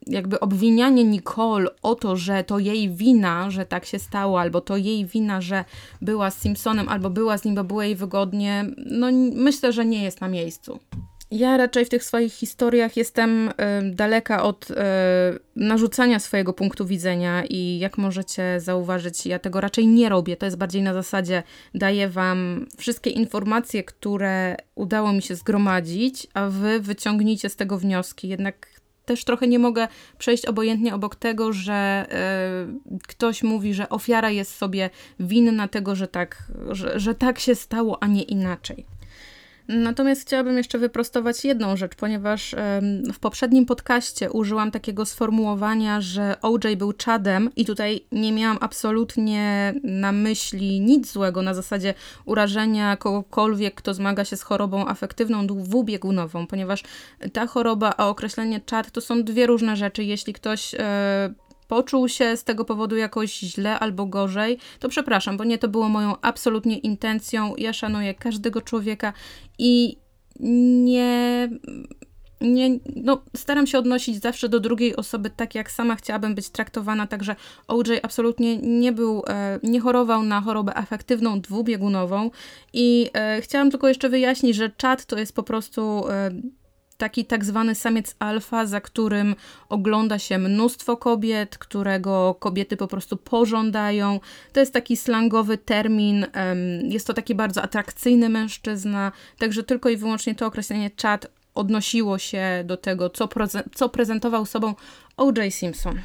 jakby 0.08 0.40
obwinianie 0.40 1.04
Nicole 1.04 1.68
o 1.82 1.96
to, 1.96 2.16
że 2.16 2.44
to 2.44 2.60
jej 2.60 2.90
wina, 2.90 3.50
że 3.50 3.66
tak 3.66 3.86
się 3.86 4.00
stało, 4.00 4.40
albo 4.40 4.62
to 4.62 4.78
jej 4.78 5.06
wina, 5.06 5.42
że 5.42 5.66
była 6.02 6.32
z 6.32 6.42
Simpsonem, 6.42 6.90
albo 6.90 7.10
była 7.10 7.38
z 7.38 7.46
nim, 7.46 7.56
bo 7.56 7.64
było 7.64 7.84
jej 7.84 7.96
wygodnie, 7.96 8.66
no 8.78 9.08
myślę, 9.36 9.74
że 9.74 9.86
nie 9.86 10.04
jest 10.04 10.22
na 10.22 10.28
miejscu. 10.28 10.80
Ja 11.32 11.58
raczej 11.58 11.86
w 11.86 11.90
tych 11.90 12.04
swoich 12.04 12.34
historiach 12.34 12.98
jestem 12.98 13.50
y, 13.50 13.52
daleka 13.92 14.44
od 14.44 14.72
y, 14.72 14.76
narzucania 15.56 16.20
swojego 16.20 16.54
punktu 16.54 16.86
widzenia 16.86 17.44
i 17.46 17.80
jak 17.80 17.98
możecie 17.98 18.60
zauważyć, 18.60 19.26
ja 19.26 19.40
tego 19.40 19.62
raczej 19.62 19.88
nie 19.88 20.10
robię. 20.10 20.38
To 20.38 20.46
jest 20.46 20.58
bardziej 20.58 20.82
na 20.82 20.94
zasadzie 20.94 21.44
daję 21.76 22.10
wam 22.10 22.66
wszystkie 22.78 23.10
informacje, 23.10 23.84
które 23.84 24.56
udało 24.76 25.14
mi 25.14 25.22
się 25.22 25.36
zgromadzić, 25.36 26.28
a 26.34 26.48
wy 26.48 26.80
wyciągnijcie 26.80 27.50
z 27.50 27.56
tego 27.56 27.78
wnioski. 27.78 28.28
Jednak 28.28 28.81
też 29.06 29.24
trochę 29.24 29.48
nie 29.48 29.60
mogę 29.60 29.88
przejść 30.18 30.46
obojętnie 30.46 30.96
obok 30.96 31.16
tego, 31.16 31.54
że 31.54 32.08
y, 32.92 33.00
ktoś 33.08 33.44
mówi, 33.44 33.74
że 33.74 33.90
ofiara 33.90 34.30
jest 34.30 34.56
sobie 34.56 34.90
winna 35.20 35.68
tego, 35.68 35.96
że 35.96 36.08
tak, 36.08 36.52
że, 36.70 37.00
że 37.00 37.16
tak 37.16 37.40
się 37.40 37.56
stało, 37.56 38.04
a 38.04 38.08
nie 38.08 38.24
inaczej. 38.24 38.86
Natomiast 39.68 40.22
chciałabym 40.22 40.58
jeszcze 40.58 40.78
wyprostować 40.78 41.46
jedną 41.46 41.78
rzecz, 41.78 41.96
ponieważ 41.96 42.56
w 43.14 43.20
poprzednim 43.20 43.66
podcaście 43.66 44.32
użyłam 44.32 44.72
takiego 44.72 45.06
sformułowania, 45.06 46.02
że 46.02 46.36
OJ 46.42 46.76
był 46.78 46.94
czadem 46.94 47.50
i 47.56 47.66
tutaj 47.66 48.06
nie 48.12 48.32
miałam 48.32 48.58
absolutnie 48.62 49.74
na 49.84 50.12
myśli 50.12 50.80
nic 50.80 51.12
złego 51.12 51.42
na 51.42 51.54
zasadzie 51.54 51.94
urażenia 52.26 52.98
kogokolwiek, 52.98 53.76
kto 53.76 53.94
zmaga 53.94 54.26
się 54.26 54.38
z 54.38 54.42
chorobą 54.42 54.88
afektywną 54.88 55.48
dwubiegunową, 55.48 56.48
ponieważ 56.48 56.84
ta 57.34 57.48
choroba, 57.48 57.94
a 57.98 58.08
określenie 58.08 58.62
czad 58.66 58.92
to 58.92 59.02
są 59.02 59.24
dwie 59.24 59.48
różne 59.48 59.76
rzeczy. 59.76 60.04
Jeśli 60.04 60.34
ktoś 60.34 60.76
e, 60.76 61.34
poczuł 61.72 62.10
się 62.10 62.38
z 62.38 62.44
tego 62.44 62.66
powodu 62.66 62.96
jakoś 62.96 63.40
źle 63.40 63.80
albo 63.80 64.06
gorzej, 64.06 64.58
to 64.80 64.90
przepraszam, 64.90 65.38
bo 65.38 65.44
nie 65.44 65.58
to 65.58 65.68
było 65.68 65.90
moją 65.90 66.16
absolutnie 66.22 66.78
intencją. 66.78 67.54
Ja 67.58 67.74
szanuję 67.74 68.14
każdego 68.14 68.62
człowieka 68.62 69.14
i 69.58 69.98
nie 70.40 71.50
nie, 72.42 72.80
no, 72.96 73.24
staram 73.36 73.68
się 73.68 73.78
odnosić 73.80 74.22
zawsze 74.22 74.50
do 74.50 74.60
drugiej 74.60 74.96
osoby 74.96 75.30
tak, 75.30 75.56
jak 75.56 75.72
sama 75.72 75.96
chciałabym 75.96 76.36
być 76.36 76.50
traktowana, 76.50 77.08
także 77.08 77.36
OJ 77.68 78.00
absolutnie 78.04 78.58
nie 78.58 78.92
był, 78.92 79.24
e, 79.28 79.60
nie 79.64 79.80
chorował 79.80 80.24
na 80.24 80.42
chorobę 80.42 80.78
afektywną 80.78 81.42
dwubiegunową 81.42 82.32
i 82.74 83.10
e, 83.14 83.42
chciałam 83.42 83.72
tylko 83.72 83.88
jeszcze 83.88 84.10
wyjaśnić, 84.10 84.56
że 84.56 84.70
czat 84.70 85.06
to 85.06 85.20
jest 85.20 85.36
po 85.36 85.44
prostu 85.44 86.10
e, 86.10 86.32
taki 87.02 87.26
tak 87.26 87.46
zwany 87.46 87.76
samiec 87.76 88.16
alfa, 88.20 88.66
za 88.66 88.82
którym 88.82 89.36
ogląda 89.70 90.20
się 90.20 90.38
mnóstwo 90.38 90.98
kobiet, 90.98 91.58
którego 91.58 92.36
kobiety 92.40 92.78
po 92.78 92.88
prostu 92.88 93.18
pożądają. 93.18 94.20
To 94.54 94.60
jest 94.60 94.74
taki 94.74 94.98
slangowy 94.98 95.58
termin, 95.58 96.26
jest 96.84 97.08
to 97.08 97.14
taki 97.14 97.36
bardzo 97.36 97.62
atrakcyjny 97.62 98.30
mężczyzna, 98.30 99.12
także 99.38 99.64
tylko 99.64 99.90
i 99.90 99.98
wyłącznie 99.98 100.36
to 100.36 100.46
określenie 100.46 100.90
czat 100.90 101.28
odnosiło 101.56 102.18
się 102.18 102.64
do 102.66 102.78
tego, 102.78 103.10
co, 103.10 103.30
co 103.76 103.90
prezentował 103.90 104.46
sobą 104.46 104.76
O.J. 105.18 105.54
Simpson. 105.54 106.02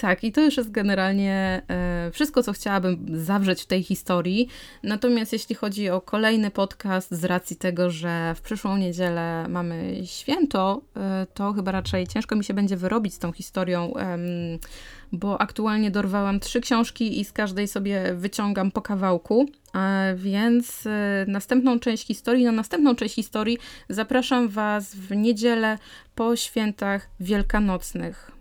Tak, 0.00 0.24
i 0.24 0.32
to 0.32 0.40
już 0.40 0.56
jest 0.56 0.70
generalnie 0.70 1.62
e, 1.68 2.10
wszystko, 2.12 2.42
co 2.42 2.52
chciałabym 2.52 3.06
zawrzeć 3.12 3.62
w 3.62 3.66
tej 3.66 3.82
historii. 3.82 4.48
Natomiast 4.82 5.32
jeśli 5.32 5.54
chodzi 5.54 5.90
o 5.90 6.00
kolejny 6.00 6.50
podcast, 6.50 7.10
z 7.10 7.24
racji 7.24 7.56
tego, 7.56 7.90
że 7.90 8.34
w 8.34 8.40
przyszłą 8.40 8.76
niedzielę 8.76 9.46
mamy 9.48 10.00
święto, 10.04 10.82
e, 10.96 11.26
to 11.34 11.52
chyba 11.52 11.72
raczej 11.72 12.06
ciężko 12.06 12.36
mi 12.36 12.44
się 12.44 12.54
będzie 12.54 12.76
wyrobić 12.76 13.14
z 13.14 13.18
tą 13.18 13.32
historią, 13.32 13.92
bo 15.12 15.40
aktualnie 15.40 15.90
dorwałam 15.90 16.40
trzy 16.40 16.60
książki 16.60 17.20
i 17.20 17.24
z 17.24 17.32
każdej 17.32 17.68
sobie 17.68 18.14
wyciągam 18.14 18.70
po 18.70 18.82
kawałku. 18.82 19.46
Więc 20.16 20.86
e, 20.86 21.24
następną 21.28 21.78
część 21.78 22.06
historii, 22.06 22.44
na 22.44 22.52
następną 22.52 22.94
część 22.94 23.14
historii 23.14 23.58
zapraszam 23.88 24.48
Was 24.48 24.94
w 24.94 25.16
niedzielę 25.16 25.78
po 26.14 26.36
świętach 26.36 27.08
wielkanocnych. 27.20 28.39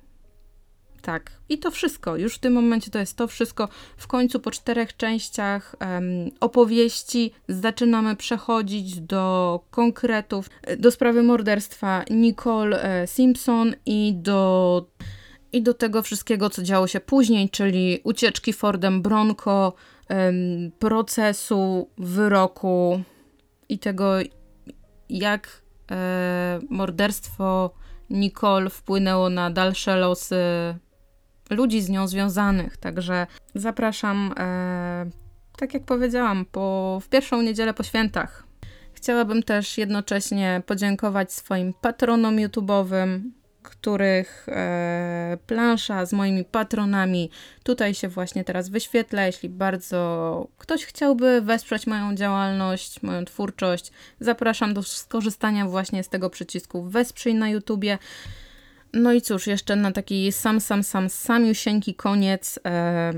Tak, 1.10 1.32
i 1.50 1.58
to 1.58 1.72
wszystko. 1.72 2.18
Już 2.18 2.36
w 2.36 2.40
tym 2.40 2.54
momencie 2.54 2.92
to 2.92 3.00
jest 3.00 3.18
to 3.18 3.28
wszystko. 3.28 3.68
W 3.98 4.08
końcu 4.08 4.40
po 4.40 4.52
czterech 4.52 4.98
częściach 4.98 5.76
um, 5.82 6.32
opowieści 6.40 7.32
zaczynamy 7.48 8.16
przechodzić 8.16 9.02
do 9.02 9.60
konkretów, 9.72 10.50
e, 10.64 10.78
do 10.78 10.92
sprawy 10.92 11.24
morderstwa 11.24 12.04
Nicole 12.10 12.84
e, 12.84 13.08
Simpson 13.08 13.76
i 13.86 14.14
do, 14.16 14.86
i 15.52 15.62
do 15.62 15.74
tego 15.74 16.02
wszystkiego, 16.02 16.50
co 16.50 16.64
działo 16.64 16.88
się 16.88 17.00
później, 17.00 17.50
czyli 17.50 18.00
ucieczki 18.04 18.54
Fordem 18.54 19.02
Bronco, 19.02 19.74
procesu, 20.80 21.90
wyroku 21.98 23.02
i 23.70 23.80
tego, 23.80 24.14
jak 25.10 25.62
e, 25.92 26.60
morderstwo 26.70 27.74
Nicole 28.10 28.70
wpłynęło 28.70 29.30
na 29.30 29.50
dalsze 29.50 29.96
losy 29.96 30.36
ludzi 31.50 31.82
z 31.82 31.90
nią 31.90 32.08
związanych. 32.08 32.78
Także 32.78 33.28
zapraszam, 33.56 34.34
e, 34.40 35.10
tak 35.58 35.74
jak 35.74 35.84
powiedziałam, 35.84 36.46
po, 36.46 37.00
w 37.04 37.10
pierwszą 37.10 37.42
niedzielę 37.42 37.74
po 37.74 37.84
świętach. 37.84 38.44
Chciałabym 38.94 39.44
też 39.44 39.78
jednocześnie 39.78 40.62
podziękować 40.66 41.34
swoim 41.34 41.74
patronom 41.82 42.36
YouTube'owym, 42.36 43.20
których 43.64 44.46
e, 44.50 45.38
plansza 45.48 46.06
z 46.06 46.14
moimi 46.14 46.46
patronami 46.46 47.30
tutaj 47.64 47.94
się 47.94 48.08
właśnie 48.08 48.44
teraz 48.44 48.70
wyświetla. 48.70 49.26
Jeśli 49.26 49.50
bardzo 49.50 50.48
ktoś 50.58 50.86
chciałby 50.86 51.42
wesprzeć 51.42 51.88
moją 51.88 52.16
działalność, 52.16 53.04
moją 53.04 53.26
twórczość, 53.26 53.92
zapraszam 54.20 54.74
do 54.74 54.84
skorzystania 54.84 55.68
właśnie 55.68 56.04
z 56.04 56.10
tego 56.10 56.30
przycisku 56.30 56.84
Wesprzyj 56.84 57.36
na 57.36 57.50
YouTubie. 57.50 57.98
No 58.94 59.14
i 59.14 59.22
cóż, 59.22 59.48
jeszcze 59.48 59.76
na 59.76 59.92
taki 59.92 60.32
sam, 60.32 60.62
sam, 60.62 60.84
sam, 60.84 61.10
samiusieńki 61.10 61.96
koniec. 61.96 62.60
E, 62.66 63.14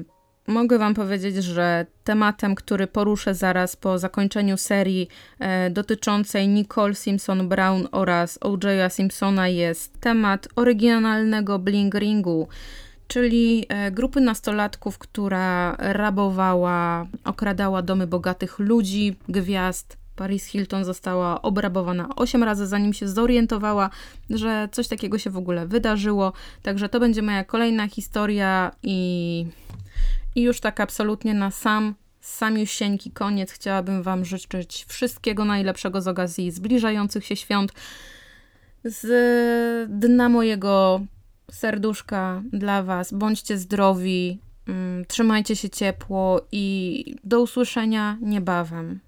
mogę 0.47 0.77
Wam 0.77 0.93
powiedzieć, 0.93 1.35
że 1.35 1.85
tematem, 2.03 2.55
który 2.55 2.87
poruszę 2.87 3.35
zaraz 3.35 3.75
po 3.75 3.99
zakończeniu 3.99 4.57
serii 4.57 5.07
e, 5.39 5.69
dotyczącej 5.69 6.47
Nicole 6.47 6.95
Simpson 6.95 7.49
Brown 7.49 7.87
oraz 7.91 8.39
O.J.a 8.41 8.89
Simpsona 8.89 9.47
jest 9.47 9.99
temat 9.99 10.47
oryginalnego 10.55 11.59
bling 11.59 11.95
ringu, 11.95 12.47
czyli 13.07 13.65
e, 13.69 13.91
grupy 13.91 14.21
nastolatków, 14.21 14.97
która 14.97 15.75
rabowała, 15.79 17.07
okradała 17.23 17.81
domy 17.81 18.07
bogatych 18.07 18.59
ludzi, 18.59 19.15
gwiazd, 19.29 20.00
Paris 20.21 20.45
Hilton 20.45 20.85
została 20.85 21.41
obrabowana 21.41 22.09
8 22.15 22.43
razy, 22.43 22.67
zanim 22.67 22.93
się 22.93 23.07
zorientowała, 23.07 23.89
że 24.29 24.69
coś 24.71 24.87
takiego 24.87 25.17
się 25.17 25.29
w 25.29 25.37
ogóle 25.37 25.67
wydarzyło. 25.67 26.33
Także 26.61 26.89
to 26.89 26.99
będzie 26.99 27.21
moja 27.21 27.43
kolejna 27.43 27.87
historia 27.87 28.71
i, 28.83 29.45
i 30.35 30.41
już 30.41 30.59
tak 30.59 30.79
absolutnie 30.79 31.33
na 31.33 31.51
sam 31.51 31.95
samiusieńki 32.19 33.11
koniec 33.11 33.51
chciałabym 33.51 34.03
Wam 34.03 34.25
życzyć 34.25 34.85
wszystkiego 34.87 35.45
najlepszego 35.45 36.01
z 36.01 36.07
okazji 36.07 36.51
zbliżających 36.51 37.25
się 37.25 37.35
świąt. 37.35 37.71
Z 38.83 39.89
dna 39.89 40.29
mojego 40.29 41.01
serduszka 41.51 42.43
dla 42.53 42.83
Was. 42.83 43.13
Bądźcie 43.13 43.57
zdrowi, 43.57 44.39
mm, 44.67 45.05
trzymajcie 45.05 45.55
się 45.55 45.69
ciepło 45.69 46.41
i 46.51 47.05
do 47.23 47.41
usłyszenia 47.41 48.17
niebawem. 48.21 48.99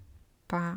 Pa. 0.46 0.76